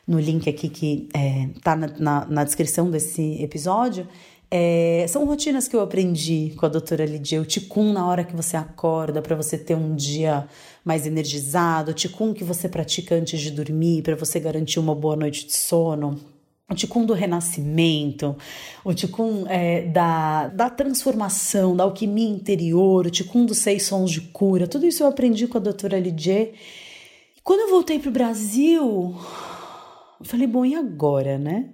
no 0.07 0.19
link 0.19 0.49
aqui 0.49 0.69
que 0.69 1.07
está 1.07 1.19
é, 1.19 1.49
tá 1.61 1.75
na, 1.75 1.87
na, 1.99 2.25
na, 2.25 2.43
descrição 2.43 2.89
desse 2.89 3.41
episódio, 3.43 4.07
É, 4.51 5.05
são 5.07 5.25
rotinas 5.25 5.67
que 5.67 5.75
eu 5.75 5.81
aprendi 5.81 6.55
com 6.57 6.65
a 6.65 6.69
doutora 6.69 7.05
Lidia. 7.05 7.39
O 7.39 7.45
ticum 7.45 7.93
na 7.93 8.07
hora 8.07 8.23
que 8.23 8.35
você 8.35 8.57
acorda, 8.57 9.21
para 9.21 9.35
você 9.35 9.59
ter 9.59 9.75
um 9.75 9.95
dia 9.95 10.47
mais 10.83 11.05
energizado. 11.05 11.91
O 11.91 11.93
ticum 11.93 12.33
que 12.33 12.43
você 12.43 12.67
pratica 12.67 13.13
antes 13.13 13.39
de 13.39 13.51
dormir, 13.51 14.01
para 14.01 14.15
você 14.15 14.39
garantir 14.39 14.79
uma 14.79 14.95
boa 14.95 15.15
noite 15.15 15.45
de 15.45 15.53
sono 15.53 16.19
o 16.69 16.75
Ticum 16.75 17.03
do 17.05 17.13
renascimento, 17.13 18.35
o 18.83 18.93
Ticum 18.93 19.45
é, 19.47 19.81
da, 19.87 20.47
da 20.49 20.69
transformação, 20.69 21.75
da 21.75 21.83
alquimia 21.83 22.29
interior, 22.29 23.07
o 23.07 23.09
Ticum 23.09 23.45
dos 23.45 23.57
seis 23.57 23.83
sons 23.83 24.11
de 24.11 24.21
cura, 24.21 24.67
tudo 24.67 24.85
isso 24.85 25.01
eu 25.03 25.07
aprendi 25.07 25.47
com 25.47 25.57
a 25.57 25.61
doutora 25.61 25.99
Lidier. 25.99 26.53
E 27.35 27.41
quando 27.41 27.61
eu 27.61 27.69
voltei 27.69 27.97
para 27.97 28.09
o 28.09 28.13
Brasil, 28.13 29.15
eu 30.19 30.25
falei, 30.25 30.45
bom, 30.45 30.63
e 30.63 30.75
agora, 30.75 31.37
né? 31.37 31.69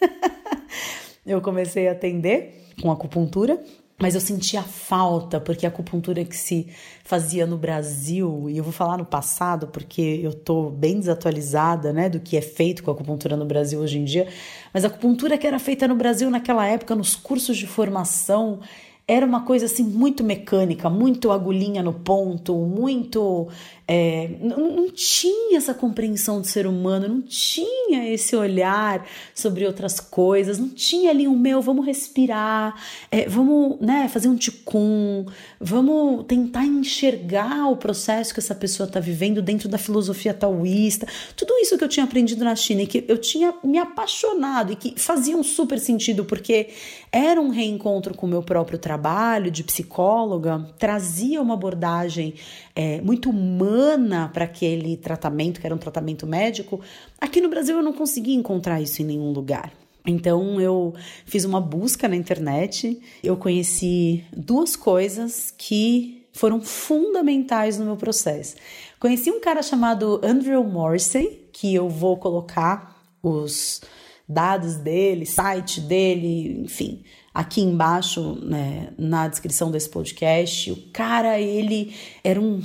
eu 1.26 1.40
comecei 1.40 1.88
a 1.88 1.92
atender 1.92 2.68
com 2.80 2.92
acupuntura, 2.92 3.60
mas 3.98 4.14
eu 4.14 4.20
sentia 4.20 4.62
falta, 4.62 5.40
porque 5.40 5.66
a 5.66 5.68
acupuntura 5.68 6.24
que 6.24 6.36
se 6.36 6.68
fazia 7.02 7.44
no 7.44 7.58
Brasil, 7.58 8.48
e 8.48 8.56
eu 8.56 8.62
vou 8.62 8.72
falar 8.72 8.96
no 8.96 9.04
passado, 9.04 9.66
porque 9.66 10.20
eu 10.22 10.32
tô 10.32 10.70
bem 10.70 11.00
desatualizada, 11.00 11.92
né, 11.92 12.08
do 12.08 12.20
que 12.20 12.36
é 12.36 12.40
feito 12.40 12.82
com 12.84 12.90
a 12.90 12.94
acupuntura 12.94 13.36
no 13.36 13.44
Brasil 13.44 13.80
hoje 13.80 13.98
em 13.98 14.04
dia, 14.04 14.28
mas 14.72 14.84
a 14.84 14.88
acupuntura 14.88 15.36
que 15.36 15.46
era 15.46 15.58
feita 15.58 15.88
no 15.88 15.96
Brasil 15.96 16.30
naquela 16.30 16.64
época, 16.64 16.94
nos 16.94 17.16
cursos 17.16 17.56
de 17.56 17.66
formação, 17.66 18.60
era 19.08 19.24
uma 19.24 19.40
coisa 19.40 19.64
assim 19.64 19.82
muito 19.82 20.22
mecânica, 20.22 20.90
muito 20.90 21.32
agulhinha 21.32 21.82
no 21.82 21.94
ponto, 21.94 22.54
muito 22.54 23.48
é, 23.90 24.28
não, 24.42 24.70
não, 24.70 24.90
tinha 24.90 25.56
essa 25.56 25.72
compreensão 25.72 26.42
do 26.42 26.46
ser 26.46 26.66
humano, 26.66 27.08
não 27.08 27.22
tinha 27.22 28.12
esse 28.12 28.36
olhar 28.36 29.06
sobre 29.34 29.64
outras 29.64 29.98
coisas, 29.98 30.58
não 30.58 30.68
tinha 30.68 31.08
ali 31.10 31.26
um 31.26 31.34
meu, 31.38 31.62
vamos 31.62 31.86
respirar, 31.86 32.78
é, 33.10 33.26
vamos 33.26 33.80
né, 33.80 34.06
fazer 34.08 34.28
um 34.28 34.36
ticum, 34.36 35.24
vamos 35.58 36.26
tentar 36.26 36.66
enxergar 36.66 37.70
o 37.70 37.78
processo 37.78 38.34
que 38.34 38.40
essa 38.40 38.54
pessoa 38.54 38.86
está 38.86 39.00
vivendo 39.00 39.40
dentro 39.40 39.70
da 39.70 39.78
filosofia 39.78 40.34
taoísta. 40.34 41.06
Tudo 41.34 41.54
isso 41.56 41.78
que 41.78 41.84
eu 41.84 41.88
tinha 41.88 42.04
aprendido 42.04 42.44
na 42.44 42.54
China 42.54 42.82
e 42.82 42.86
que 42.86 43.06
eu 43.08 43.16
tinha 43.16 43.54
me 43.64 43.78
apaixonado 43.78 44.70
e 44.70 44.76
que 44.76 45.00
fazia 45.00 45.34
um 45.34 45.42
super 45.42 45.78
sentido, 45.78 46.26
porque 46.26 46.68
era 47.10 47.40
um 47.40 47.48
reencontro 47.48 48.14
com 48.14 48.26
o 48.26 48.28
meu 48.28 48.42
próprio 48.42 48.78
trabalho 48.78 49.50
de 49.50 49.64
psicóloga, 49.64 50.68
trazia 50.78 51.40
uma 51.40 51.54
abordagem 51.54 52.34
é, 52.78 53.00
muito 53.00 53.28
humana 53.28 54.30
para 54.32 54.44
aquele 54.44 54.96
tratamento, 54.96 55.60
que 55.60 55.66
era 55.66 55.74
um 55.74 55.78
tratamento 55.78 56.28
médico, 56.28 56.80
aqui 57.20 57.40
no 57.40 57.48
Brasil 57.48 57.76
eu 57.76 57.82
não 57.82 57.92
consegui 57.92 58.34
encontrar 58.34 58.80
isso 58.80 59.02
em 59.02 59.04
nenhum 59.04 59.32
lugar. 59.32 59.72
Então 60.06 60.60
eu 60.60 60.94
fiz 61.26 61.44
uma 61.44 61.60
busca 61.60 62.06
na 62.06 62.14
internet, 62.14 63.00
eu 63.20 63.36
conheci 63.36 64.24
duas 64.32 64.76
coisas 64.76 65.52
que 65.58 66.24
foram 66.32 66.60
fundamentais 66.60 67.80
no 67.80 67.84
meu 67.84 67.96
processo. 67.96 68.54
Conheci 69.00 69.28
um 69.28 69.40
cara 69.40 69.60
chamado 69.60 70.20
Andrew 70.22 70.62
Morrissey, 70.62 71.48
que 71.52 71.74
eu 71.74 71.88
vou 71.88 72.16
colocar 72.16 72.96
os 73.20 73.80
dados 74.28 74.76
dele, 74.76 75.26
site 75.26 75.80
dele, 75.80 76.60
enfim, 76.60 77.02
aqui 77.32 77.60
embaixo, 77.60 78.38
né, 78.42 78.88
na 78.98 79.28
descrição 79.28 79.70
desse 79.70 79.88
podcast. 79.88 80.72
O 80.72 80.76
cara, 80.92 81.40
ele 81.40 81.94
era 82.24 82.40
um 82.40 82.60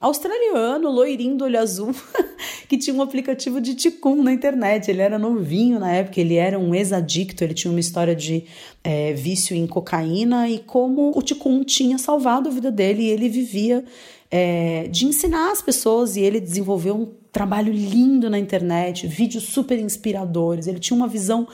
australiano, 0.00 0.90
loirinho 0.90 1.36
do 1.36 1.44
olho 1.44 1.58
azul, 1.58 1.94
que 2.68 2.76
tinha 2.76 2.94
um 2.94 3.02
aplicativo 3.02 3.60
de 3.60 3.74
ticum 3.74 4.22
na 4.22 4.32
internet. 4.32 4.90
Ele 4.90 5.00
era 5.00 5.18
novinho 5.18 5.78
na 5.78 5.92
época, 5.92 6.20
ele 6.20 6.34
era 6.34 6.58
um 6.58 6.74
ex-adicto, 6.74 7.42
ele 7.42 7.54
tinha 7.54 7.70
uma 7.70 7.80
história 7.80 8.14
de 8.14 8.44
é, 8.84 9.12
vício 9.14 9.56
em 9.56 9.66
cocaína 9.66 10.48
e 10.48 10.58
como 10.58 11.12
o 11.16 11.22
ticum 11.22 11.64
tinha 11.64 11.98
salvado 11.98 12.48
a 12.48 12.52
vida 12.52 12.70
dele 12.70 13.04
e 13.04 13.10
ele 13.10 13.28
vivia 13.28 13.84
é, 14.30 14.88
de 14.88 15.06
ensinar 15.06 15.52
as 15.52 15.62
pessoas 15.62 16.16
e 16.16 16.20
ele 16.20 16.40
desenvolveu 16.40 16.94
um 16.94 17.08
trabalho 17.32 17.72
lindo 17.72 18.30
na 18.30 18.38
internet, 18.38 19.06
vídeos 19.06 19.44
super 19.44 19.78
inspiradores. 19.78 20.66
Ele 20.66 20.78
tinha 20.78 20.96
uma 20.96 21.08
visão 21.08 21.46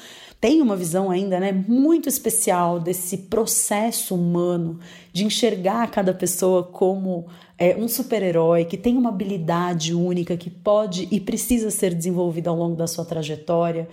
tem 0.42 0.60
uma 0.60 0.74
visão 0.74 1.08
ainda 1.08 1.38
né, 1.38 1.52
muito 1.52 2.08
especial 2.08 2.80
desse 2.80 3.16
processo 3.16 4.16
humano 4.16 4.80
de 5.12 5.24
enxergar 5.24 5.88
cada 5.88 6.12
pessoa 6.12 6.64
como 6.64 7.26
é, 7.56 7.76
um 7.76 7.86
super-herói 7.86 8.64
que 8.64 8.76
tem 8.76 8.96
uma 8.96 9.10
habilidade 9.10 9.94
única 9.94 10.36
que 10.36 10.50
pode 10.50 11.06
e 11.12 11.20
precisa 11.20 11.70
ser 11.70 11.94
desenvolvida 11.94 12.50
ao 12.50 12.56
longo 12.56 12.74
da 12.74 12.88
sua 12.88 13.04
trajetória. 13.04 13.88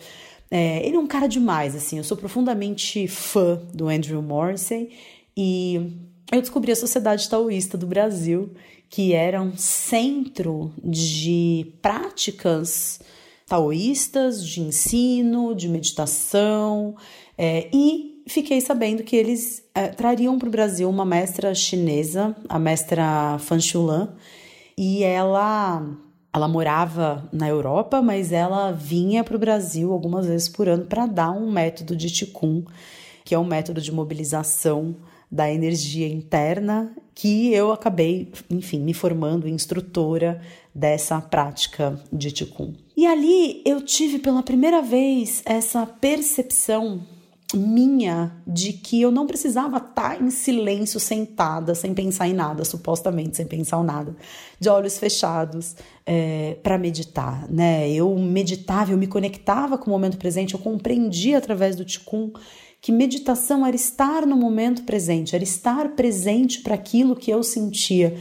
É, 0.50 0.84
ele 0.84 0.96
é 0.96 1.00
um 1.00 1.06
cara 1.06 1.28
demais, 1.28 1.76
assim, 1.76 2.00
eu 2.00 2.04
sou 2.04 2.18
profundamente 2.18 3.08
fã 3.08 3.62
do 3.72 3.88
Andrew 3.88 4.20
Morrissey 4.20 4.90
e 5.38 5.94
eu 6.32 6.42
descobri 6.42 6.72
a 6.72 6.76
Sociedade 6.76 7.30
Taoísta 7.30 7.78
do 7.78 7.86
Brasil, 7.86 8.50
que 8.90 9.14
era 9.14 9.40
um 9.40 9.56
centro 9.56 10.74
de 10.84 11.74
práticas 11.80 13.00
taoístas 13.50 14.46
de 14.46 14.62
ensino, 14.62 15.56
de 15.56 15.68
meditação, 15.68 16.96
é, 17.36 17.68
e 17.74 18.24
fiquei 18.28 18.62
sabendo 18.62 19.04
que 19.04 19.16
eles 19.16 19.64
é, 19.74 19.88
trariam 19.88 20.38
para 20.38 20.48
o 20.48 20.52
Brasil 20.52 20.88
uma 20.88 21.04
mestra 21.04 21.54
chinesa, 21.56 22.36
a 22.48 22.60
mestra 22.60 23.38
Fan 23.40 23.60
Shulan, 23.60 24.14
e 24.78 25.04
ela 25.04 25.84
ela 26.32 26.48
morava 26.48 27.28
na 27.34 27.50
Europa, 27.50 28.04
mas 28.04 28.32
ela 28.32 28.72
vinha 28.72 29.24
para 29.24 29.36
o 29.36 29.40
Brasil 29.40 29.92
algumas 29.92 30.28
vezes 30.28 30.48
por 30.48 30.70
ano 30.70 30.86
para 30.86 31.08
dar 31.08 31.32
um 31.32 31.52
método 31.52 31.96
de 31.96 32.08
Qigong, 32.08 32.66
que 33.26 33.34
é 33.34 33.40
um 33.40 33.44
método 33.44 33.82
de 33.82 33.92
mobilização 33.92 34.96
da 35.32 35.52
energia 35.52 36.08
interna, 36.08 36.96
que 37.16 37.52
eu 37.52 37.72
acabei, 37.72 38.32
enfim, 38.50 38.80
me 38.80 38.94
formando 38.94 39.48
instrutora 39.48 40.40
dessa 40.80 41.20
prática 41.20 42.00
de 42.12 42.32
Qigong. 42.32 42.76
E 42.96 43.06
ali 43.06 43.62
eu 43.66 43.82
tive 43.82 44.20
pela 44.20 44.42
primeira 44.42 44.82
vez 44.82 45.42
essa 45.46 45.86
percepção 45.86 47.02
minha 47.54 48.32
de 48.46 48.74
que 48.74 49.02
eu 49.02 49.12
não 49.12 49.26
precisava 49.26 49.78
estar 49.78 50.22
em 50.22 50.30
silêncio, 50.30 51.00
sentada, 51.00 51.74
sem 51.74 51.96
pensar 51.96 52.28
em 52.28 52.34
nada, 52.34 52.64
supostamente 52.64 53.38
sem 53.38 53.46
pensar 53.46 53.82
em 53.82 53.86
nada, 53.86 54.16
de 54.60 54.70
olhos 54.70 55.00
fechados, 55.00 55.76
é, 56.06 56.58
para 56.62 56.78
meditar, 56.78 57.50
né? 57.50 57.92
Eu 57.92 58.16
meditava, 58.18 58.92
eu 58.92 58.98
me 58.98 59.08
conectava 59.08 59.80
com 59.80 59.88
o 59.88 59.90
momento 59.90 60.18
presente, 60.18 60.54
eu 60.54 60.60
compreendia 60.60 61.40
através 61.40 61.76
do 61.76 61.84
Ticum 61.84 62.32
que 62.82 62.92
meditação 62.92 63.66
era 63.66 63.76
estar 63.76 64.26
no 64.26 64.38
momento 64.38 64.84
presente, 64.84 65.36
era 65.36 65.44
estar 65.44 65.90
presente 65.96 66.62
para 66.62 66.76
aquilo 66.76 67.16
que 67.16 67.30
eu 67.30 67.44
sentia. 67.44 68.18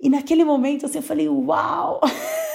E 0.00 0.08
naquele 0.08 0.44
momento 0.44 0.86
assim, 0.86 0.98
eu 0.98 1.02
falei: 1.02 1.28
Uau! 1.28 2.00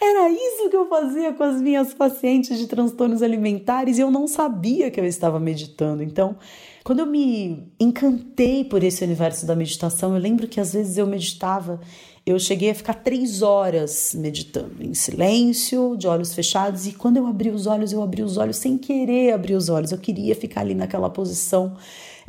Era 0.00 0.30
isso 0.30 0.70
que 0.70 0.76
eu 0.76 0.88
fazia 0.88 1.32
com 1.32 1.42
as 1.42 1.60
minhas 1.60 1.92
pacientes 1.92 2.58
de 2.58 2.66
transtornos 2.66 3.22
alimentares 3.22 3.98
e 3.98 4.00
eu 4.00 4.10
não 4.10 4.26
sabia 4.26 4.90
que 4.90 5.00
eu 5.00 5.04
estava 5.04 5.38
meditando. 5.40 6.02
Então, 6.02 6.36
quando 6.84 7.00
eu 7.00 7.06
me 7.06 7.70
encantei 7.78 8.64
por 8.64 8.82
esse 8.82 9.04
universo 9.04 9.44
da 9.44 9.54
meditação, 9.54 10.14
eu 10.14 10.20
lembro 10.20 10.48
que 10.48 10.60
às 10.60 10.72
vezes 10.72 10.96
eu 10.96 11.06
meditava, 11.06 11.80
eu 12.24 12.38
cheguei 12.38 12.70
a 12.70 12.74
ficar 12.74 12.94
três 12.94 13.42
horas 13.42 14.14
meditando, 14.14 14.82
em 14.82 14.94
silêncio, 14.94 15.96
de 15.96 16.06
olhos 16.06 16.32
fechados, 16.32 16.86
e 16.86 16.92
quando 16.92 17.18
eu 17.18 17.26
abri 17.26 17.50
os 17.50 17.66
olhos, 17.66 17.92
eu 17.92 18.02
abri 18.02 18.22
os 18.22 18.36
olhos 18.36 18.56
sem 18.56 18.78
querer 18.78 19.32
abrir 19.32 19.54
os 19.54 19.68
olhos, 19.68 19.92
eu 19.92 19.98
queria 19.98 20.34
ficar 20.34 20.62
ali 20.62 20.74
naquela 20.74 21.10
posição 21.10 21.76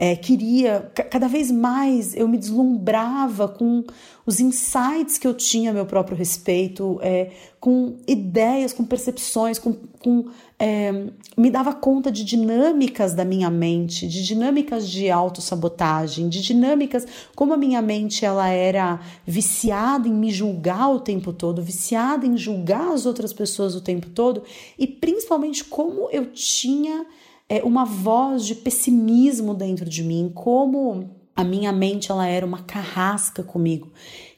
é, 0.02 0.16
queria, 0.16 0.90
cada 1.12 1.28
vez 1.28 1.52
mais 1.52 2.16
eu 2.16 2.26
me 2.26 2.38
deslumbrava 2.38 3.50
com 3.50 3.84
os 4.26 4.40
insights 4.40 5.18
que 5.18 5.28
eu 5.28 5.34
tinha 5.34 5.72
a 5.72 5.74
meu 5.74 5.86
próprio 5.86 6.16
respeito, 6.16 6.98
é, 7.02 7.32
com 7.60 7.98
ideias, 8.08 8.72
com 8.72 8.86
percepções, 8.86 9.60
com, 9.60 9.74
com 9.74 10.30
é, 10.58 11.08
me 11.36 11.52
dava 11.52 11.74
conta 11.74 12.10
de 12.10 12.24
dinâmicas 12.24 13.14
da 13.14 13.26
minha 13.26 13.50
mente, 13.50 14.08
de 14.08 14.24
dinâmicas 14.26 14.88
de 14.88 15.10
autossabotagem, 15.10 16.30
de 16.30 16.42
dinâmicas 16.42 17.06
como 17.36 17.54
a 17.54 17.58
minha 17.58 17.82
mente 17.82 18.24
ela 18.24 18.48
era 18.48 19.02
viciada 19.28 20.08
em 20.08 20.14
me 20.14 20.32
julgar 20.32 20.90
o 20.94 21.02
tempo 21.02 21.34
todo, 21.34 21.62
viciada 21.62 22.26
em 22.26 22.38
julgar 22.38 22.94
as 22.94 23.06
outras 23.06 23.34
pessoas 23.34 23.76
o 23.76 23.82
tempo 23.82 24.10
todo 24.12 24.44
e 24.78 24.88
principalmente 24.88 25.66
como 25.66 26.08
eu 26.10 26.28
tinha 26.28 27.06
é, 27.50 27.64
uma 27.64 27.84
voz 27.84 28.46
de 28.46 28.54
pessimismo 28.54 29.56
dentro 29.56 29.90
de 29.90 30.04
mim, 30.04 30.32
como 30.34 31.10
a 31.36 31.44
minha 31.44 31.72
mente 31.72 32.12
ela 32.12 32.28
era 32.28 32.46
uma 32.46 32.60
carrasca 32.60 33.42
comigo, 33.42 33.92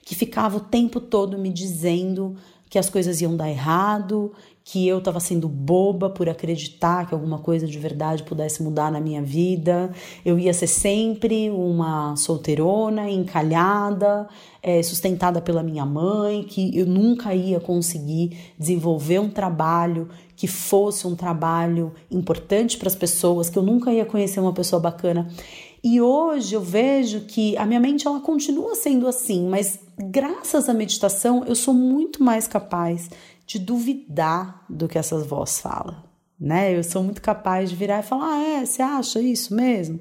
que 0.04 0.16
ficava 0.16 0.58
o 0.58 0.62
tempo 0.62 1.02
todo 1.02 1.38
me 1.38 1.50
dizendo 1.50 2.36
que 2.70 2.80
as 2.80 2.90
coisas 2.90 3.20
iam 3.20 3.36
dar 3.36 3.50
errado, 3.50 4.32
que 4.64 4.88
eu 4.88 5.00
estava 5.00 5.20
sendo 5.20 5.50
boba 5.50 6.10
por 6.10 6.30
acreditar 6.30 7.06
que 7.06 7.14
alguma 7.14 7.40
coisa 7.40 7.68
de 7.68 7.78
verdade 7.78 8.24
pudesse 8.24 8.64
mudar 8.64 8.90
na 8.90 9.02
minha 9.02 9.22
vida. 9.22 9.92
Eu 10.24 10.40
ia 10.40 10.54
ser 10.54 10.68
sempre 10.68 11.50
uma 11.50 12.16
solteirona, 12.16 13.10
encalhada, 13.10 14.30
é, 14.64 14.82
sustentada 14.82 15.42
pela 15.42 15.62
minha 15.62 15.86
mãe, 15.86 16.44
que 16.44 16.78
eu 16.78 16.86
nunca 16.86 17.36
ia 17.36 17.60
conseguir 17.60 18.38
desenvolver 18.58 19.20
um 19.20 19.30
trabalho 19.30 20.08
que 20.42 20.48
fosse 20.48 21.06
um 21.06 21.16
trabalho 21.16 21.94
importante 22.10 22.76
para 22.76 22.88
as 22.88 22.96
pessoas, 22.96 23.48
que 23.48 23.60
eu 23.60 23.62
nunca 23.62 23.94
ia 23.94 24.04
conhecer 24.04 24.40
uma 24.40 24.52
pessoa 24.52 24.80
bacana. 24.80 25.30
E 25.84 26.02
hoje 26.02 26.56
eu 26.56 26.62
vejo 26.62 27.26
que 27.28 27.56
a 27.58 27.64
minha 27.64 27.80
mente 27.80 28.08
ela 28.08 28.20
continua 28.20 28.74
sendo 28.74 29.08
assim, 29.08 29.48
mas 29.48 29.78
graças 30.00 30.68
à 30.68 30.74
meditação 30.74 31.46
eu 31.46 31.54
sou 31.54 31.76
muito 31.76 32.24
mais 32.24 32.48
capaz 32.48 33.08
de 33.46 33.60
duvidar 33.60 34.66
do 34.68 34.88
que 34.88 34.98
essas 34.98 35.28
vozes 35.28 35.60
falam, 35.60 35.98
né? 36.40 36.76
Eu 36.76 36.84
sou 36.84 37.04
muito 37.04 37.22
capaz 37.22 37.70
de 37.70 37.76
virar 37.76 38.00
e 38.00 38.04
falar: 38.04 38.34
"Ah, 38.34 38.44
é, 38.44 38.66
você 38.66 38.82
acha 38.82 39.22
isso 39.22 39.54
mesmo?" 39.54 40.00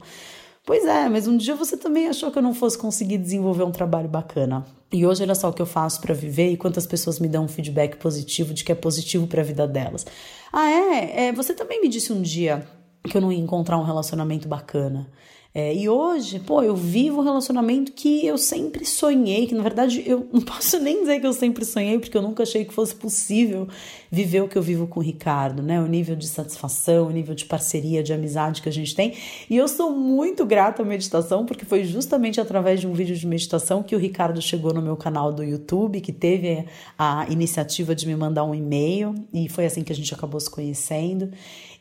Pois 0.64 0.84
é, 0.84 1.08
mas 1.08 1.26
um 1.26 1.36
dia 1.36 1.54
você 1.54 1.76
também 1.76 2.08
achou 2.08 2.30
que 2.30 2.38
eu 2.38 2.42
não 2.42 2.54
fosse 2.54 2.78
conseguir 2.78 3.18
desenvolver 3.18 3.64
um 3.64 3.72
trabalho 3.72 4.08
bacana. 4.08 4.64
E 4.92 5.06
hoje 5.06 5.22
olha 5.22 5.34
só 5.34 5.48
o 5.48 5.52
que 5.52 5.62
eu 5.62 5.66
faço 5.66 6.00
para 6.00 6.14
viver 6.14 6.50
e 6.50 6.56
quantas 6.56 6.86
pessoas 6.86 7.18
me 7.18 7.28
dão 7.28 7.44
um 7.44 7.48
feedback 7.48 7.96
positivo 7.96 8.52
de 8.52 8.64
que 8.64 8.72
é 8.72 8.74
positivo 8.74 9.26
para 9.26 9.40
a 9.40 9.44
vida 9.44 9.66
delas. 9.66 10.04
Ah, 10.52 10.68
é? 10.70 11.26
é? 11.26 11.32
Você 11.32 11.54
também 11.54 11.80
me 11.80 11.88
disse 11.88 12.12
um 12.12 12.20
dia 12.20 12.66
que 13.04 13.16
eu 13.16 13.20
não 13.20 13.32
ia 13.32 13.38
encontrar 13.38 13.78
um 13.78 13.84
relacionamento 13.84 14.46
bacana. 14.48 15.08
É, 15.52 15.74
e 15.74 15.88
hoje, 15.88 16.38
pô, 16.38 16.62
eu 16.62 16.76
vivo 16.76 17.20
um 17.20 17.24
relacionamento 17.24 17.90
que 17.90 18.24
eu 18.24 18.38
sempre 18.38 18.84
sonhei, 18.84 19.48
que 19.48 19.54
na 19.54 19.64
verdade 19.64 20.00
eu 20.06 20.28
não 20.32 20.40
posso 20.40 20.78
nem 20.78 21.00
dizer 21.00 21.18
que 21.18 21.26
eu 21.26 21.32
sempre 21.32 21.64
sonhei, 21.64 21.98
porque 21.98 22.16
eu 22.16 22.22
nunca 22.22 22.44
achei 22.44 22.64
que 22.64 22.72
fosse 22.72 22.94
possível 22.94 23.66
viver 24.12 24.42
o 24.42 24.48
que 24.48 24.56
eu 24.56 24.62
vivo 24.62 24.86
com 24.86 25.00
o 25.00 25.02
Ricardo, 25.02 25.60
né? 25.60 25.80
O 25.80 25.86
nível 25.86 26.14
de 26.14 26.28
satisfação, 26.28 27.08
o 27.08 27.10
nível 27.10 27.34
de 27.34 27.44
parceria, 27.46 28.00
de 28.00 28.12
amizade 28.12 28.62
que 28.62 28.68
a 28.68 28.72
gente 28.72 28.94
tem. 28.94 29.14
E 29.48 29.56
eu 29.56 29.66
sou 29.66 29.90
muito 29.90 30.46
grata 30.46 30.82
à 30.82 30.84
meditação, 30.84 31.44
porque 31.44 31.64
foi 31.64 31.82
justamente 31.82 32.40
através 32.40 32.80
de 32.80 32.86
um 32.86 32.92
vídeo 32.92 33.16
de 33.16 33.26
meditação 33.26 33.82
que 33.82 33.96
o 33.96 33.98
Ricardo 33.98 34.40
chegou 34.40 34.72
no 34.72 34.80
meu 34.80 34.96
canal 34.96 35.32
do 35.32 35.42
YouTube, 35.42 36.00
que 36.00 36.12
teve 36.12 36.64
a 36.96 37.26
iniciativa 37.28 37.92
de 37.92 38.06
me 38.06 38.14
mandar 38.14 38.44
um 38.44 38.54
e-mail, 38.54 39.16
e 39.32 39.48
foi 39.48 39.66
assim 39.66 39.82
que 39.82 39.92
a 39.92 39.96
gente 39.96 40.14
acabou 40.14 40.38
se 40.38 40.48
conhecendo. 40.50 41.30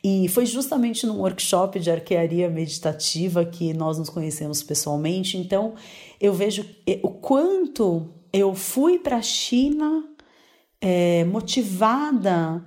E 0.02 0.28
foi 0.28 0.46
justamente 0.46 1.06
num 1.06 1.18
workshop 1.18 1.78
de 1.78 1.90
arquearia 1.90 2.48
meditativa 2.48 3.44
que 3.44 3.74
nós 3.74 3.98
nos 3.98 4.08
conhecemos 4.08 4.62
pessoalmente. 4.62 5.36
Então, 5.36 5.74
eu 6.20 6.32
vejo 6.32 6.64
eh, 6.86 7.00
o 7.02 7.10
quanto 7.10 8.08
eu 8.32 8.54
fui 8.54 8.98
para 8.98 9.16
a 9.16 9.22
China 9.22 10.04
é, 10.80 11.24
motivada 11.24 12.64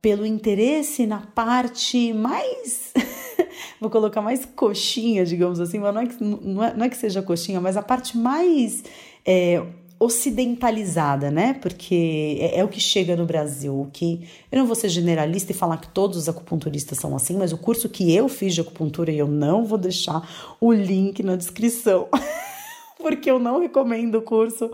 pelo 0.00 0.26
interesse 0.26 1.06
na 1.06 1.20
parte 1.20 2.12
mais. 2.12 2.92
vou 3.80 3.88
colocar 3.88 4.20
mais 4.20 4.44
coxinha, 4.44 5.24
digamos 5.24 5.60
assim, 5.60 5.78
mas 5.78 5.94
não 5.94 6.00
é 6.00 6.06
que, 6.06 6.24
não 6.24 6.64
é, 6.64 6.74
não 6.74 6.84
é 6.84 6.88
que 6.88 6.96
seja 6.96 7.22
coxinha, 7.22 7.60
mas 7.60 7.76
a 7.76 7.82
parte 7.82 8.18
mais 8.18 8.82
é, 9.24 9.64
ocidentalizada, 10.02 11.30
né? 11.30 11.54
Porque 11.54 12.36
é, 12.40 12.58
é, 12.58 12.64
o 12.64 12.68
que 12.68 12.80
chega 12.80 13.14
no 13.14 13.24
Brasil. 13.24 13.80
O 13.80 13.88
que 13.92 14.28
eu 14.50 14.58
não 14.58 14.66
vou 14.66 14.74
ser 14.74 14.88
generalista 14.88 15.52
e 15.52 15.54
falar 15.54 15.76
que 15.76 15.88
todos 15.88 16.16
os 16.16 16.28
acupunturistas 16.28 16.98
são 16.98 17.14
assim, 17.14 17.36
mas 17.36 17.52
o 17.52 17.58
curso 17.58 17.88
que 17.88 18.12
eu 18.14 18.28
fiz 18.28 18.54
de 18.54 18.60
acupuntura 18.60 19.12
e 19.12 19.18
eu 19.18 19.28
não 19.28 19.64
vou 19.64 19.78
deixar 19.78 20.56
o 20.60 20.72
link 20.72 21.22
na 21.22 21.36
descrição, 21.36 22.08
porque 22.98 23.30
eu 23.30 23.38
não 23.38 23.60
recomendo 23.60 24.16
o 24.16 24.22
curso. 24.22 24.70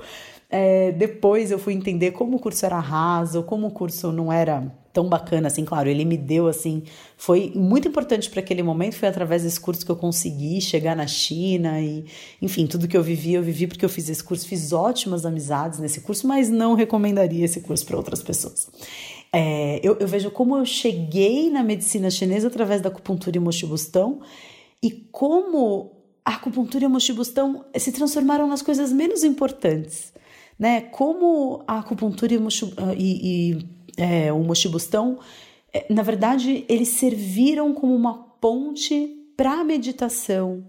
É, 0.51 0.93
depois 0.93 1.51
eu 1.51 1.59
fui 1.59 1.75
entender 1.75 2.13
como 2.13 2.37
o 2.37 2.41
curso 2.41 2.65
era 2.65 2.79
raso, 2.79 3.43
como 3.43 3.67
o 3.67 3.71
curso 3.71 4.11
não 4.11 4.33
era 4.33 4.73
tão 4.93 5.09
bacana 5.09 5.47
assim, 5.47 5.65
claro, 5.65 5.89
ele 5.89 6.05
me 6.05 6.17
deu 6.17 6.49
assim, 6.49 6.83
foi 7.17 7.53
muito 7.55 7.87
importante 7.87 8.29
para 8.29 8.41
aquele 8.41 8.63
momento, 8.63 8.97
foi 8.97 9.09
através 9.09 9.43
desse 9.43 9.61
curso 9.61 9.85
que 9.85 9.93
eu 9.93 9.97
consegui 9.97 10.61
chegar 10.61 10.97
na 10.97 11.07
China 11.07 11.81
e, 11.81 12.07
enfim, 12.41 12.67
tudo 12.67 12.89
que 12.89 12.97
eu 12.97 13.03
vivi, 13.03 13.35
eu 13.35 13.43
vivi 13.43 13.67
porque 13.67 13.85
eu 13.85 13.89
fiz 13.89 14.09
esse 14.09 14.25
curso, 14.25 14.49
fiz 14.49 14.73
ótimas 14.73 15.25
amizades 15.25 15.79
nesse 15.79 16.01
curso, 16.01 16.27
mas 16.27 16.49
não 16.49 16.75
recomendaria 16.75 17.45
esse 17.45 17.61
curso 17.61 17.87
para 17.87 17.97
outras 17.97 18.23
pessoas. 18.23 18.69
É, 19.33 19.79
eu, 19.83 19.99
eu, 20.01 20.09
vejo 20.09 20.31
como 20.31 20.57
eu 20.57 20.65
cheguei 20.65 21.51
na 21.51 21.63
medicina 21.63 22.11
chinesa 22.11 22.49
através 22.49 22.81
da 22.81 22.89
acupuntura 22.89 23.37
e 23.37 23.41
mochibustão 23.41 24.21
e 24.83 24.91
como 24.91 25.93
a 26.25 26.33
acupuntura 26.37 26.85
e 26.85 26.87
a 26.87 26.89
mochibustão 26.89 27.65
se 27.77 27.93
transformaram 27.93 28.49
nas 28.49 28.63
coisas 28.63 28.91
menos 28.93 29.23
importantes, 29.23 30.13
né? 30.59 30.81
Como 30.81 31.63
a 31.67 31.79
acupuntura 31.79 32.35
e, 32.35 32.39
e, 32.97 33.53
e 33.53 33.69
é, 33.97 34.33
o 34.33 34.41
Mochibustão, 34.41 35.19
é, 35.73 35.87
na 35.93 36.03
verdade, 36.03 36.65
eles 36.69 36.89
serviram 36.89 37.73
como 37.75 37.95
uma 37.95 38.15
ponte 38.41 39.15
para 39.37 39.61
a 39.61 39.65
meditação, 39.65 40.65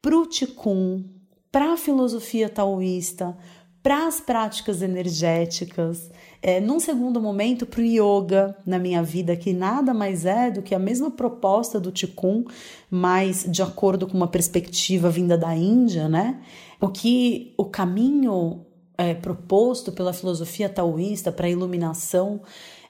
para 0.00 0.16
o 0.16 0.26
Qigong, 0.26 1.04
para 1.52 1.72
a 1.72 1.76
filosofia 1.76 2.48
taoísta, 2.48 3.36
para 3.82 4.06
as 4.06 4.20
práticas 4.20 4.82
energéticas, 4.82 6.10
é, 6.42 6.60
num 6.60 6.78
segundo 6.78 7.20
momento 7.20 7.66
para 7.66 7.80
o 7.80 7.84
yoga 7.84 8.56
na 8.64 8.78
minha 8.78 9.02
vida, 9.02 9.36
que 9.36 9.52
nada 9.52 9.94
mais 9.94 10.26
é 10.26 10.50
do 10.50 10.62
que 10.62 10.74
a 10.74 10.78
mesma 10.78 11.10
proposta 11.10 11.80
do 11.80 11.90
Qigong, 11.90 12.46
mas 12.90 13.44
de 13.48 13.62
acordo 13.62 14.06
com 14.06 14.16
uma 14.16 14.28
perspectiva 14.28 15.08
vinda 15.10 15.36
da 15.36 15.54
Índia, 15.54 16.08
né? 16.08 16.40
O 16.80 16.88
que 16.88 17.54
o 17.56 17.64
caminho 17.64 18.66
é, 19.00 19.14
proposto 19.14 19.90
pela 19.90 20.12
filosofia 20.12 20.68
taoísta 20.68 21.32
para 21.32 21.46
a 21.46 21.50
iluminação 21.50 22.42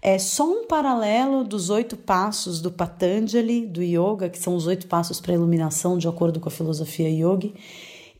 é 0.03 0.19
só 0.19 0.45
um 0.45 0.67
paralelo 0.67 1.45
dos 1.45 1.71
oito 1.71 1.97
passos 1.97 2.61
do 2.61 2.69
Patanjali, 2.69 3.65
do 3.65 3.81
yoga, 3.81 4.29
que 4.29 4.39
são 4.39 4.57
os 4.57 4.67
oito 4.67 4.89
passos 4.89 5.21
para 5.21 5.33
a 5.33 5.37
iluminação, 5.37 5.97
de 5.97 6.09
acordo 6.09 6.41
com 6.41 6.49
a 6.49 6.53
filosofia 6.53 7.09
yogi. 7.09 7.55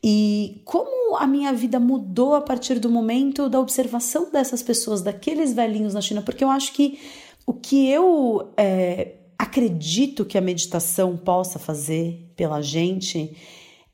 E 0.01 0.61
como 0.63 1.17
a 1.17 1.27
minha 1.27 1.51
vida 1.51 1.81
mudou 1.81 2.33
a 2.33 2.39
partir 2.39 2.79
do 2.79 2.89
momento 2.89 3.49
da 3.49 3.59
observação 3.59 4.31
dessas 4.31 4.63
pessoas, 4.63 5.01
daqueles 5.01 5.53
velhinhos 5.53 5.93
na 5.93 5.99
China, 5.99 6.21
porque 6.21 6.45
eu 6.45 6.49
acho 6.49 6.71
que 6.71 6.97
o 7.45 7.53
que 7.53 7.89
eu 7.89 8.53
é, 8.55 9.15
acredito 9.37 10.23
que 10.23 10.37
a 10.37 10.41
meditação 10.41 11.17
possa 11.17 11.59
fazer 11.59 12.31
pela 12.37 12.61
gente 12.61 13.35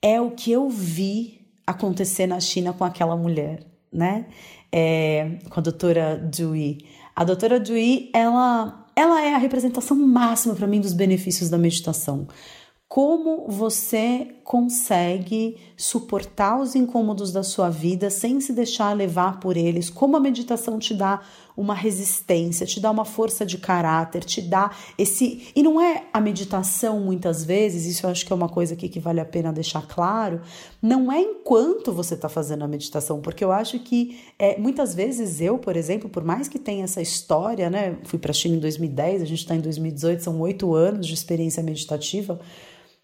é 0.04 0.22
o 0.22 0.32
que 0.32 0.52
eu 0.52 0.70
vi 0.70 1.42
acontecer 1.66 2.28
na 2.28 2.40
China 2.40 2.74
com 2.74 2.84
aquela 2.84 3.16
mulher 3.16 3.77
né? 3.98 4.28
É, 4.72 5.40
com 5.50 5.60
a 5.60 5.64
doutora 5.64 6.18
Dewey. 6.18 6.78
A 7.16 7.24
doutora 7.24 7.60
Dewey, 7.60 8.12
ela, 8.14 8.86
ela 8.96 9.22
é 9.24 9.34
a 9.34 9.38
representação 9.40 9.98
máxima 9.98 10.54
para 10.54 10.68
mim 10.68 10.80
dos 10.80 10.94
benefícios 10.94 11.50
da 11.50 11.58
meditação. 11.58 12.28
Como 12.88 13.48
você 13.50 14.36
consegue 14.44 15.58
suportar 15.76 16.60
os 16.60 16.76
incômodos 16.76 17.32
da 17.34 17.44
sua 17.44 17.70
vida 17.70 18.10
sem 18.10 18.40
se 18.40 18.54
deixar 18.54 18.96
levar 18.96 19.40
por 19.40 19.58
eles? 19.58 19.90
Como 19.90 20.16
a 20.16 20.22
meditação 20.22 20.80
te 20.80 20.94
dá 20.94 21.22
uma 21.58 21.74
resistência, 21.74 22.68
te 22.68 22.80
dá 22.80 22.92
uma 22.92 23.04
força 23.04 23.44
de 23.44 23.58
caráter, 23.58 24.24
te 24.24 24.40
dá 24.40 24.70
esse. 24.96 25.52
E 25.56 25.64
não 25.64 25.82
é 25.82 26.04
a 26.14 26.22
meditação, 26.22 27.00
muitas 27.00 27.44
vezes, 27.44 27.88
isso 27.88 28.06
eu 28.06 28.12
acho 28.12 28.24
que 28.24 28.32
é 28.32 28.36
uma 28.36 28.48
coisa 28.48 28.76
aqui 28.76 28.88
que 28.88 29.00
vale 29.00 29.20
a 29.20 29.26
pena 29.26 29.52
deixar 29.52 29.88
claro, 29.88 30.40
não 30.80 31.12
é 31.12 31.20
enquanto 31.20 31.92
você 31.92 32.14
está 32.14 32.30
fazendo 32.30 32.64
a 32.64 32.68
meditação, 32.68 33.20
porque 33.20 33.44
eu 33.44 33.52
acho 33.52 33.80
que 33.80 34.20
é, 34.38 34.60
muitas 34.60 34.94
vezes 34.94 35.42
eu, 35.42 35.58
por 35.58 35.76
exemplo, 35.76 36.08
por 36.08 36.24
mais 36.24 36.48
que 36.48 36.60
tenha 36.60 36.84
essa 36.84 37.02
história, 37.02 37.72
né? 37.72 37.98
Fui 38.04 38.20
para 38.20 38.30
a 38.30 38.36
China 38.36 38.56
em 38.56 38.60
2010, 38.60 39.24
a 39.24 39.26
gente 39.26 39.40
está 39.40 39.56
em 39.56 39.62
2018, 39.62 40.24
são 40.24 40.40
oito 40.42 40.76
anos 40.76 41.08
de 41.08 41.16
experiência 41.16 41.64
meditativa. 41.64 42.40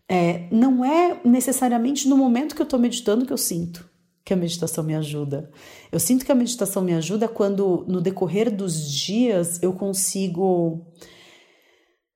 É, 0.07 0.47
não 0.51 0.85
é 0.85 1.19
necessariamente 1.25 2.07
no 2.07 2.15
momento 2.15 2.53
que 2.53 2.61
eu 2.61 2.65
estou 2.65 2.77
meditando 2.77 3.25
que 3.25 3.33
eu 3.33 3.37
sinto 3.37 3.92
que 4.25 4.33
a 4.33 4.37
meditação 4.37 4.83
me 4.83 4.95
ajuda. 4.95 5.51
Eu 5.91 5.99
sinto 5.99 6.25
que 6.25 6.31
a 6.31 6.35
meditação 6.35 6.81
me 6.81 6.93
ajuda 6.93 7.27
quando, 7.27 7.85
no 7.87 7.99
decorrer 7.99 8.55
dos 8.55 8.89
dias, 8.89 9.61
eu 9.61 9.73
consigo 9.73 10.85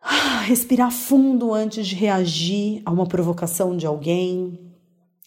ah, 0.02 0.40
respirar 0.42 0.92
fundo 0.92 1.54
antes 1.54 1.86
de 1.86 1.96
reagir 1.96 2.82
a 2.86 2.92
uma 2.92 3.06
provocação 3.06 3.76
de 3.76 3.86
alguém. 3.86 4.58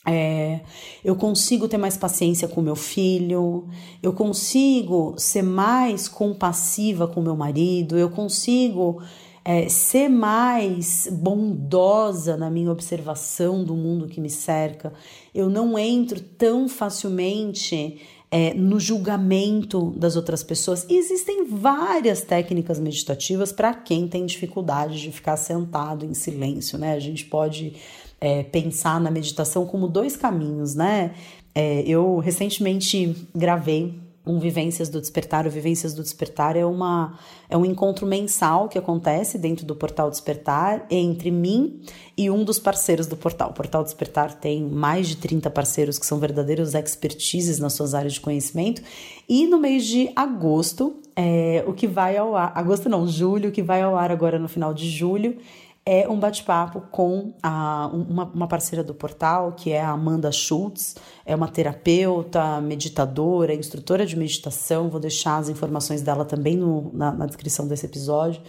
É, 0.07 0.63
eu 1.05 1.15
consigo 1.15 1.69
ter 1.69 1.77
mais 1.77 1.99
paciência 1.99 2.49
com 2.49 2.63
meu 2.63 2.75
filho, 2.75 3.69
eu 4.03 4.15
consigo 4.15 5.15
ser 5.19 5.43
mais 5.43 6.09
compassiva 6.09 7.07
com 7.07 7.21
meu 7.21 7.37
marido, 7.37 7.99
eu 7.99 8.09
consigo 8.09 9.03
é, 9.45 9.69
ser 9.69 10.09
mais 10.09 11.09
bondosa 11.11 12.37
na 12.37 12.51
minha 12.51 12.71
observação 12.71 13.65
do 13.65 13.75
mundo 13.75 14.07
que 14.07 14.21
me 14.21 14.31
cerca. 14.31 14.93
Eu 15.35 15.49
não 15.49 15.79
entro 15.79 16.21
tão 16.21 16.69
facilmente 16.69 18.01
é, 18.31 18.55
no 18.55 18.79
julgamento 18.79 19.91
das 19.97 20.15
outras 20.15 20.43
pessoas. 20.43 20.87
E 20.89 20.97
existem 20.97 21.47
várias 21.47 22.23
técnicas 22.23 22.79
meditativas 22.79 23.51
para 23.51 23.75
quem 23.75 24.07
tem 24.07 24.25
dificuldade 24.25 25.01
de 25.01 25.11
ficar 25.11 25.37
sentado 25.37 26.05
em 26.05 26.15
silêncio, 26.15 26.79
né? 26.79 26.95
A 26.95 27.01
gente 27.01 27.25
pode 27.25 27.75
é, 28.21 28.43
pensar 28.45 29.01
na 29.01 29.11
meditação 29.11 29.67
como 29.67 29.89
dois 29.89 30.17
caminhos, 30.17 30.75
né? 30.75 31.15
É, 31.55 31.83
eu 31.83 32.19
recentemente 32.19 33.17
gravei 33.35 33.99
um 34.25 34.39
Vivências 34.39 34.89
do 34.89 35.01
Despertar. 35.01 35.47
O 35.47 35.51
Vivências 35.51 35.95
do 35.95 36.03
Despertar 36.03 36.57
é, 36.57 36.65
uma, 36.65 37.19
é 37.49 37.57
um 37.57 37.65
encontro 37.65 38.07
mensal 38.07 38.69
que 38.69 38.79
acontece 38.79 39.39
dentro 39.39 39.65
do 39.65 39.75
Portal 39.75 40.11
Despertar 40.11 40.87
entre 40.91 41.31
mim 41.31 41.81
e 42.17 42.31
um 42.31 42.45
dos 42.45 42.59
parceiros 42.59 43.07
do 43.07 43.17
portal. 43.17 43.51
O 43.51 43.55
Portal 43.55 43.83
Despertar 43.83 44.35
tem 44.35 44.63
mais 44.63 45.09
de 45.09 45.17
30 45.17 45.51
parceiros 45.51 45.99
que 45.99 46.05
são 46.05 46.19
verdadeiros 46.19 46.75
expertises 46.75 47.59
nas 47.59 47.73
suas 47.73 47.95
áreas 47.95 48.15
de 48.15 48.21
conhecimento. 48.21 48.83
E 49.29 49.47
no 49.47 49.59
mês 49.59 49.87
de 49.87 50.11
agosto, 50.15 50.97
é, 51.17 51.65
o 51.67 51.73
que 51.73 51.87
vai 51.87 52.17
ao 52.17 52.37
ar, 52.37 52.53
agosto 52.55 52.89
não, 52.89 53.07
julho, 53.09 53.49
o 53.49 53.53
que 53.53 53.63
vai 53.63 53.81
ao 53.81 53.97
ar 53.97 54.11
agora 54.11 54.39
no 54.39 54.49
final 54.49 54.75
de 54.75 54.89
julho, 54.89 55.37
é 55.85 56.09
um 56.09 56.19
bate-papo 56.19 56.83
com 56.91 57.33
a, 57.43 57.91
uma, 57.93 58.25
uma, 58.25 58.47
parceira 58.47 58.85
do 58.85 58.95
portal, 58.95 59.53
que 59.53 59.73
é 59.73 59.81
a 59.81 59.91
Amanda 59.91 60.31
Schultz, 60.31 60.97
é 61.25 61.35
uma 61.35 61.49
terapeuta, 61.49 62.61
meditadora, 62.61 63.55
instrutora 63.55 64.05
de 64.05 64.17
meditação. 64.17 64.91
Vou 64.91 65.01
deixar 65.01 65.39
as 65.39 65.49
informações 65.49 66.03
dela 66.03 66.25
também 66.25 66.57
no, 66.57 66.91
na, 66.93 67.13
na 67.13 67.27
descrição 67.27 67.67
desse 67.67 67.87
episódio. 67.87 68.43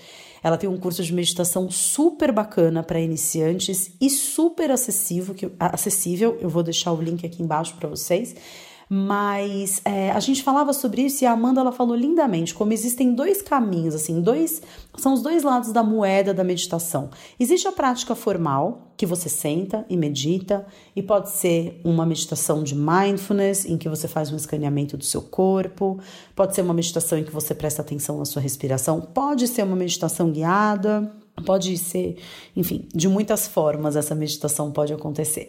Ela 0.43 0.57
tem 0.57 0.69
um 0.69 0.77
curso 0.77 1.03
de 1.03 1.13
meditação 1.13 1.69
super 1.69 2.31
bacana 2.31 2.83
para 2.83 2.99
iniciantes 2.99 3.95
e 4.01 4.09
super 4.09 4.71
acessível, 4.71 5.33
que, 5.33 5.51
acessível. 5.59 6.37
Eu 6.41 6.49
vou 6.49 6.63
deixar 6.63 6.91
o 6.91 7.01
link 7.01 7.25
aqui 7.25 7.41
embaixo 7.41 7.75
para 7.75 7.87
vocês 7.87 8.35
mas 8.93 9.79
é, 9.85 10.11
a 10.11 10.19
gente 10.19 10.43
falava 10.43 10.73
sobre 10.73 11.03
isso 11.03 11.23
e 11.23 11.25
a 11.25 11.31
Amanda 11.31 11.61
ela 11.61 11.71
falou 11.71 11.95
lindamente 11.95 12.53
como 12.53 12.73
existem 12.73 13.15
dois 13.15 13.41
caminhos, 13.41 13.95
assim, 13.95 14.19
dois 14.19 14.61
são 14.97 15.13
os 15.13 15.21
dois 15.21 15.43
lados 15.43 15.71
da 15.71 15.81
moeda 15.81 16.33
da 16.33 16.43
meditação. 16.43 17.09
Existe 17.39 17.65
a 17.69 17.71
prática 17.71 18.15
formal, 18.15 18.91
que 18.97 19.05
você 19.05 19.29
senta 19.29 19.85
e 19.89 19.95
medita, 19.95 20.67
e 20.93 21.01
pode 21.01 21.29
ser 21.29 21.79
uma 21.85 22.05
meditação 22.05 22.65
de 22.65 22.75
mindfulness, 22.75 23.63
em 23.63 23.77
que 23.77 23.87
você 23.87 24.09
faz 24.09 24.29
um 24.29 24.35
escaneamento 24.35 24.97
do 24.97 25.05
seu 25.05 25.21
corpo, 25.21 25.97
pode 26.35 26.53
ser 26.53 26.61
uma 26.61 26.73
meditação 26.73 27.17
em 27.17 27.23
que 27.23 27.31
você 27.31 27.55
presta 27.55 27.81
atenção 27.81 28.17
na 28.17 28.25
sua 28.25 28.41
respiração, 28.41 28.99
pode 28.99 29.47
ser 29.47 29.63
uma 29.63 29.77
meditação 29.77 30.29
guiada, 30.29 31.09
pode 31.45 31.77
ser, 31.77 32.17
enfim, 32.57 32.89
de 32.93 33.07
muitas 33.07 33.47
formas 33.47 33.95
essa 33.95 34.13
meditação 34.13 34.69
pode 34.69 34.91
acontecer. 34.91 35.47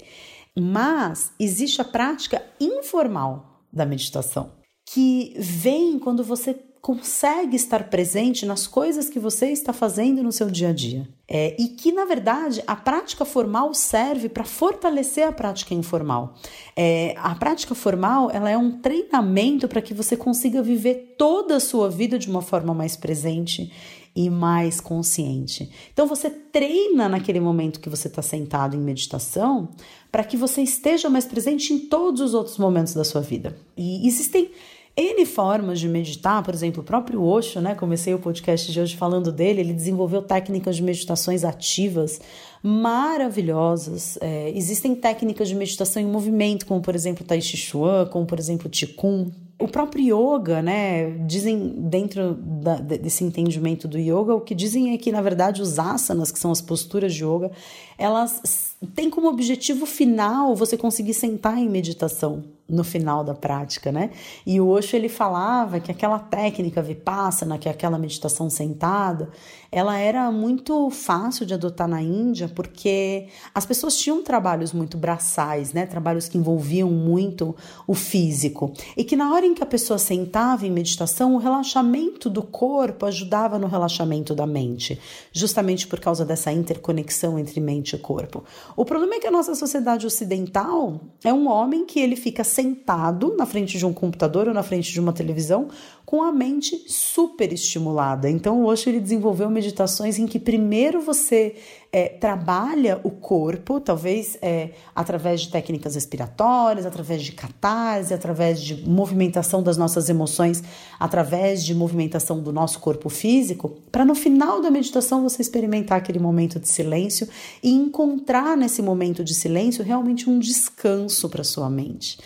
Mas 0.58 1.32
existe 1.38 1.80
a 1.80 1.84
prática 1.84 2.42
informal 2.60 3.64
da 3.72 3.86
meditação, 3.86 4.52
que 4.86 5.34
vem 5.38 5.98
quando 5.98 6.22
você 6.22 6.54
consegue 6.82 7.54
estar 7.54 7.88
presente 7.88 8.44
nas 8.44 8.66
coisas 8.66 9.08
que 9.08 9.20
você 9.20 9.52
está 9.52 9.72
fazendo 9.72 10.20
no 10.20 10.32
seu 10.32 10.50
dia 10.50 10.70
a 10.70 10.72
dia. 10.72 11.08
É, 11.28 11.56
e 11.56 11.68
que, 11.68 11.92
na 11.92 12.04
verdade, 12.04 12.60
a 12.66 12.74
prática 12.74 13.24
formal 13.24 13.72
serve 13.72 14.28
para 14.28 14.42
fortalecer 14.42 15.26
a 15.26 15.30
prática 15.30 15.72
informal. 15.74 16.34
É, 16.76 17.14
a 17.18 17.36
prática 17.36 17.72
formal 17.76 18.32
ela 18.32 18.50
é 18.50 18.58
um 18.58 18.80
treinamento 18.80 19.68
para 19.68 19.80
que 19.80 19.94
você 19.94 20.16
consiga 20.16 20.60
viver 20.60 21.14
toda 21.16 21.56
a 21.56 21.60
sua 21.60 21.88
vida 21.88 22.18
de 22.18 22.28
uma 22.28 22.42
forma 22.42 22.74
mais 22.74 22.96
presente 22.96 23.72
e 24.14 24.28
mais 24.28 24.80
consciente. 24.80 25.70
Então 25.92 26.06
você 26.06 26.28
treina 26.28 27.08
naquele 27.08 27.40
momento 27.40 27.80
que 27.80 27.88
você 27.88 28.08
está 28.08 28.20
sentado 28.20 28.76
em 28.76 28.80
meditação 28.80 29.70
para 30.10 30.22
que 30.24 30.36
você 30.36 30.60
esteja 30.62 31.08
mais 31.08 31.24
presente 31.24 31.72
em 31.72 31.78
todos 31.78 32.20
os 32.20 32.34
outros 32.34 32.58
momentos 32.58 32.92
da 32.94 33.04
sua 33.04 33.22
vida. 33.22 33.56
E 33.76 34.06
existem 34.06 34.50
N 34.94 35.24
formas 35.24 35.80
de 35.80 35.88
meditar, 35.88 36.42
por 36.42 36.52
exemplo, 36.52 36.82
o 36.82 36.84
próprio 36.84 37.22
Osho, 37.22 37.62
né? 37.62 37.74
Comecei 37.74 38.12
o 38.12 38.18
podcast 38.18 38.70
de 38.70 38.78
hoje 38.78 38.94
falando 38.94 39.32
dele, 39.32 39.60
ele 39.60 39.72
desenvolveu 39.72 40.20
técnicas 40.20 40.76
de 40.76 40.82
meditações 40.82 41.44
ativas 41.44 42.20
maravilhosas. 42.62 44.18
É, 44.20 44.52
existem 44.54 44.94
técnicas 44.94 45.48
de 45.48 45.54
meditação 45.54 46.02
em 46.02 46.06
movimento, 46.06 46.66
como 46.66 46.82
por 46.82 46.94
exemplo 46.94 47.24
Tai 47.24 47.40
Chi 47.40 47.56
Chuan, 47.56 48.06
como 48.06 48.26
por 48.26 48.38
exemplo 48.38 48.68
Qigong. 48.68 49.32
O 49.62 49.68
próprio 49.68 50.02
yoga, 50.02 50.60
né? 50.60 51.10
Dizem 51.26 51.74
dentro 51.78 52.34
da, 52.34 52.76
desse 52.76 53.24
entendimento 53.24 53.86
do 53.86 53.98
yoga, 53.98 54.34
o 54.34 54.40
que 54.40 54.54
dizem 54.54 54.92
é 54.92 54.98
que, 54.98 55.12
na 55.12 55.22
verdade, 55.22 55.62
os 55.62 55.78
asanas, 55.78 56.32
que 56.32 56.38
são 56.38 56.50
as 56.50 56.60
posturas 56.60 57.14
de 57.14 57.24
yoga, 57.24 57.50
elas 57.96 58.76
têm 58.94 59.08
como 59.08 59.28
objetivo 59.28 59.86
final 59.86 60.56
você 60.56 60.76
conseguir 60.76 61.14
sentar 61.14 61.58
em 61.58 61.68
meditação 61.68 62.42
no 62.68 62.82
final 62.82 63.22
da 63.22 63.34
prática, 63.34 63.92
né? 63.92 64.10
E 64.46 64.60
o 64.60 64.68
Osho 64.68 64.96
ele 64.96 65.08
falava 65.08 65.78
que 65.78 65.90
aquela 65.90 66.18
técnica 66.18 66.82
vipassana, 66.82 67.58
que 67.58 67.68
é 67.68 67.72
aquela 67.72 67.98
meditação 67.98 68.48
sentada, 68.48 69.30
ela 69.72 69.96
era 69.96 70.30
muito 70.30 70.90
fácil 70.90 71.46
de 71.46 71.54
adotar 71.54 71.88
na 71.88 72.02
Índia 72.02 72.46
porque 72.46 73.28
as 73.54 73.64
pessoas 73.64 73.96
tinham 73.96 74.22
trabalhos 74.22 74.70
muito 74.70 74.98
braçais, 74.98 75.72
né? 75.72 75.86
Trabalhos 75.86 76.28
que 76.28 76.36
envolviam 76.36 76.90
muito 76.90 77.56
o 77.86 77.94
físico. 77.94 78.74
E 78.94 79.02
que 79.02 79.16
na 79.16 79.32
hora 79.32 79.46
em 79.46 79.54
que 79.54 79.62
a 79.62 79.66
pessoa 79.66 79.98
sentava 79.98 80.66
em 80.66 80.70
meditação, 80.70 81.34
o 81.34 81.38
relaxamento 81.38 82.28
do 82.28 82.42
corpo 82.42 83.06
ajudava 83.06 83.58
no 83.58 83.66
relaxamento 83.66 84.34
da 84.34 84.46
mente, 84.46 85.00
justamente 85.32 85.86
por 85.86 85.98
causa 85.98 86.22
dessa 86.22 86.52
interconexão 86.52 87.38
entre 87.38 87.58
mente 87.58 87.96
e 87.96 87.98
corpo. 87.98 88.44
O 88.76 88.84
problema 88.84 89.14
é 89.14 89.20
que 89.20 89.26
a 89.26 89.30
nossa 89.30 89.54
sociedade 89.54 90.06
ocidental 90.06 91.00
é 91.24 91.32
um 91.32 91.48
homem 91.48 91.86
que 91.86 91.98
ele 91.98 92.16
fica 92.16 92.44
sentado 92.44 93.34
na 93.38 93.46
frente 93.46 93.78
de 93.78 93.86
um 93.86 93.92
computador 93.94 94.48
ou 94.48 94.54
na 94.54 94.62
frente 94.62 94.92
de 94.92 95.00
uma 95.00 95.14
televisão 95.14 95.68
com 96.12 96.22
a 96.22 96.30
mente 96.30 96.84
super 96.88 97.50
estimulada. 97.54 98.28
Então, 98.28 98.66
hoje 98.66 98.90
ele 98.90 99.00
desenvolveu 99.00 99.48
meditações 99.48 100.18
em 100.18 100.26
que 100.26 100.38
primeiro 100.38 101.00
você 101.00 101.54
é, 101.90 102.06
trabalha 102.06 103.00
o 103.02 103.10
corpo, 103.10 103.80
talvez 103.80 104.36
é, 104.42 104.72
através 104.94 105.40
de 105.40 105.48
técnicas 105.48 105.94
respiratórias, 105.94 106.84
através 106.84 107.22
de 107.22 107.32
catarse, 107.32 108.12
através 108.12 108.60
de 108.60 108.86
movimentação 108.86 109.62
das 109.62 109.78
nossas 109.78 110.10
emoções, 110.10 110.62
através 111.00 111.64
de 111.64 111.74
movimentação 111.74 112.42
do 112.42 112.52
nosso 112.52 112.78
corpo 112.80 113.08
físico, 113.08 113.70
para 113.90 114.04
no 114.04 114.14
final 114.14 114.60
da 114.60 114.70
meditação 114.70 115.22
você 115.22 115.40
experimentar 115.40 115.96
aquele 115.96 116.18
momento 116.18 116.60
de 116.60 116.68
silêncio 116.68 117.26
e 117.62 117.70
encontrar 117.70 118.54
nesse 118.54 118.82
momento 118.82 119.24
de 119.24 119.32
silêncio 119.32 119.82
realmente 119.82 120.28
um 120.28 120.38
descanso 120.38 121.26
para 121.30 121.42
sua 121.42 121.70
mente. 121.70 122.18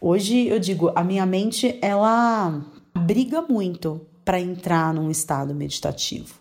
Hoje 0.00 0.48
eu 0.48 0.58
digo, 0.58 0.90
a 0.94 1.04
minha 1.04 1.26
mente 1.26 1.78
ela 1.82 2.64
briga 2.96 3.42
muito 3.42 4.00
para 4.24 4.40
entrar 4.40 4.92
num 4.92 5.10
estado 5.10 5.54
meditativo. 5.54 6.34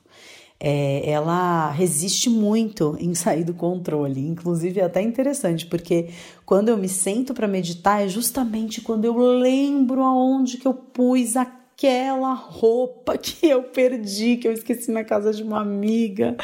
É, 0.60 1.08
ela 1.10 1.70
resiste 1.70 2.30
muito 2.30 2.96
em 3.00 3.14
sair 3.14 3.44
do 3.44 3.54
controle. 3.54 4.26
Inclusive, 4.26 4.80
é 4.80 4.86
até 4.86 5.02
interessante, 5.02 5.66
porque 5.66 6.10
quando 6.46 6.70
eu 6.70 6.78
me 6.78 6.90
sento 6.90 7.34
para 7.34 7.48
meditar, 7.48 8.04
é 8.04 8.08
justamente 8.08 8.82
quando 8.82 9.06
eu 9.06 9.16
lembro 9.18 10.02
aonde 10.02 10.58
que 10.58 10.68
eu 10.68 10.74
pus 10.74 11.36
aquela 11.36 12.34
roupa 12.34 13.18
que 13.20 13.48
eu 13.48 13.64
perdi, 13.64 14.38
que 14.38 14.48
eu 14.48 14.54
esqueci 14.54 14.92
na 14.92 15.04
casa 15.04 15.34
de 15.34 15.44
uma 15.44 15.62
amiga. 15.62 16.36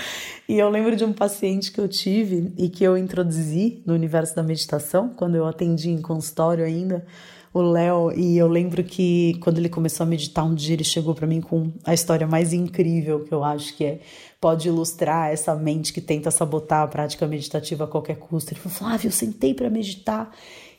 E 0.47 0.59
eu 0.59 0.70
lembro 0.70 0.95
de 0.95 1.05
um 1.05 1.14
paciente 1.14 1.72
que 1.72 1.80
eu 1.80 1.88
tive 1.88 2.53
e 2.57 2.70
que 2.70 2.84
eu 2.84 2.97
introduzi 2.97 3.82
no 3.86 3.93
universo 3.93 4.36
da 4.36 4.43
meditação, 4.43 5.09
quando 5.16 5.36
eu 5.36 5.47
atendi 5.47 5.89
em 5.89 6.01
consultório 6.01 6.66
ainda 6.66 7.05
o 7.54 7.62
Léo, 7.62 8.14
e 8.16 8.38
eu 8.38 8.47
lembro 8.47 8.82
que 8.84 9.38
quando 9.41 9.58
ele 9.58 9.68
começou 9.68 10.06
a 10.06 10.08
meditar 10.08 10.45
um 10.45 10.56
dia, 10.56 10.74
ele 10.74 10.86
chegou 10.86 11.14
para 11.14 11.28
mim 11.28 11.41
com 11.41 11.70
a 11.84 11.93
história 11.93 12.26
mais 12.26 12.54
incrível 12.54 13.26
que 13.26 13.34
eu 13.34 13.43
acho 13.43 13.76
que 13.76 13.84
é, 13.84 13.99
pode 14.39 14.70
ilustrar 14.70 15.32
essa 15.32 15.54
mente 15.54 15.91
que 15.91 15.99
tenta 15.99 16.32
sabotar 16.32 16.84
a 16.84 16.88
prática 16.88 17.28
meditativa 17.28 17.84
a 17.84 17.88
qualquer 17.88 18.18
custo. 18.18 18.54
Ele 18.54 18.60
falou: 18.60 18.78
Flávio, 18.78 19.08
eu 19.10 19.12
sentei 19.12 19.54
para 19.54 19.70
meditar, 19.70 20.32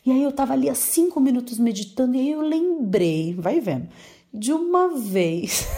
e 0.04 0.10
aí 0.10 0.22
eu 0.22 0.32
tava 0.32 0.54
ali 0.54 0.70
há 0.70 0.74
cinco 0.74 1.20
minutos 1.20 1.58
meditando, 1.58 2.16
e 2.16 2.20
aí 2.20 2.30
eu 2.30 2.40
lembrei, 2.40 3.34
vai 3.34 3.60
vendo, 3.60 3.88
de 4.32 4.52
uma 4.52 4.98
vez. 4.98 5.68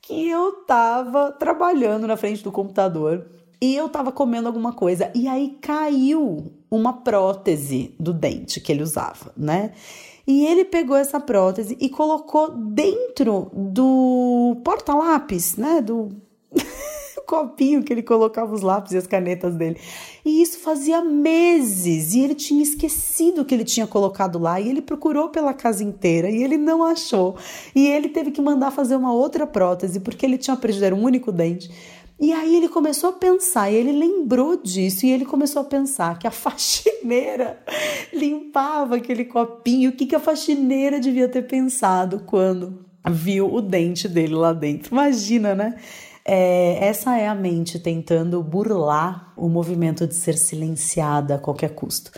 que 0.00 0.28
eu 0.28 0.52
tava 0.66 1.32
trabalhando 1.32 2.06
na 2.06 2.16
frente 2.16 2.42
do 2.42 2.52
computador 2.52 3.26
e 3.60 3.74
eu 3.74 3.88
tava 3.88 4.12
comendo 4.12 4.48
alguma 4.48 4.72
coisa 4.72 5.10
e 5.14 5.26
aí 5.26 5.56
caiu 5.60 6.52
uma 6.70 6.92
prótese 6.92 7.94
do 7.98 8.12
dente 8.12 8.60
que 8.60 8.72
ele 8.72 8.82
usava, 8.82 9.32
né? 9.36 9.72
E 10.26 10.46
ele 10.46 10.64
pegou 10.64 10.96
essa 10.96 11.20
prótese 11.20 11.76
e 11.80 11.88
colocou 11.88 12.50
dentro 12.50 13.50
do 13.52 14.56
porta-lápis, 14.64 15.56
né? 15.56 15.82
Do 15.82 16.08
copinho 17.26 17.82
que 17.82 17.92
ele 17.92 18.02
colocava 18.02 18.54
os 18.54 18.62
lápis 18.62 18.92
e 18.92 18.96
as 18.96 19.06
canetas 19.06 19.54
dele. 19.54 19.78
E 20.24 20.42
isso 20.42 20.58
fazia 20.60 21.02
meses 21.02 22.14
e 22.14 22.20
ele 22.20 22.34
tinha 22.34 22.62
esquecido 22.62 23.44
que 23.44 23.54
ele 23.54 23.64
tinha 23.64 23.86
colocado 23.86 24.38
lá 24.38 24.60
e 24.60 24.68
ele 24.68 24.80
procurou 24.80 25.28
pela 25.28 25.52
casa 25.52 25.84
inteira 25.84 26.30
e 26.30 26.42
ele 26.42 26.56
não 26.56 26.82
achou. 26.82 27.36
E 27.74 27.86
ele 27.86 28.08
teve 28.08 28.30
que 28.30 28.40
mandar 28.40 28.70
fazer 28.70 28.96
uma 28.96 29.12
outra 29.12 29.46
prótese 29.46 30.00
porque 30.00 30.24
ele 30.24 30.38
tinha 30.38 30.56
perdido 30.56 30.94
um 30.94 31.02
único 31.02 31.30
dente 31.30 31.70
e 32.24 32.32
aí 32.32 32.56
ele 32.56 32.70
começou 32.70 33.10
a 33.10 33.12
pensar, 33.12 33.70
e 33.70 33.74
ele 33.74 33.92
lembrou 33.92 34.56
disso, 34.56 35.04
e 35.04 35.12
ele 35.12 35.26
começou 35.26 35.60
a 35.60 35.64
pensar 35.66 36.18
que 36.18 36.26
a 36.26 36.30
faxineira 36.32 37.62
limpava 38.10 38.96
aquele 38.96 39.26
copinho. 39.26 39.90
O 39.90 39.92
que, 39.92 40.06
que 40.06 40.16
a 40.16 40.20
faxineira 40.20 40.98
devia 40.98 41.28
ter 41.28 41.42
pensado 41.42 42.20
quando 42.20 42.82
viu 43.10 43.52
o 43.52 43.60
dente 43.60 44.08
dele 44.08 44.34
lá 44.34 44.54
dentro? 44.54 44.94
Imagina, 44.94 45.54
né? 45.54 45.76
É, 46.24 46.78
essa 46.86 47.14
é 47.18 47.28
a 47.28 47.34
mente 47.34 47.78
tentando 47.78 48.42
burlar 48.42 49.34
o 49.36 49.46
movimento 49.46 50.06
de 50.06 50.14
ser 50.14 50.38
silenciada 50.38 51.34
a 51.34 51.38
qualquer 51.38 51.74
custo. 51.74 52.10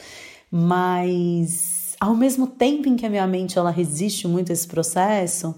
Mas 0.48 1.96
ao 1.98 2.14
mesmo 2.14 2.46
tempo 2.46 2.88
em 2.88 2.94
que 2.94 3.04
a 3.04 3.10
minha 3.10 3.26
mente 3.26 3.58
ela 3.58 3.72
resiste 3.72 4.28
muito 4.28 4.52
a 4.52 4.52
esse 4.52 4.68
processo, 4.68 5.56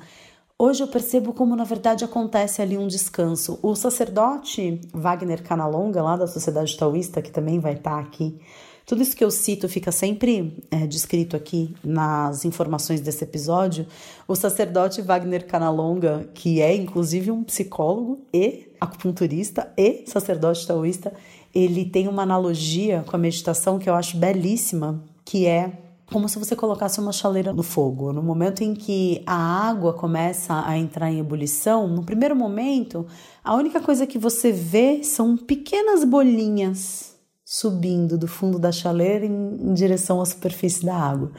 hoje 0.59 0.83
eu 0.83 0.89
percebo 0.89 1.33
como 1.33 1.55
na 1.55 1.65
verdade 1.65 2.05
acontece 2.05 2.61
ali 2.61 2.77
um 2.77 2.87
descanso. 2.87 3.59
O 3.63 3.75
sacerdote 3.75 4.81
Wagner 4.93 5.43
Canalonga, 5.43 6.03
lá 6.03 6.17
da 6.17 6.27
Sociedade 6.27 6.77
Taoísta, 6.77 7.23
que 7.23 7.31
também 7.31 7.61
vai 7.61 7.75
estar 7.75 7.99
aqui, 7.99 8.41
tudo 8.89 9.03
isso 9.03 9.15
que 9.15 9.23
eu 9.23 9.31
cito 9.31 9.69
fica 9.69 9.93
sempre 9.93 10.65
é, 10.71 10.87
descrito 10.87 11.37
aqui 11.37 11.75
nas 11.85 12.47
informações 12.47 13.03
desse 13.03 13.23
episódio. 13.23 13.87
O 14.27 14.35
sacerdote 14.35 15.03
Wagner 15.03 15.47
Canalonga, 15.47 16.27
que 16.33 16.63
é 16.63 16.75
inclusive 16.75 17.31
um 17.31 17.45
psicólogo 17.45 18.23
e 18.33 18.73
acupunturista 18.81 19.71
e 19.77 20.05
sacerdote 20.07 20.67
taoísta, 20.67 21.13
ele 21.55 21.85
tem 21.85 22.09
uma 22.09 22.23
analogia 22.23 23.05
com 23.07 23.15
a 23.15 23.19
meditação 23.19 23.79
que 23.79 23.91
eu 23.91 23.95
acho 23.95 24.17
belíssima, 24.17 25.05
que 25.23 25.47
é 25.47 25.71
como 26.13 26.29
se 26.29 26.39
você 26.39 26.57
colocasse 26.57 27.01
uma 27.01 27.13
chaleira 27.13 27.53
no 27.53 27.63
fogo. 27.63 28.13
No 28.13 28.23
momento 28.23 28.63
em 28.63 28.75
que 28.75 29.23
a 29.27 29.69
água 29.69 29.93
começa 29.93 30.63
a 30.67 30.77
entrar 30.79 31.11
em 31.11 31.21
ebulição, 31.21 31.87
no 31.87 32.03
primeiro 32.03 32.35
momento, 32.35 33.07
a 33.45 33.55
única 33.55 33.81
coisa 33.81 34.07
que 34.07 34.19
você 34.19 34.51
vê 34.51 35.03
são 35.03 35.37
pequenas 35.37 36.05
bolinhas 36.05 37.17
subindo 37.45 38.19
do 38.19 38.29
fundo 38.29 38.59
da 38.59 38.71
chaleira 38.71 39.25
em, 39.25 39.57
em 39.61 39.75
direção 39.75 40.21
à 40.21 40.27
superfície 40.27 40.85
da 40.85 40.95
água. 40.95 41.33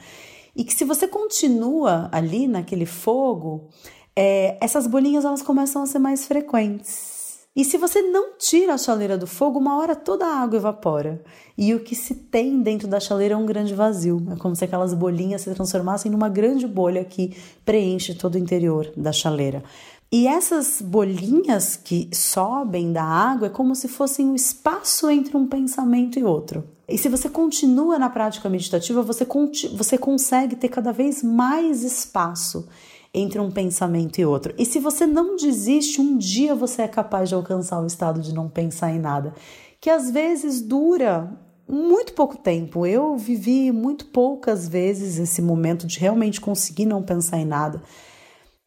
E 0.55 0.63
que 0.63 0.73
se 0.73 0.83
você 0.83 1.07
continua 1.07 2.09
ali 2.11 2.47
naquele 2.47 2.85
fogo, 2.85 3.69
é, 4.15 4.57
essas 4.59 4.87
bolinhas 4.87 5.23
elas 5.23 5.41
começam 5.41 5.81
a 5.81 5.85
ser 5.85 5.99
mais 5.99 6.25
frequentes. 6.25 7.08
E 7.55 7.65
se 7.65 7.77
você 7.77 8.01
não 8.01 8.37
tira 8.37 8.73
a 8.73 8.77
chaleira 8.77 9.17
do 9.17 9.25
fogo, 9.25 9.59
uma 9.59 9.77
hora 9.77 9.95
toda 9.95 10.25
a 10.25 10.39
água 10.39 10.57
evapora. 10.57 11.21
E 11.57 11.73
o 11.73 11.79
que 11.79 11.95
se 11.95 12.13
tem 12.13 12.61
dentro 12.61 12.87
da 12.87 12.99
chaleira 12.99 13.33
é 13.33 13.37
um 13.37 13.45
grande 13.45 13.73
vazio. 13.73 14.25
É 14.31 14.35
como 14.35 14.55
se 14.55 14.63
aquelas 14.63 14.93
bolinhas 14.93 15.41
se 15.41 15.53
transformassem 15.53 16.11
numa 16.11 16.29
grande 16.29 16.67
bolha 16.67 17.03
que 17.03 17.35
preenche 17.65 18.13
todo 18.13 18.35
o 18.35 18.37
interior 18.37 18.91
da 18.95 19.11
chaleira. 19.11 19.63
E 20.11 20.27
essas 20.27 20.81
bolinhas 20.81 21.75
que 21.75 22.09
sobem 22.13 22.91
da 22.91 23.03
água 23.03 23.47
é 23.47 23.51
como 23.51 23.75
se 23.75 23.87
fossem 23.87 24.27
um 24.27 24.35
espaço 24.35 25.09
entre 25.09 25.35
um 25.35 25.47
pensamento 25.47 26.17
e 26.17 26.23
outro. 26.23 26.63
E 26.87 26.97
se 26.97 27.09
você 27.09 27.29
continua 27.29 27.99
na 27.99 28.09
prática 28.09 28.49
meditativa, 28.49 29.03
você, 29.03 29.27
você 29.75 29.97
consegue 29.97 30.55
ter 30.55 30.69
cada 30.69 30.91
vez 30.91 31.21
mais 31.21 31.83
espaço 31.83 32.67
entre 33.13 33.39
um 33.39 33.49
pensamento 33.49 34.19
e 34.19 34.25
outro. 34.25 34.53
E 34.57 34.65
se 34.65 34.79
você 34.79 35.05
não 35.05 35.35
desiste, 35.35 35.99
um 35.99 36.17
dia 36.17 36.53
você 36.53 36.83
é 36.83 36.87
capaz 36.87 37.29
de 37.29 37.35
alcançar 37.35 37.81
o 37.81 37.87
estado 37.87 38.21
de 38.21 38.33
não 38.33 38.47
pensar 38.47 38.91
em 38.91 38.99
nada, 38.99 39.33
que 39.81 39.89
às 39.89 40.11
vezes 40.11 40.61
dura 40.61 41.31
muito 41.67 42.13
pouco 42.13 42.37
tempo. 42.37 42.85
Eu 42.85 43.17
vivi 43.17 43.71
muito 43.71 44.05
poucas 44.07 44.67
vezes 44.67 45.17
esse 45.17 45.41
momento 45.41 45.85
de 45.85 45.99
realmente 45.99 46.41
conseguir 46.41 46.85
não 46.85 47.03
pensar 47.03 47.37
em 47.37 47.45
nada, 47.45 47.81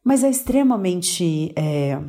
mas 0.03 0.23
é 0.23 0.29
extremamente 0.29 1.53
é, 1.55 1.99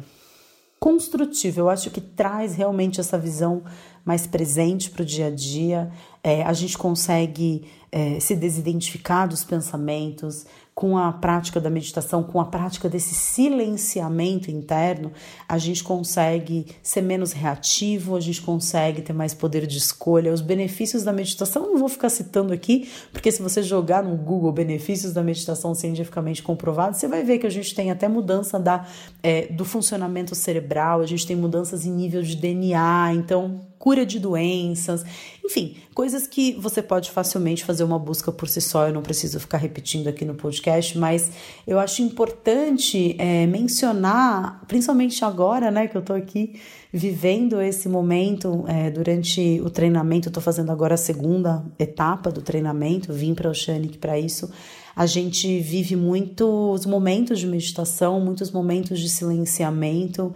construtivo. 0.80 1.60
Eu 1.60 1.68
acho 1.68 1.90
que 1.90 2.00
traz 2.00 2.54
realmente 2.54 3.00
essa 3.00 3.18
visão 3.18 3.62
mais 4.04 4.26
presente 4.26 4.90
para 4.90 5.02
o 5.02 5.04
dia 5.04 5.26
a 5.26 5.30
dia. 5.30 5.90
É, 6.22 6.42
a 6.42 6.52
gente 6.52 6.76
consegue 6.76 7.66
é, 7.90 8.18
se 8.20 8.34
desidentificar 8.34 9.28
dos 9.28 9.44
pensamentos, 9.44 10.46
com 10.74 10.98
a 10.98 11.12
prática 11.12 11.60
da 11.60 11.70
meditação, 11.70 12.22
com 12.24 12.40
a 12.40 12.44
prática 12.46 12.88
desse 12.88 13.14
silenciamento 13.14 14.50
interno, 14.50 15.12
a 15.48 15.56
gente 15.56 15.84
consegue 15.84 16.66
ser 16.82 17.00
menos 17.00 17.32
reativo, 17.32 18.16
a 18.16 18.20
gente 18.20 18.42
consegue 18.42 19.00
ter 19.00 19.12
mais 19.12 19.32
poder 19.32 19.68
de 19.68 19.78
escolha. 19.78 20.32
Os 20.32 20.40
benefícios 20.40 21.04
da 21.04 21.12
meditação, 21.12 21.70
não 21.70 21.78
vou 21.78 21.88
ficar 21.88 22.08
citando 22.08 22.52
aqui, 22.52 22.90
porque 23.12 23.30
se 23.30 23.40
você 23.40 23.62
jogar 23.62 24.02
no 24.02 24.16
Google 24.16 24.50
benefícios 24.50 25.12
da 25.12 25.22
meditação 25.22 25.74
cientificamente 25.76 26.42
comprovados, 26.42 26.98
você 26.98 27.06
vai 27.06 27.22
ver 27.22 27.38
que 27.38 27.46
a 27.46 27.50
gente 27.50 27.72
tem 27.72 27.92
até 27.92 28.08
mudança 28.08 28.58
da, 28.58 28.84
é, 29.22 29.46
do 29.46 29.64
funcionamento 29.64 30.34
cerebral, 30.34 31.00
a 31.00 31.06
gente 31.06 31.24
tem 31.24 31.36
mudanças 31.36 31.86
em 31.86 31.92
nível 31.92 32.20
de 32.20 32.34
DNA, 32.34 33.12
então 33.14 33.60
cura 33.84 34.06
de 34.06 34.18
doenças, 34.18 35.04
enfim, 35.44 35.76
coisas 35.92 36.26
que 36.26 36.54
você 36.54 36.80
pode 36.80 37.10
facilmente 37.10 37.62
fazer 37.62 37.84
uma 37.84 37.98
busca 37.98 38.32
por 38.32 38.48
si 38.48 38.58
só. 38.58 38.88
Eu 38.88 38.94
não 38.94 39.02
preciso 39.02 39.38
ficar 39.38 39.58
repetindo 39.58 40.08
aqui 40.08 40.24
no 40.24 40.34
podcast, 40.34 40.96
mas 40.96 41.30
eu 41.66 41.78
acho 41.78 42.00
importante 42.00 43.14
é, 43.18 43.46
mencionar, 43.46 44.64
principalmente 44.66 45.22
agora, 45.22 45.70
né, 45.70 45.86
que 45.86 45.94
eu 45.94 46.00
tô 46.00 46.14
aqui 46.14 46.58
vivendo 46.90 47.60
esse 47.60 47.86
momento 47.86 48.64
é, 48.66 48.90
durante 48.90 49.60
o 49.62 49.68
treinamento. 49.68 50.30
Eu 50.30 50.32
tô 50.32 50.40
fazendo 50.40 50.72
agora 50.72 50.94
a 50.94 50.96
segunda 50.96 51.62
etapa 51.78 52.30
do 52.30 52.40
treinamento, 52.40 53.12
vim 53.12 53.34
para 53.34 53.48
o 53.48 53.50
Oceanic 53.50 53.98
para 53.98 54.18
isso. 54.18 54.50
A 54.96 55.04
gente 55.04 55.60
vive 55.60 55.94
muitos 55.94 56.86
momentos 56.86 57.38
de 57.38 57.46
meditação, 57.46 58.18
muitos 58.18 58.50
momentos 58.50 58.98
de 58.98 59.10
silenciamento 59.10 60.32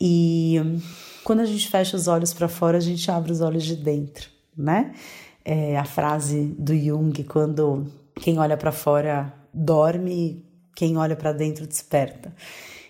e 0.00 0.60
quando 1.24 1.40
a 1.40 1.44
gente 1.44 1.68
fecha 1.68 1.96
os 1.96 2.08
olhos 2.08 2.32
para 2.32 2.48
fora, 2.48 2.78
a 2.78 2.80
gente 2.80 3.10
abre 3.10 3.32
os 3.32 3.40
olhos 3.40 3.64
de 3.64 3.76
dentro, 3.76 4.28
né? 4.56 4.92
É 5.44 5.76
a 5.76 5.84
frase 5.84 6.54
do 6.58 6.76
Jung 6.76 7.24
quando 7.24 7.86
quem 8.16 8.38
olha 8.38 8.56
para 8.56 8.70
fora 8.70 9.32
dorme, 9.52 10.44
quem 10.74 10.96
olha 10.96 11.16
para 11.16 11.32
dentro 11.32 11.66
desperta. 11.66 12.34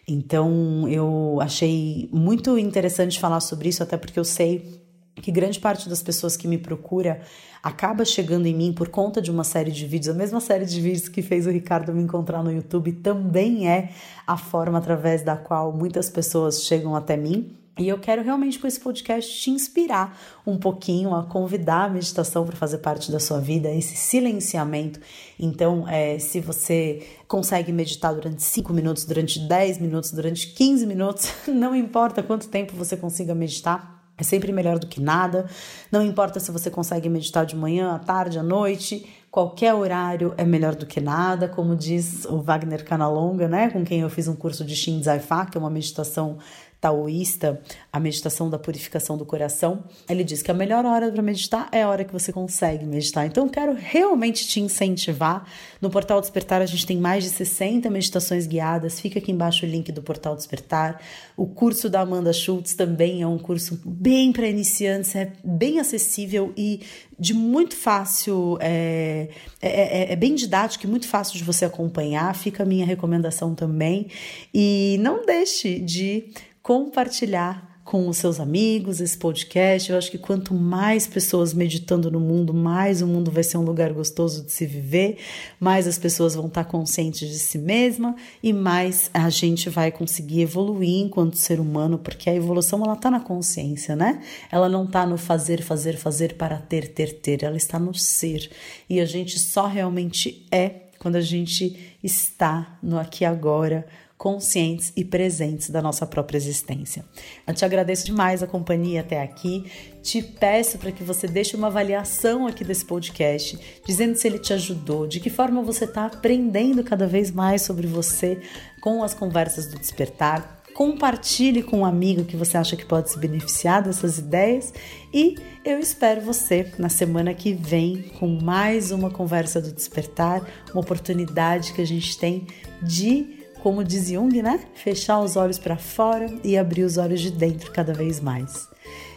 Então, 0.07 0.87
eu 0.89 1.39
achei 1.41 2.09
muito 2.13 2.59
interessante 2.59 3.19
falar 3.19 3.41
sobre 3.41 3.69
isso, 3.69 3.83
até 3.83 3.97
porque 3.97 4.19
eu 4.19 4.25
sei 4.25 4.83
que 5.15 5.31
grande 5.31 5.61
parte 5.61 5.89
das 5.89 6.03
pessoas 6.03 6.37
que 6.37 6.49
me 6.49 6.59
procura 6.59 7.21
acaba 7.63 8.05
chegando 8.05 8.47
em 8.47 8.55
mim 8.55 8.73
por 8.73 8.89
conta 8.89 9.21
de 9.21 9.31
uma 9.31 9.45
série 9.45 9.71
de 9.71 9.87
vídeos, 9.87 10.15
a 10.15 10.19
mesma 10.19 10.41
série 10.41 10.65
de 10.65 10.81
vídeos 10.81 11.09
que 11.09 11.23
fez 11.23 11.47
o 11.47 11.51
Ricardo 11.51 11.93
me 11.93 12.03
encontrar 12.03 12.43
no 12.43 12.51
YouTube 12.51 12.93
também 12.93 13.69
é 13.69 13.91
a 14.27 14.37
forma 14.37 14.79
através 14.79 15.23
da 15.23 15.37
qual 15.37 15.73
muitas 15.73 16.11
pessoas 16.11 16.63
chegam 16.63 16.97
até 16.97 17.17
mim. 17.17 17.62
E 17.79 17.89
eu 17.89 17.99
quero 17.99 18.23
realmente 18.23 18.59
com 18.59 18.67
esse 18.67 18.79
podcast 18.79 19.41
te 19.41 19.51
inspirar 19.51 20.19
um 20.47 20.59
pouquinho 20.59 21.15
a 21.15 21.25
convidar 21.25 21.85
a 21.85 21.89
meditação 21.89 22.45
para 22.45 22.55
fazer 22.55 22.79
parte 22.79 23.11
da 23.11 23.19
sua 23.19 23.41
vida, 23.41 23.71
esse 23.71 23.97
silenciamento. 23.97 25.01
Então, 25.41 25.89
é, 25.89 26.19
se 26.19 26.39
você 26.39 27.07
consegue 27.27 27.73
meditar 27.73 28.13
durante 28.15 28.43
5 28.43 28.73
minutos, 28.75 29.07
durante 29.07 29.39
10 29.39 29.79
minutos, 29.79 30.13
durante 30.13 30.49
15 30.49 30.87
minutos, 30.87 31.33
não 31.49 31.75
importa 31.75 32.23
quanto 32.23 32.49
tempo 32.49 32.77
você 32.77 32.95
consiga 32.95 33.35
meditar, 33.35 34.03
é 34.19 34.23
sempre 34.23 34.53
melhor 34.53 34.79
do 34.79 34.87
que 34.87 35.01
nada. 35.01 35.47
Não 35.91 36.03
importa 36.03 36.39
se 36.39 36.53
você 36.53 36.71
consegue 36.71 37.09
meditar 37.09 37.47
de 37.47 37.57
manhã, 37.57 37.95
à 37.95 37.99
tarde, 37.99 38.39
à 38.39 38.43
noite, 38.43 39.07
qualquer 39.31 39.73
horário 39.73 40.35
é 40.37 40.45
melhor 40.45 40.75
do 40.75 40.85
que 40.85 41.01
nada, 41.01 41.49
como 41.49 41.75
diz 41.75 42.27
o 42.27 42.43
Wagner 42.43 42.85
Canalonga, 42.85 43.49
né, 43.49 43.71
com 43.71 43.83
quem 43.83 44.01
eu 44.01 44.11
fiz 44.11 44.29
um 44.29 44.37
curso 44.37 44.63
de 44.63 44.77
Shinzai 44.77 45.21
Fa, 45.21 45.47
que 45.47 45.57
é 45.57 45.61
uma 45.61 45.71
meditação 45.71 46.37
taoísta, 46.83 47.63
a 47.93 48.01
meditação 48.01 48.51
da 48.51 48.59
purificação 48.59 49.17
do 49.17 49.25
coração, 49.25 49.85
ele 50.11 50.25
diz 50.25 50.43
que 50.43 50.51
a 50.51 50.55
melhor 50.55 50.85
hora 50.85 51.13
para 51.13 51.23
meditar 51.23 51.69
é 51.71 51.85
a 51.85 51.89
hora 51.89 52.05
que 52.05 52.13
você 52.13 52.33
consegue 52.33 52.85
meditar. 52.85 53.25
Então, 53.25 53.49
quero 53.49 53.73
realmente 53.73 54.49
te 54.49 54.59
incentivar. 54.59 55.47
No 55.81 55.89
Portal 55.89 56.21
Despertar, 56.21 56.61
a 56.61 56.67
gente 56.67 56.85
tem 56.85 56.97
mais 56.97 57.23
de 57.23 57.31
60 57.31 57.89
meditações 57.89 58.49
guiadas. 58.49 58.99
Fica 58.99 59.21
aqui 59.21 59.31
embaixo 59.31 59.65
o 59.65 59.69
link 59.69 59.93
do 59.93 60.03
Portal 60.03 60.35
Despertar. 60.35 61.01
O 61.37 61.47
curso 61.47 61.89
da 61.89 62.01
Amanda 62.01 62.33
Schultz 62.33 62.75
também 62.75 63.23
é 63.23 63.27
um 63.29 63.39
curso 63.39 63.81
bem 63.85 64.33
para 64.33 64.49
iniciantes, 64.49 65.15
é 65.15 65.35
bem 65.45 65.79
acessível 65.79 66.53
e 66.57 66.81
de 67.17 67.33
muito 67.33 67.77
fácil, 67.77 68.59
é, 68.61 69.29
é, 69.61 69.69
é, 69.69 70.13
é, 70.13 70.17
bem 70.17 70.35
didático 70.35 70.85
e 70.85 70.91
muito 70.91 71.07
fácil 71.07 71.39
de 71.39 71.45
você 71.45 71.65
acompanhar. 71.65 72.35
Fica 72.35 72.65
a 72.65 72.67
minha 72.67 72.85
recomendação 72.85 73.55
também. 73.55 74.09
E 74.53 74.97
não 75.01 75.25
deixe 75.25 75.79
de 75.79 76.25
compartilhar 76.63 77.73
com 77.85 78.09
os 78.09 78.17
seus 78.17 78.39
amigos 78.39 79.01
esse 79.01 79.19
podcast. 79.19 79.91
Eu 79.91 79.99
acho 79.99 80.11
que 80.11 80.19
quanto 80.19 80.55
mais 80.55 81.07
pessoas 81.07 81.53
meditando 81.53 82.11
no 82.11 82.21
mundo, 82.21 82.55
mais 82.55 83.03
o 83.03 83.07
mundo 83.07 83.31
vai 83.31 83.43
ser 83.43 83.59
um 83.59 83.63
lugar 83.63 83.93
gostoso 83.93 84.45
de 84.45 84.53
se 84.53 84.65
viver, 84.65 85.19
mais 85.59 85.87
as 85.87 85.99
pessoas 85.99 86.35
vão 86.35 86.47
estar 86.47 86.65
conscientes 86.65 87.29
de 87.29 87.39
si 87.39 87.59
mesma 87.59 88.15
e 88.43 88.53
mais 88.53 89.11
a 89.13 89.29
gente 89.29 89.69
vai 89.69 89.91
conseguir 89.91 90.43
evoluir 90.43 91.05
enquanto 91.05 91.37
ser 91.37 91.59
humano, 91.59 91.99
porque 91.99 92.31
a 92.31 92.35
evolução 92.35 92.83
ela 92.85 92.95
está 92.95 93.11
na 93.11 93.21
consciência, 93.21 93.97
né? 93.97 94.23
Ela 94.51 94.69
não 94.69 94.85
está 94.85 95.05
no 95.05 95.19
fazer, 95.19 95.63
fazer, 95.63 95.97
fazer 95.97 96.35
para 96.35 96.59
ter, 96.59 96.95
ter, 96.95 97.15
ter. 97.21 97.43
Ela 97.43 97.57
está 97.57 97.79
no 97.79 97.95
ser 97.95 98.49
e 98.89 99.01
a 99.01 99.05
gente 99.05 99.39
só 99.39 99.67
realmente 99.67 100.47
é 100.51 100.83
quando 100.99 101.17
a 101.17 101.21
gente 101.21 101.97
está 102.01 102.79
no 102.81 102.97
aqui 102.97 103.25
agora 103.25 103.85
conscientes 104.23 104.93
e 104.97 105.05
presentes 105.05 105.69
da 105.69 105.83
nossa 105.83 106.07
própria 106.07 106.39
existência. 106.39 107.05
Eu 107.45 107.53
te 107.53 107.65
agradeço 107.65 108.07
demais 108.07 108.41
a 108.41 108.47
companhia 108.47 109.01
até 109.01 109.21
aqui. 109.21 109.65
Te 110.01 110.23
peço 110.23 110.79
para 110.79 110.93
que 110.93 111.03
você 111.03 111.27
deixe 111.27 111.57
uma 111.57 111.67
avaliação 111.67 112.47
aqui 112.47 112.63
desse 112.63 112.85
podcast, 112.85 113.59
dizendo 113.85 114.15
se 114.15 114.29
ele 114.29 114.39
te 114.39 114.53
ajudou, 114.53 115.09
de 115.09 115.19
que 115.19 115.29
forma 115.29 115.61
você 115.61 115.87
está 115.87 116.07
aprendendo 116.07 116.85
cada 116.85 117.05
vez 117.05 117.33
mais 117.33 117.63
sobre 117.63 117.89
você 117.89 118.41
com 118.81 119.03
as 119.03 119.13
conversas 119.13 119.67
do 119.67 119.77
despertar 119.77 120.63
compartilhe 120.73 121.63
com 121.63 121.81
um 121.81 121.85
amigo 121.85 122.25
que 122.25 122.35
você 122.35 122.57
acha 122.57 122.75
que 122.75 122.87
pode 122.87 123.11
se 123.11 123.19
beneficiar 123.19 123.83
dessas 123.83 124.17
ideias 124.17 124.73
e 125.13 125.35
eu 125.63 125.79
espero 125.79 126.23
você 126.23 126.73
na 126.79 126.89
semana 126.89 127.35
que 127.35 127.53
vem 127.53 128.11
com 128.19 128.27
mais 128.43 128.91
uma 128.91 129.11
conversa 129.11 129.61
do 129.61 129.71
despertar, 129.71 130.41
uma 130.73 130.81
oportunidade 130.81 131.75
que 131.75 131.83
a 131.83 131.87
gente 131.87 132.17
tem 132.17 132.47
de 132.83 133.42
como 133.63 133.85
diz 133.85 134.09
Jung, 134.09 134.43
né? 134.43 134.61
Fechar 134.75 135.21
os 135.21 135.37
olhos 135.37 135.59
para 135.59 135.77
fora 135.77 136.27
e 136.43 136.59
abrir 136.59 136.83
os 136.83 136.99
olhos 136.99 137.21
de 137.21 137.31
dentro 137.31 137.71
cada 137.71 137.95
vez 137.95 138.21
mais. 138.21 138.69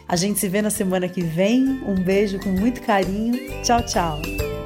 A 0.08 0.14
gente 0.14 0.38
se 0.38 0.48
vê 0.48 0.62
na 0.62 0.70
semana 0.70 1.08
que 1.08 1.20
vem. 1.20 1.64
Um 1.84 1.96
beijo 1.96 2.38
com 2.38 2.50
muito 2.50 2.80
carinho. 2.82 3.34
Tchau, 3.62 3.84
tchau. 3.84 4.65